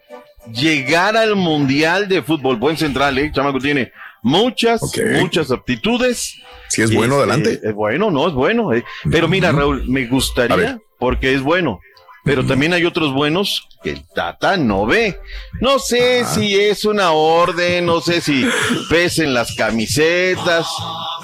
llegar 0.53 1.17
al 1.17 1.37
Mundial 1.37 2.09
de 2.09 2.23
Fútbol. 2.23 2.57
Buen 2.57 2.77
central, 2.77 3.19
¿eh? 3.19 3.31
Chamaco 3.35 3.59
tiene 3.59 3.93
muchas, 4.23 4.81
muchas 5.19 5.51
aptitudes. 5.51 6.37
Si 6.71 6.83
es 6.83 6.95
bueno, 6.95 7.15
Este, 7.23 7.31
adelante. 7.33 7.61
Es 7.69 7.75
bueno, 7.75 8.11
no, 8.11 8.29
es 8.29 8.33
bueno. 8.35 8.73
eh. 8.73 8.85
Pero 9.11 9.29
mira, 9.29 9.53
Raúl, 9.53 9.87
me 9.89 10.07
gustaría, 10.07 10.81
porque 10.99 11.35
es 11.35 11.43
bueno. 11.43 11.81
Pero 12.23 12.45
también 12.45 12.75
hay 12.75 12.85
otros 12.85 13.15
buenos 13.15 13.67
que 13.83 13.93
el 13.93 14.03
Tata 14.15 14.57
no 14.59 14.85
ve. 14.87 15.19
No 15.63 15.79
sé 15.79 16.25
si 16.27 16.55
es 16.55 16.85
una 16.85 17.13
orden, 17.13 17.87
no 17.87 18.01
sé 18.03 18.21
si 18.21 18.47
pesen 18.91 19.33
las 19.33 19.55
camisetas, 19.55 20.67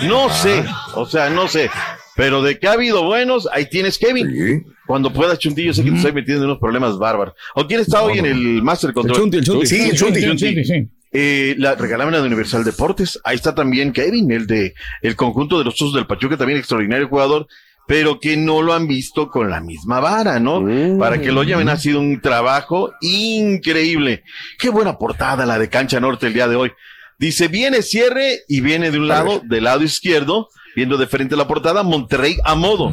no 0.03 0.31
sé, 0.31 0.65
o 0.95 1.05
sea, 1.07 1.29
no 1.31 1.49
sé. 1.49 1.71
Pero 2.17 2.41
de 2.41 2.59
que 2.59 2.67
ha 2.67 2.73
habido 2.73 3.05
buenos, 3.05 3.47
ahí 3.53 3.69
tienes 3.69 3.99
Kevin. 3.99 4.31
Sí. 4.31 4.71
Cuando 4.87 5.13
puedas, 5.13 5.39
Chuntillo, 5.39 5.75
sé 5.75 5.85
que 5.85 5.91
te 5.91 5.97
estoy 5.97 6.13
metiendo 6.13 6.45
en 6.45 6.51
unos 6.51 6.61
problemas 6.61 6.97
bárbaros. 6.97 7.35
¿O 7.55 7.67
quién 7.67 7.81
está 7.81 8.03
hoy 8.03 8.19
en 8.19 8.25
el 8.25 8.63
Master 8.63 8.89
el 8.89 8.95
Control? 8.95 9.19
chunti, 9.19 9.37
el 9.37 9.45
chunti. 9.45 9.67
Sí, 9.67 9.91
el 9.91 9.97
Chunti. 9.97 10.21
Sí, 10.39 10.65
sí. 10.65 10.89
Eh, 11.19 11.55
la 11.57 11.75
regalaban 11.75 12.13
la 12.13 12.21
de 12.21 12.27
Universal 12.27 12.63
Deportes. 12.63 13.19
Ahí 13.25 13.37
está 13.37 13.55
también 13.55 13.95
Kevin, 13.95 14.31
el 14.33 14.47
de 14.47 14.75
el 15.01 15.17
conjunto 15.17 15.59
de 15.59 15.65
los 15.65 15.73
Osos 15.77 15.95
del 15.95 16.07
Pachuca, 16.07 16.37
también 16.37 16.59
extraordinario 16.59 17.09
jugador, 17.09 17.47
pero 17.89 18.21
que 18.21 18.37
no 18.37 18.61
lo 18.61 18.75
han 18.75 18.87
visto 18.87 19.31
con 19.31 19.49
la 19.49 19.63
misma 19.63 19.99
vara, 20.01 20.39
¿no? 20.41 20.63
Para 20.99 21.19
que 21.19 21.33
lo 21.33 21.43
llamen 21.43 21.71
ha 21.71 21.79
sido 21.79 22.01
un 22.01 22.21
trabajo 22.21 22.93
increíble. 23.01 24.25
Qué 24.59 24.69
buena 24.69 24.99
portada 24.99 25.47
la 25.47 25.59
de 25.59 25.71
Cancha 25.71 26.01
Norte 26.01 26.27
el 26.27 26.35
día 26.35 26.49
de 26.49 26.57
hoy. 26.57 26.73
Dice, 27.19 27.49
viene 27.49 27.81
cierre 27.81 28.41
y 28.47 28.61
viene 28.61 28.91
de 28.91 28.99
un 28.99 29.09
lado, 29.09 29.41
del 29.43 29.65
lado 29.65 29.83
izquierdo, 29.83 30.51
viendo 30.75 30.99
de 30.99 31.07
frente 31.07 31.35
la 31.35 31.49
portada, 31.49 31.83
Monterrey 31.83 32.37
a 32.45 32.55
modo. 32.57 32.93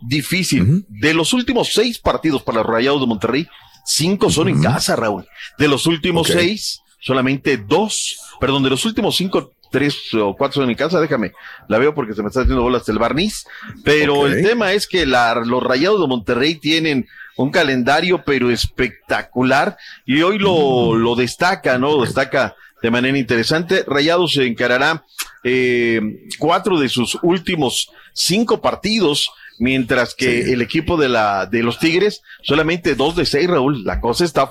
Difícil. 0.00 0.86
De 0.88 1.12
los 1.12 1.32
últimos 1.32 1.72
seis 1.72 1.98
partidos 1.98 2.44
para 2.44 2.58
los 2.58 2.68
Rayados 2.68 3.00
de 3.00 3.08
Monterrey, 3.08 3.48
cinco 3.84 4.30
son 4.30 4.48
en 4.48 4.62
casa, 4.62 4.94
Raúl. 4.94 5.26
De 5.58 5.66
los 5.66 5.86
últimos 5.86 6.28
seis, 6.28 6.83
solamente 7.04 7.56
dos, 7.58 8.18
perdón, 8.40 8.62
de 8.62 8.70
los 8.70 8.84
últimos 8.84 9.14
cinco, 9.16 9.52
tres 9.70 10.12
o 10.14 10.34
cuatro 10.36 10.62
en 10.64 10.74
casa, 10.74 11.00
déjame, 11.00 11.32
la 11.68 11.78
veo 11.78 11.94
porque 11.94 12.14
se 12.14 12.22
me 12.22 12.28
está 12.28 12.40
haciendo 12.40 12.62
bolas 12.62 12.88
el 12.88 12.98
barniz, 12.98 13.44
pero 13.84 14.26
el 14.26 14.42
tema 14.42 14.72
es 14.72 14.86
que 14.86 15.04
la- 15.04 15.34
los 15.44 15.62
Rayados 15.62 16.00
de 16.00 16.06
Monterrey 16.06 16.54
tienen 16.54 17.06
un 17.36 17.50
calendario 17.50 18.22
pero 18.24 18.50
espectacular 18.50 19.76
y 20.06 20.22
hoy 20.22 20.38
lo, 20.38 20.94
lo 20.94 21.14
destaca, 21.16 21.78
¿no? 21.78 21.96
Lo 21.96 22.04
destaca 22.04 22.54
de 22.82 22.90
manera 22.90 23.18
interesante. 23.18 23.84
Rayados 23.86 24.32
se 24.34 24.46
encarará 24.46 25.04
eh, 25.42 26.00
cuatro 26.38 26.78
de 26.78 26.88
sus 26.88 27.18
últimos 27.22 27.90
cinco 28.12 28.60
partidos, 28.60 29.30
mientras 29.58 30.14
que 30.14 30.52
el 30.52 30.62
equipo 30.62 30.96
de 30.96 31.08
la 31.08 31.46
de 31.46 31.62
los 31.62 31.78
Tigres 31.78 32.22
solamente 32.42 32.94
dos 32.94 33.16
de 33.16 33.26
seis, 33.26 33.48
Raúl. 33.48 33.84
La 33.84 34.00
cosa 34.00 34.24
está 34.24 34.50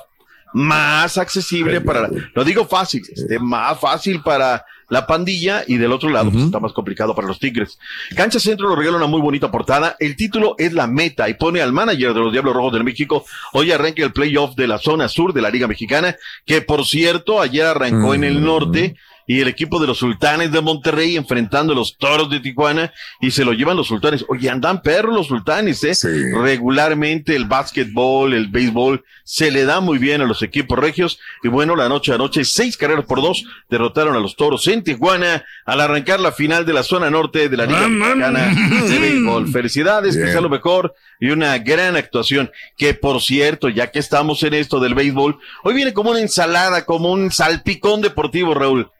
más 0.53 1.17
accesible 1.17 1.81
para, 1.81 2.09
lo 2.33 2.43
digo 2.43 2.65
fácil, 2.65 3.03
este, 3.11 3.39
más 3.39 3.79
fácil 3.79 4.21
para 4.21 4.65
la 4.89 5.07
pandilla 5.07 5.63
y 5.67 5.77
del 5.77 5.91
otro 5.91 6.09
lado 6.09 6.31
pues, 6.31 6.45
está 6.45 6.59
más 6.59 6.71
complicado 6.71 7.15
para 7.15 7.27
los 7.27 7.39
Tigres. 7.39 7.79
Cancha 8.15 8.39
Centro 8.39 8.69
nos 8.69 8.77
regala 8.77 8.97
una 8.97 9.07
muy 9.07 9.21
bonita 9.21 9.49
portada. 9.49 9.95
El 9.99 10.15
título 10.15 10.55
es 10.59 10.73
la 10.73 10.85
meta 10.85 11.27
y 11.29 11.33
pone 11.33 11.61
al 11.61 11.73
manager 11.73 12.13
de 12.13 12.19
los 12.19 12.31
Diablos 12.31 12.55
Rojos 12.55 12.73
del 12.73 12.83
México. 12.83 13.25
Hoy 13.53 13.71
arranca 13.71 14.03
el 14.03 14.13
playoff 14.13 14.55
de 14.55 14.67
la 14.67 14.77
zona 14.77 15.07
sur 15.07 15.33
de 15.33 15.41
la 15.41 15.49
Liga 15.49 15.67
Mexicana, 15.67 16.15
que 16.45 16.61
por 16.61 16.85
cierto 16.85 17.41
ayer 17.41 17.65
arrancó 17.65 18.13
en 18.13 18.23
el 18.23 18.43
norte 18.43 18.95
y 19.27 19.39
el 19.39 19.47
equipo 19.47 19.79
de 19.79 19.87
los 19.87 19.99
Sultanes 19.99 20.51
de 20.51 20.61
Monterrey 20.61 21.15
enfrentando 21.15 21.73
a 21.73 21.75
los 21.75 21.97
Toros 21.97 22.29
de 22.29 22.39
Tijuana 22.39 22.91
y 23.21 23.31
se 23.31 23.45
lo 23.45 23.53
llevan 23.53 23.77
los 23.77 23.87
Sultanes. 23.87 24.25
Oye, 24.27 24.49
andan 24.49 24.81
perros 24.81 25.15
los 25.15 25.27
Sultanes, 25.27 25.83
¿eh? 25.83 25.93
Regularmente 26.35 27.35
el 27.35 27.45
básquetbol, 27.45 28.33
el 28.33 28.47
béisbol, 28.47 29.03
se 29.23 29.51
le 29.51 29.65
da 29.65 29.79
muy 29.79 29.97
bien 29.97 30.21
a 30.21 30.25
los 30.25 30.41
equipos 30.41 30.77
regios 30.77 31.19
y 31.43 31.47
bueno, 31.47 31.75
la 31.75 31.87
noche 31.89 32.13
a 32.13 32.17
noche, 32.17 32.43
seis 32.43 32.77
carreras 32.77 33.05
por 33.05 33.21
dos, 33.21 33.45
derrotaron 33.69 34.15
a 34.15 34.19
los 34.19 34.35
Toros 34.35 34.67
en 34.67 34.83
Tijuana 34.83 35.43
al 35.65 35.79
arrancar 35.79 36.19
la 36.19 36.31
final 36.31 36.65
de 36.65 36.73
la 36.73 36.83
zona 36.83 37.09
norte 37.09 37.49
de 37.49 37.57
la 37.57 37.65
Liga 37.65 37.87
Mexicana 37.87 38.53
de 38.87 38.99
Béisbol. 38.99 39.47
Felicidades, 39.49 40.17
que 40.17 40.31
sea 40.31 40.41
lo 40.41 40.49
mejor 40.49 40.93
y 41.19 41.29
una 41.29 41.57
gran 41.59 41.95
actuación. 41.95 42.51
Que 42.77 42.93
por 42.93 43.21
cierto, 43.21 43.69
ya 43.69 43.91
que 43.91 43.99
estamos 43.99 44.43
en 44.43 44.53
esto 44.53 44.79
del 44.79 44.93
béisbol, 44.93 45.39
hoy 45.63 45.73
viene 45.73 45.93
como 45.93 46.11
una 46.11 46.19
ensalada, 46.19 46.85
como 46.85 47.11
un 47.11 47.31
salpicón 47.31 48.01
deportivo, 48.01 48.53
Raúl. 48.53 48.91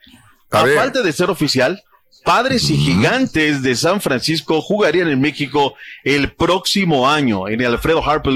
A, 0.54 0.66
falta 0.76 1.02
de 1.02 1.12
ser 1.12 1.30
oficial, 1.30 1.84
Padres 2.24 2.70
y 2.70 2.78
Gigantes 2.78 3.62
de 3.62 3.76
San 3.76 4.00
Francisco 4.00 4.62
jugarían 4.62 5.10
en 5.10 5.20
México 5.20 5.76
el 6.04 6.32
próximo 6.32 7.10
año 7.10 7.50
en 7.50 7.60
el 7.60 7.68
Alfredo 7.68 8.02
Harper 8.08 8.34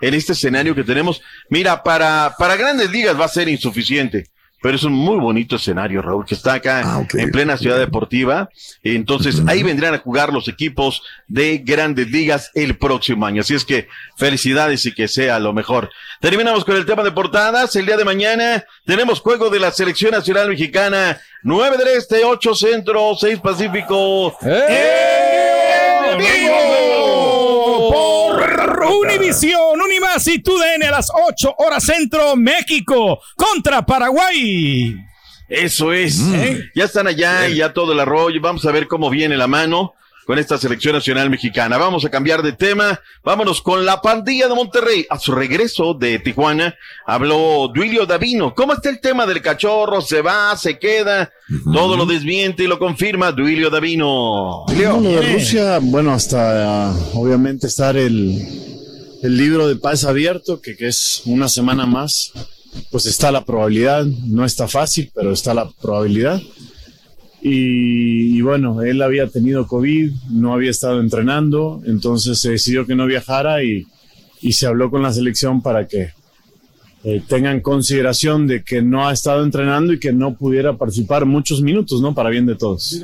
en 0.00 0.14
este 0.14 0.32
escenario 0.32 0.74
que 0.74 0.84
tenemos. 0.84 1.22
Mira, 1.48 1.82
para, 1.82 2.34
para 2.38 2.56
grandes 2.56 2.90
ligas 2.90 3.18
va 3.18 3.24
a 3.24 3.28
ser 3.28 3.48
insuficiente 3.48 4.26
pero 4.62 4.76
es 4.76 4.84
un 4.84 4.92
muy 4.92 5.18
bonito 5.18 5.56
escenario, 5.56 6.02
Raúl, 6.02 6.24
que 6.26 6.34
está 6.34 6.54
acá 6.54 6.82
Ah, 6.84 7.02
en 7.14 7.30
plena 7.30 7.56
ciudad 7.56 7.78
deportiva. 7.78 8.48
Entonces, 8.82 9.42
ahí 9.46 9.62
vendrán 9.62 9.94
a 9.94 9.98
jugar 9.98 10.32
los 10.32 10.48
equipos 10.48 11.02
de 11.28 11.58
grandes 11.64 12.10
ligas 12.10 12.50
el 12.54 12.76
próximo 12.76 13.24
año. 13.26 13.40
Así 13.40 13.54
es 13.54 13.64
que 13.64 13.88
felicidades 14.16 14.84
y 14.86 14.92
que 14.94 15.08
sea 15.08 15.38
lo 15.38 15.52
mejor. 15.52 15.90
Terminamos 16.20 16.64
con 16.64 16.76
el 16.76 16.84
tema 16.86 17.02
de 17.02 17.12
portadas. 17.12 17.74
El 17.76 17.86
día 17.86 17.96
de 17.96 18.04
mañana 18.04 18.64
tenemos 18.84 19.20
juego 19.20 19.50
de 19.50 19.60
la 19.60 19.70
Selección 19.72 20.10
Nacional 20.12 20.48
Mexicana. 20.48 21.18
9 21.42 21.78
del 21.78 21.88
Este, 21.88 22.22
8 22.24 22.54
Centro, 22.54 23.14
6 23.18 23.40
Pacífico. 23.40 24.36
Por 27.90 28.50
Univisión, 29.02 29.69
Y 30.18 30.40
TUDN 30.40 30.82
a 30.88 30.90
las 30.90 31.08
8 31.28 31.54
horas 31.58 31.84
centro, 31.84 32.34
México 32.34 33.20
contra 33.36 33.86
Paraguay. 33.86 34.96
Eso 35.48 35.92
es. 35.92 36.20
¿eh? 36.32 36.70
Ya 36.74 36.84
están 36.84 37.06
allá 37.06 37.48
y 37.48 37.56
ya 37.56 37.72
todo 37.72 37.92
el 37.92 38.00
arroyo. 38.00 38.40
Vamos 38.40 38.66
a 38.66 38.72
ver 38.72 38.88
cómo 38.88 39.08
viene 39.08 39.36
la 39.36 39.46
mano 39.46 39.94
con 40.26 40.38
esta 40.38 40.58
selección 40.58 40.94
nacional 40.94 41.30
mexicana. 41.30 41.78
Vamos 41.78 42.04
a 42.04 42.10
cambiar 42.10 42.42
de 42.42 42.52
tema. 42.52 43.00
Vámonos 43.22 43.62
con 43.62 43.84
la 43.84 44.02
pandilla 44.02 44.48
de 44.48 44.54
Monterrey. 44.54 45.06
A 45.08 45.18
su 45.18 45.32
regreso 45.32 45.94
de 45.94 46.18
Tijuana 46.18 46.74
habló 47.06 47.70
Duilio 47.72 48.04
Davino. 48.04 48.52
¿Cómo 48.52 48.72
está 48.72 48.90
el 48.90 49.00
tema 49.00 49.26
del 49.26 49.40
cachorro? 49.40 50.00
¿Se 50.00 50.22
va? 50.22 50.56
¿Se 50.56 50.78
queda? 50.78 51.30
Todo 51.72 51.96
lo 51.96 52.04
desmiente 52.04 52.64
y 52.64 52.66
lo 52.66 52.80
confirma 52.80 53.30
Duilio 53.30 53.70
Davino. 53.70 54.66
No, 54.68 55.00
lo 55.00 55.00
de 55.02 55.34
Rusia, 55.34 55.78
bueno, 55.80 56.12
hasta 56.12 56.92
uh, 56.92 57.20
obviamente 57.20 57.68
estar 57.68 57.96
el, 57.96 58.40
el 59.22 59.36
libro 59.36 59.68
de 59.68 59.76
paz 59.76 60.04
abierto, 60.04 60.60
que, 60.60 60.76
es 60.78 61.22
una 61.26 61.48
semana 61.48 61.86
más, 61.86 62.32
pues 62.90 63.06
está 63.06 63.30
la 63.30 63.44
probabilidad, 63.44 64.04
no 64.04 64.44
está 64.44 64.68
fácil, 64.68 65.10
pero 65.14 65.32
está 65.32 65.54
la 65.54 65.70
probabilidad. 65.70 66.40
Y, 67.42 68.40
bueno, 68.42 68.82
él 68.82 69.00
había 69.00 69.26
tenido 69.26 69.66
COVID, 69.66 70.12
no 70.30 70.52
había 70.52 70.70
estado 70.70 71.00
entrenando, 71.00 71.80
entonces 71.86 72.38
se 72.38 72.50
decidió 72.50 72.86
que 72.86 72.94
no 72.94 73.06
viajara 73.06 73.64
y, 73.64 73.86
y 74.42 74.52
se 74.52 74.66
habló 74.66 74.90
con 74.90 75.02
la 75.02 75.12
selección 75.12 75.62
para 75.62 75.86
que 75.86 76.10
eh, 77.02 77.22
tengan 77.26 77.60
consideración 77.60 78.46
de 78.46 78.62
que 78.62 78.82
no 78.82 79.08
ha 79.08 79.12
estado 79.14 79.42
entrenando 79.42 79.94
y 79.94 79.98
que 79.98 80.12
no 80.12 80.34
pudiera 80.34 80.76
participar 80.76 81.24
muchos 81.24 81.62
minutos, 81.62 82.02
¿no? 82.02 82.14
Para 82.14 82.28
bien 82.28 82.44
de 82.44 82.56
todos. 82.56 83.02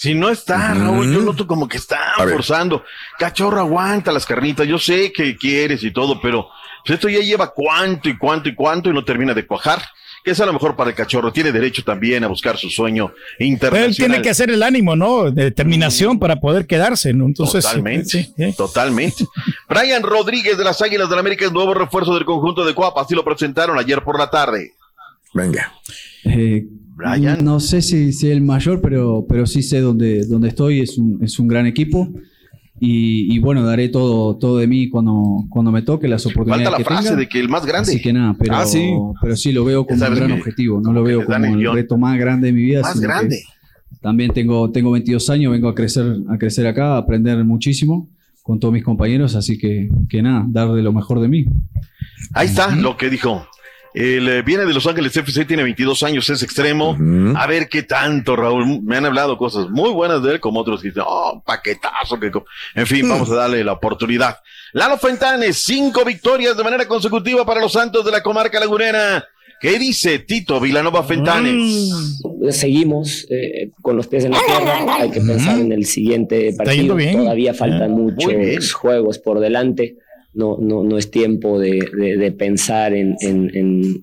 Si 0.00 0.14
no 0.14 0.30
está, 0.30 0.72
Raúl, 0.72 1.12
yo 1.12 1.20
noto 1.20 1.46
como 1.46 1.68
que 1.68 1.76
está 1.76 1.98
forzando. 2.16 2.82
Cachorro, 3.18 3.60
aguanta 3.60 4.10
las 4.12 4.24
carnitas. 4.24 4.66
Yo 4.66 4.78
sé 4.78 5.12
que 5.12 5.36
quieres 5.36 5.84
y 5.84 5.90
todo, 5.90 6.18
pero 6.22 6.48
pues 6.86 6.94
esto 6.96 7.10
ya 7.10 7.18
lleva 7.18 7.52
cuánto 7.52 8.08
y 8.08 8.16
cuánto 8.16 8.48
y 8.48 8.54
cuánto 8.54 8.88
y 8.88 8.94
no 8.94 9.04
termina 9.04 9.34
de 9.34 9.46
cuajar. 9.46 9.82
Que 10.24 10.30
es 10.30 10.40
a 10.40 10.46
lo 10.46 10.54
mejor 10.54 10.74
para 10.74 10.88
el 10.88 10.96
cachorro. 10.96 11.30
Tiene 11.30 11.52
derecho 11.52 11.84
también 11.84 12.24
a 12.24 12.28
buscar 12.28 12.56
su 12.56 12.70
sueño 12.70 13.12
Pero 13.36 13.50
internacional. 13.50 13.90
él 13.90 13.96
tiene 13.96 14.22
que 14.22 14.30
hacer 14.30 14.50
el 14.50 14.62
ánimo, 14.62 14.96
¿no? 14.96 15.30
De 15.30 15.44
determinación 15.44 16.18
para 16.18 16.36
poder 16.36 16.66
quedarse, 16.66 17.12
¿no? 17.12 17.26
Entonces, 17.26 17.62
Totalmente, 17.62 18.08
sí, 18.08 18.34
¿eh? 18.38 18.54
totalmente. 18.56 19.26
Brian 19.68 20.02
Rodríguez 20.02 20.56
de 20.56 20.64
las 20.64 20.80
Águilas 20.80 21.10
del 21.10 21.18
América 21.18 21.44
es 21.44 21.52
nuevo 21.52 21.74
refuerzo 21.74 22.14
del 22.14 22.24
conjunto 22.24 22.64
de 22.64 22.74
Coapa. 22.74 23.02
Así 23.02 23.14
lo 23.14 23.22
presentaron 23.22 23.78
ayer 23.78 24.02
por 24.02 24.18
la 24.18 24.30
tarde. 24.30 24.72
Venga. 25.34 25.74
Eh, 26.24 26.64
No 27.42 27.60
sé 27.60 27.82
si, 27.82 28.12
si 28.12 28.28
el 28.28 28.40
mayor, 28.42 28.80
pero, 28.80 29.24
pero 29.28 29.46
sí 29.46 29.62
sé 29.62 29.80
dónde, 29.80 30.26
dónde 30.26 30.48
estoy. 30.48 30.80
Es 30.80 30.98
un, 30.98 31.18
es 31.22 31.38
un 31.38 31.48
gran 31.48 31.66
equipo. 31.66 32.08
Y, 32.82 33.34
y 33.34 33.38
bueno, 33.40 33.62
daré 33.64 33.90
todo, 33.90 34.36
todo 34.38 34.56
de 34.56 34.66
mí 34.66 34.88
cuando, 34.88 35.44
cuando 35.50 35.70
me 35.70 35.82
toque 35.82 36.08
las 36.08 36.24
oportunidades. 36.24 36.64
Falta 36.64 36.70
la 36.70 36.76
que 36.78 36.84
frase 36.84 37.08
tenga. 37.08 37.20
de 37.20 37.28
que 37.28 37.40
el 37.40 37.48
más 37.50 37.66
grande. 37.66 37.90
Así 37.92 38.00
que 38.00 38.12
nada, 38.12 38.34
pero, 38.38 38.56
Ah, 38.56 38.64
sí. 38.64 38.90
pero 39.20 39.36
sí 39.36 39.52
lo 39.52 39.64
veo 39.66 39.86
como 39.86 40.02
un 40.06 40.14
gran 40.14 40.28
que- 40.28 40.34
objetivo. 40.34 40.80
No 40.80 40.92
lo 40.92 41.02
veo 41.02 41.24
como 41.26 41.44
el 41.44 41.56
guion. 41.58 41.74
reto 41.74 41.98
más 41.98 42.18
grande 42.18 42.46
de 42.46 42.52
mi 42.54 42.62
vida. 42.62 42.80
Más 42.80 42.98
grande. 43.00 43.42
También 44.00 44.32
tengo, 44.32 44.70
tengo 44.70 44.90
22 44.92 45.28
años, 45.28 45.52
vengo 45.52 45.68
a 45.68 45.74
crecer, 45.74 46.16
a 46.30 46.38
crecer 46.38 46.66
acá, 46.66 46.94
a 46.94 46.98
aprender 46.98 47.44
muchísimo 47.44 48.08
con 48.42 48.58
todos 48.58 48.72
mis 48.72 48.82
compañeros. 48.82 49.34
Así 49.36 49.58
que, 49.58 49.90
que 50.08 50.22
nada, 50.22 50.46
dar 50.48 50.72
de 50.72 50.82
lo 50.82 50.94
mejor 50.94 51.20
de 51.20 51.28
mí. 51.28 51.44
Ahí 52.32 52.46
está 52.46 52.74
lo 52.74 52.96
que 52.96 53.10
dijo. 53.10 53.46
Él 53.94 54.28
eh, 54.28 54.42
viene 54.42 54.64
de 54.64 54.72
Los 54.72 54.86
Ángeles 54.86 55.16
FC, 55.16 55.44
tiene 55.44 55.62
22 55.62 56.02
años, 56.02 56.30
es 56.30 56.42
extremo. 56.42 56.96
A 57.36 57.46
ver 57.46 57.68
qué 57.68 57.82
tanto, 57.82 58.36
Raúl. 58.36 58.82
Me 58.82 58.96
han 58.96 59.06
hablado 59.06 59.36
cosas 59.36 59.68
muy 59.68 59.90
buenas 59.90 60.22
de 60.22 60.34
él, 60.34 60.40
como 60.40 60.60
otros 60.60 60.80
que 60.80 60.88
dicen, 60.88 61.02
oh, 61.06 61.42
paquetazo. 61.44 62.18
Que 62.20 62.30
co-". 62.30 62.44
En 62.74 62.86
fin, 62.86 63.08
vamos 63.08 63.30
a 63.30 63.34
darle 63.34 63.64
la 63.64 63.72
oportunidad. 63.72 64.38
Lalo 64.72 64.98
Fentanes, 64.98 65.56
cinco 65.64 66.04
victorias 66.04 66.56
de 66.56 66.62
manera 66.62 66.86
consecutiva 66.86 67.44
para 67.44 67.60
los 67.60 67.72
Santos 67.72 68.04
de 68.04 68.12
la 68.12 68.22
comarca 68.22 68.60
lagunera. 68.60 69.24
¿Qué 69.60 69.78
dice 69.78 70.20
Tito 70.20 70.58
Vilanova 70.58 71.02
Fentanes? 71.02 72.10
seguimos 72.50 73.26
eh, 73.30 73.70
con 73.82 73.96
los 73.96 74.06
pies 74.06 74.24
en 74.24 74.32
la 74.32 74.38
tierra. 74.46 74.96
Hay 75.00 75.10
que 75.10 75.20
pensar 75.20 75.58
en 75.58 75.72
el 75.72 75.84
siguiente 75.84 76.54
partido. 76.56 76.96
Todavía 76.96 77.52
faltan 77.52 77.94
bien. 77.94 78.38
muchos 78.38 78.72
juegos 78.72 79.18
por 79.18 79.40
delante. 79.40 79.96
No, 80.32 80.56
no, 80.60 80.84
no 80.84 80.96
es 80.96 81.10
tiempo 81.10 81.58
de, 81.58 81.80
de- 81.96 82.16
de 82.16 82.30
pensar 82.32 82.92
en, 82.94 83.16
en- 83.20 83.50
en, 83.54 84.02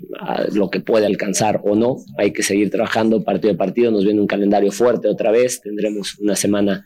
lo 0.53 0.69
que 0.69 0.81
puede 0.81 1.05
alcanzar 1.05 1.61
o 1.63 1.75
no. 1.75 1.97
Hay 2.17 2.31
que 2.31 2.43
seguir 2.43 2.69
trabajando 2.69 3.23
partido 3.23 3.53
a 3.53 3.57
partido. 3.57 3.91
Nos 3.91 4.03
viene 4.03 4.19
un 4.19 4.27
calendario 4.27 4.71
fuerte 4.73 5.07
otra 5.07 5.31
vez. 5.31 5.61
Tendremos 5.61 6.19
una 6.19 6.35
semana 6.35 6.85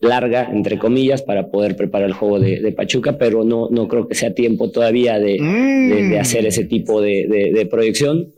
larga, 0.00 0.48
entre 0.52 0.78
comillas, 0.78 1.22
para 1.22 1.50
poder 1.50 1.76
preparar 1.76 2.08
el 2.08 2.14
juego 2.14 2.38
de, 2.38 2.60
de 2.60 2.72
Pachuca, 2.72 3.18
pero 3.18 3.44
no, 3.44 3.68
no 3.70 3.88
creo 3.88 4.06
que 4.08 4.14
sea 4.14 4.34
tiempo 4.34 4.70
todavía 4.70 5.18
de, 5.18 5.32
de- 5.40 6.08
de 6.10 6.18
hacer 6.20 6.46
ese 6.46 6.64
tipo 6.64 7.00
de 7.02 7.66
proyección. 7.70 8.32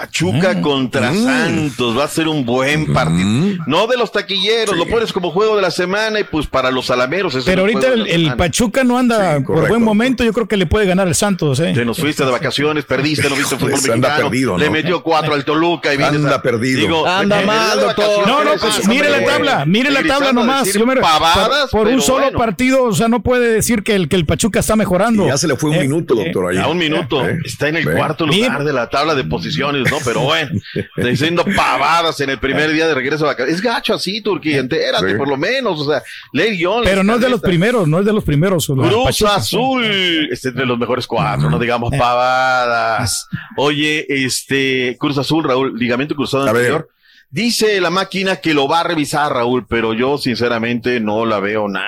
Pachuca 0.00 0.60
contra 0.60 1.12
Santos 1.14 1.96
va 1.98 2.04
a 2.04 2.08
ser 2.08 2.28
un 2.28 2.44
buen 2.44 2.92
partido. 2.92 3.56
No 3.66 3.86
de 3.86 3.96
los 3.96 4.12
taquilleros, 4.12 4.76
lo 4.76 4.86
pones 4.86 5.12
como 5.12 5.30
juego 5.30 5.56
de 5.56 5.62
la 5.62 5.70
semana 5.70 6.20
y 6.20 6.24
pues 6.24 6.46
para 6.46 6.70
los 6.70 6.90
alameros 6.90 7.34
es 7.34 7.44
Pero 7.44 7.62
ahorita 7.62 7.88
el. 7.94 8.34
Pachuca 8.36 8.84
no 8.84 8.98
anda 8.98 9.36
por 9.36 9.44
correcto. 9.44 9.68
buen 9.70 9.82
momento. 9.82 10.22
Yo 10.22 10.32
creo 10.34 10.46
que 10.46 10.56
le 10.58 10.66
puede 10.66 10.84
ganar 10.86 11.08
el 11.08 11.14
Santos, 11.14 11.60
¿eh? 11.60 11.72
Te 11.74 11.84
nos 11.84 11.98
fuiste 11.98 12.24
de 12.24 12.30
vacaciones, 12.30 12.84
perdiste, 12.84 13.28
no 13.30 13.36
viste 13.36 13.56
fútbol 13.56 13.70
Pues 13.70 13.88
anda 13.88 14.18
mexicano. 14.18 14.58
Le 14.58 14.68
metió 14.70 15.02
cuatro 15.02 15.32
al 15.32 15.44
Toluca 15.44 15.94
y 15.94 16.02
Anda 16.02 16.34
a- 16.34 16.42
perdido. 16.42 16.80
Digo, 16.80 17.06
Anda 17.06 17.40
mal, 17.42 17.80
doctor. 17.80 18.26
No, 18.26 18.44
no, 18.44 18.50
pues 18.60 18.78
es 18.80 18.88
mire 18.88 19.08
la 19.08 19.24
tabla, 19.24 19.64
mire 19.64 19.90
la 19.90 20.02
tabla 20.02 20.32
nomás. 20.32 20.64
decir 20.66 20.80
Yo 20.80 20.86
me- 20.86 20.96
pavadas, 20.96 21.70
por, 21.70 21.84
por 21.84 21.88
un 21.88 22.02
solo 22.02 22.24
bueno. 22.24 22.38
partido, 22.38 22.84
o 22.84 22.92
sea, 22.92 23.08
no 23.08 23.22
puede 23.22 23.50
decir 23.52 23.82
que 23.82 23.94
el, 23.94 24.08
que 24.08 24.16
el 24.16 24.26
Pachuca 24.26 24.60
está 24.60 24.76
mejorando. 24.76 25.24
Y 25.24 25.28
ya 25.28 25.38
se 25.38 25.48
le 25.48 25.56
fue 25.56 25.70
un 25.70 25.76
Eh, 25.76 25.80
minuto, 25.80 26.14
doctor, 26.14 26.50
ahí. 26.50 26.58
A 26.58 26.66
un 26.68 26.76
minuto. 26.78 27.26
Eh, 27.26 27.38
Está 27.44 27.68
en 27.68 27.76
el 27.76 27.90
cuarto 27.90 28.26
lugar 28.26 28.64
de 28.64 28.72
la 28.72 28.88
tabla 28.90 29.14
de 29.14 29.24
posiciones, 29.24 29.85
¿no? 29.90 29.98
Pero 30.04 30.20
bueno, 30.22 30.50
diciendo 30.96 31.44
pavadas 31.56 32.20
en 32.20 32.30
el 32.30 32.38
primer 32.38 32.70
día 32.72 32.86
de 32.86 32.94
regreso 32.94 33.24
a 33.24 33.28
vacaciones. 33.28 33.54
Es 33.56 33.60
gacho 33.62 33.94
así, 33.94 34.20
Turquía, 34.20 34.58
entérate, 34.58 35.10
Sí. 35.12 35.16
por 35.16 35.28
lo 35.28 35.36
menos. 35.36 35.80
O 35.80 35.90
sea, 35.90 36.02
lee 36.32 36.56
guion. 36.56 36.84
Pero 36.84 37.02
no 37.04 37.14
es 37.14 37.20
de 37.20 37.28
los 37.28 37.40
primeros, 37.40 37.86
no 37.88 37.98
es 38.00 38.06
de 38.06 38.12
los 38.12 38.24
primeros. 38.24 38.68
los 38.68 38.88
Cruz 38.88 39.04
Pachuca. 39.06 39.34
Azul 39.36 40.28
está 40.30 40.48
entre 40.48 40.66
los 40.66 40.78
mejores 40.78 41.06
cuatro, 41.06 41.48
no 41.50 41.58
digamos 41.58 41.90
pavadas. 41.96 43.26
Oye, 43.56 44.06
este 44.08 44.96
Cruz 44.98 45.18
Azul, 45.18 45.44
Raúl, 45.44 45.78
ligamento 45.78 46.14
cruzado 46.14 46.46
anterior. 46.46 46.88
Dice 47.28 47.80
la 47.80 47.90
máquina 47.90 48.36
que 48.36 48.54
lo 48.54 48.68
va 48.68 48.80
a 48.80 48.82
revisar, 48.84 49.32
Raúl, 49.32 49.66
pero 49.68 49.92
yo 49.92 50.16
sinceramente 50.16 51.00
no 51.00 51.26
la 51.26 51.40
veo 51.40 51.68
nada, 51.68 51.86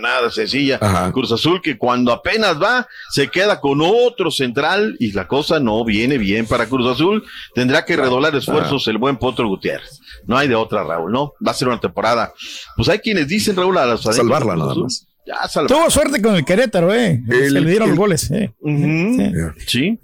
nada 0.00 0.30
sencilla. 0.30 0.78
Cruz 1.12 1.30
Azul 1.30 1.60
que 1.62 1.76
cuando 1.76 2.10
apenas 2.10 2.60
va, 2.60 2.86
se 3.10 3.28
queda 3.28 3.60
con 3.60 3.80
otro 3.82 4.30
central 4.30 4.96
y 4.98 5.12
la 5.12 5.28
cosa 5.28 5.60
no 5.60 5.84
viene 5.84 6.16
bien 6.18 6.46
para 6.46 6.66
Cruz 6.66 6.86
Azul. 6.90 7.22
Tendrá 7.54 7.84
que 7.84 7.96
redoblar 7.96 8.34
esfuerzos 8.34 8.88
el 8.88 8.98
buen 8.98 9.18
Potro 9.18 9.46
Gutiérrez. 9.46 10.00
No 10.26 10.36
hay 10.38 10.48
de 10.48 10.54
otra, 10.56 10.82
Raúl, 10.84 11.12
¿no? 11.12 11.34
Va 11.46 11.52
a 11.52 11.54
ser 11.54 11.68
una 11.68 11.78
temporada. 11.80 12.32
Pues 12.74 12.88
hay 12.88 12.98
quienes 12.98 13.28
dicen, 13.28 13.56
Raúl, 13.56 13.76
a 13.78 13.86
los 13.86 14.02
Salvarla 14.02 14.56
nada 14.56 14.74
más. 14.74 15.06
Ya, 15.26 15.46
salvarla. 15.46 15.76
Tuvo 15.76 15.90
suerte 15.90 16.22
con 16.22 16.34
el 16.34 16.44
Querétaro, 16.44 16.92
¿eh? 16.94 17.22
Se 17.28 17.50
le 17.50 17.60
dieron 17.70 17.90
el- 17.90 17.94
los 17.94 17.98
goles, 17.98 18.30
¿eh? 18.30 18.52
Sí. 19.66 19.98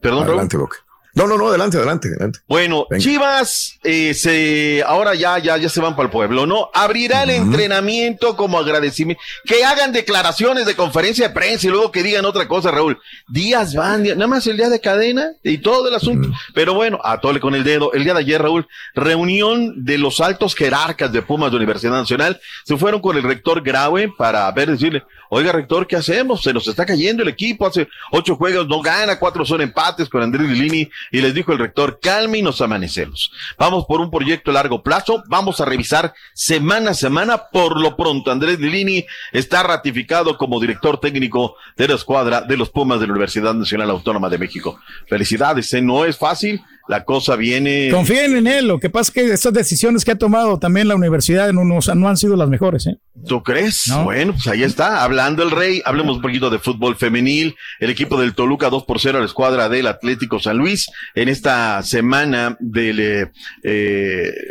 Perdón, 0.00 0.20
Raúl. 0.24 0.30
Adelante, 0.32 0.56
Doc. 0.58 0.83
No, 1.14 1.26
no, 1.28 1.38
no, 1.38 1.48
adelante, 1.48 1.76
adelante, 1.76 2.08
adelante. 2.08 2.40
Bueno, 2.48 2.86
Chivas, 2.98 3.78
eh, 3.84 4.14
se, 4.14 4.82
ahora 4.86 5.14
ya, 5.14 5.38
ya, 5.38 5.56
ya 5.56 5.68
se 5.68 5.80
van 5.80 5.94
para 5.94 6.06
el 6.06 6.10
pueblo, 6.10 6.44
¿no? 6.46 6.70
Abrirá 6.74 7.22
el 7.22 7.30
entrenamiento 7.30 8.36
como 8.36 8.58
agradecimiento. 8.58 9.22
Que 9.44 9.64
hagan 9.64 9.92
declaraciones 9.92 10.66
de 10.66 10.74
conferencia 10.74 11.28
de 11.28 11.34
prensa 11.34 11.66
y 11.66 11.70
luego 11.70 11.92
que 11.92 12.02
digan 12.02 12.24
otra 12.24 12.48
cosa, 12.48 12.70
Raúl. 12.70 12.98
Días 13.28 13.74
van, 13.74 14.02
días- 14.02 14.16
nada 14.16 14.26
más 14.28 14.46
el 14.46 14.56
día 14.56 14.68
de 14.68 14.80
cadena 14.80 15.28
y 15.42 15.58
todo 15.58 15.88
el 15.88 15.94
asunto. 15.94 16.28
Pero 16.52 16.74
bueno, 16.74 16.98
a 17.04 17.20
tole 17.20 17.38
con 17.40 17.54
el 17.54 17.62
dedo. 17.64 17.92
El 17.92 18.02
día 18.04 18.14
de 18.14 18.20
ayer, 18.20 18.42
Raúl, 18.42 18.66
reunión 18.94 19.84
de 19.84 19.98
los 19.98 20.20
altos 20.20 20.54
jerarcas 20.54 21.12
de 21.12 21.22
Pumas 21.22 21.50
de 21.50 21.56
Universidad 21.58 21.92
Nacional. 21.92 22.40
Se 22.64 22.76
fueron 22.76 23.00
con 23.00 23.16
el 23.16 23.22
rector 23.22 23.62
Graue 23.62 24.08
para 24.16 24.50
ver, 24.52 24.70
decirle, 24.70 25.04
oiga, 25.30 25.52
rector, 25.52 25.86
¿qué 25.86 25.96
hacemos? 25.96 26.42
Se 26.42 26.52
nos 26.52 26.66
está 26.66 26.84
cayendo 26.84 27.22
el 27.22 27.28
equipo. 27.28 27.66
Hace 27.66 27.88
ocho 28.10 28.36
juegos 28.36 28.66
no 28.66 28.80
gana, 28.80 29.18
cuatro 29.18 29.44
son 29.44 29.60
empates 29.60 30.08
con 30.08 30.22
Andrés 30.22 30.48
Lilini. 30.48 30.90
Y 31.10 31.20
les 31.20 31.34
dijo 31.34 31.52
el 31.52 31.58
rector, 31.58 31.98
calme 32.00 32.38
y 32.38 32.42
nos 32.42 32.60
amanecemos. 32.60 33.30
Vamos 33.58 33.84
por 33.86 34.00
un 34.00 34.10
proyecto 34.10 34.50
a 34.50 34.54
largo 34.54 34.82
plazo. 34.82 35.22
Vamos 35.28 35.60
a 35.60 35.64
revisar 35.64 36.14
semana 36.32 36.90
a 36.90 36.94
semana. 36.94 37.38
Por 37.52 37.80
lo 37.80 37.96
pronto, 37.96 38.30
Andrés 38.30 38.58
Lilini 38.58 39.04
está 39.32 39.62
ratificado 39.62 40.36
como 40.38 40.60
director 40.60 40.98
técnico 40.98 41.56
de 41.76 41.88
la 41.88 41.94
escuadra 41.94 42.42
de 42.42 42.56
los 42.56 42.70
Pumas 42.70 43.00
de 43.00 43.06
la 43.06 43.12
Universidad 43.12 43.54
Nacional 43.54 43.90
Autónoma 43.90 44.28
de 44.28 44.38
México. 44.38 44.78
Felicidades, 45.06 45.72
¿eh? 45.74 45.82
no 45.82 46.04
es 46.04 46.16
fácil. 46.16 46.62
La 46.86 47.04
cosa 47.04 47.34
viene. 47.36 47.88
Confíen 47.90 48.36
en 48.36 48.46
él. 48.46 48.68
Lo 48.68 48.78
que 48.78 48.90
pasa 48.90 49.08
es 49.10 49.14
que 49.14 49.32
estas 49.32 49.52
decisiones 49.54 50.04
que 50.04 50.10
ha 50.12 50.18
tomado 50.18 50.58
también 50.58 50.86
la 50.86 50.94
universidad 50.94 51.50
no, 51.52 51.64
no- 51.64 51.78
no 51.94 52.08
han 52.08 52.16
sido 52.18 52.36
las 52.36 52.48
mejores. 52.50 52.86
¿eh? 52.86 52.98
¿Tú 53.26 53.42
crees? 53.42 53.90
Bueno, 54.04 54.32
pues 54.32 54.46
ahí 54.48 54.62
está, 54.62 55.02
hablando 55.02 55.42
el 55.42 55.50
rey, 55.50 55.80
hablemos 55.86 56.16
un 56.16 56.22
poquito 56.22 56.50
de 56.50 56.58
fútbol 56.58 56.96
femenil, 56.96 57.54
el 57.80 57.88
equipo 57.90 58.20
del 58.20 58.34
Toluca 58.34 58.68
2 58.68 58.84
por 58.84 59.00
0 59.00 59.16
a 59.16 59.20
la 59.22 59.26
escuadra 59.26 59.68
del 59.70 59.86
Atlético 59.86 60.38
San 60.40 60.58
Luis 60.58 60.90
en 61.14 61.30
esta 61.30 61.82
semana 61.82 62.56
de 62.60 63.30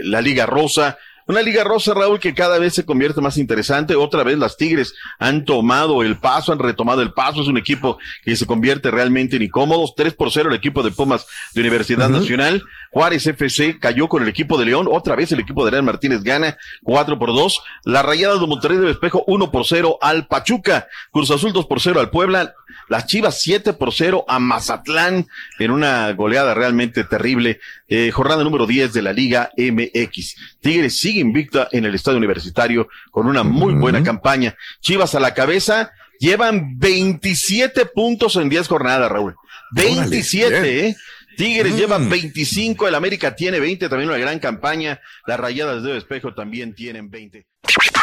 la 0.04 0.22
Liga 0.22 0.46
Rosa. 0.46 0.98
Una 1.26 1.42
Liga 1.42 1.64
Rosa, 1.64 1.94
Raúl, 1.94 2.20
que 2.20 2.34
cada 2.34 2.60
vez 2.60 2.74
se 2.74 2.86
convierte 2.86 3.22
más 3.22 3.38
interesante. 3.38 3.96
Otra 3.96 4.24
vez 4.24 4.38
las 4.38 4.58
Tigres 4.58 4.94
han 5.20 5.46
tomado 5.46 6.04
el 6.04 6.18
paso, 6.18 6.52
han 6.52 6.60
retomado 6.60 7.02
el 7.02 7.14
paso. 7.14 7.42
Es 7.42 7.48
un 7.48 7.58
equipo 7.58 7.98
que 8.24 8.36
se 8.36 8.46
convierte 8.46 8.92
realmente 8.92 9.38
en 9.38 9.44
incómodos. 9.44 9.94
3 9.96 10.14
por 10.14 10.32
0 10.32 10.50
el 10.50 10.56
equipo 10.56 10.84
de 10.84 10.92
Pumas 10.92 11.26
de 11.54 11.62
Universidad 11.62 12.10
Nacional. 12.10 12.64
Juárez 12.92 13.26
FC 13.26 13.80
cayó 13.80 14.08
con 14.08 14.24
el 14.24 14.30
equipo 14.30 14.58
de 14.58 14.66
León. 14.66 14.88
Otra 14.92 15.16
vez 15.16 15.32
el 15.32 15.40
equipo 15.40 15.64
de 15.64 15.72
Real 15.72 15.84
Martínez 15.84 16.24
gana 16.24 16.58
4 16.84 17.18
por 17.18 17.30
2. 17.30 17.64
Las 17.86 18.06
Rayadas 18.06 18.42
de 18.42 18.48
Monterrey 18.48 18.78
de 18.78 18.92
Espejo 18.92 19.24
1 19.26 19.52
por 19.52 19.66
0 19.66 19.98
al 20.02 20.28
Pachuca. 20.28 20.88
Cruz 21.12 21.32
Azul 21.32 21.54
2 21.54 21.66
por 21.66 21.80
0 21.80 22.00
al 22.00 22.10
Puebla. 22.10 22.54
Las 22.90 23.08
Chivas 23.08 23.42
7 23.42 23.74
por 23.74 23.94
0 23.94 24.26
a 24.28 24.40
Mazatlán 24.40 25.28
en 25.60 25.72
una 25.72 26.12
goleada 26.14 26.54
realmente 26.54 27.04
terrible. 27.04 27.60
Eh, 27.88 28.12
jornada 28.12 28.44
número 28.44 28.66
10 28.66 28.94
de 28.94 29.02
la 29.02 29.14
Liga 29.14 29.52
MX. 29.58 30.36
Tigres 30.60 30.98
sigue 30.98 31.22
invicta 31.22 31.68
en 31.72 31.86
el 31.86 31.96
estadio 31.96 32.18
universitario 32.18 32.88
con 33.12 33.28
una 33.28 33.44
muy 33.44 33.74
buena 33.74 34.04
campaña. 34.04 34.56
Chivas 34.82 35.16
a 35.16 35.20
la 35.20 35.34
cabeza. 35.34 35.92
Llevan 36.20 36.80
27 36.80 37.86
puntos 37.88 38.36
en 38.38 38.48
10 38.48 38.68
jornadas, 38.68 39.12
Raúl. 39.12 39.36
27, 39.72 40.62
bien. 40.62 40.86
¿eh? 40.86 40.96
Tigres 41.36 41.76
llevan 41.76 42.10
25, 42.10 42.88
el 42.88 42.96
América 42.96 43.36
tiene 43.36 43.60
20, 43.60 43.90
también 43.90 44.10
una 44.10 44.20
gran 44.20 44.40
campaña. 44.40 45.02
Las 45.26 45.40
Rayadas 45.40 45.84
de 45.84 45.98
Espejo 45.98 46.34
también 46.34 46.76
tienen 46.76 47.10
20. 47.10 47.46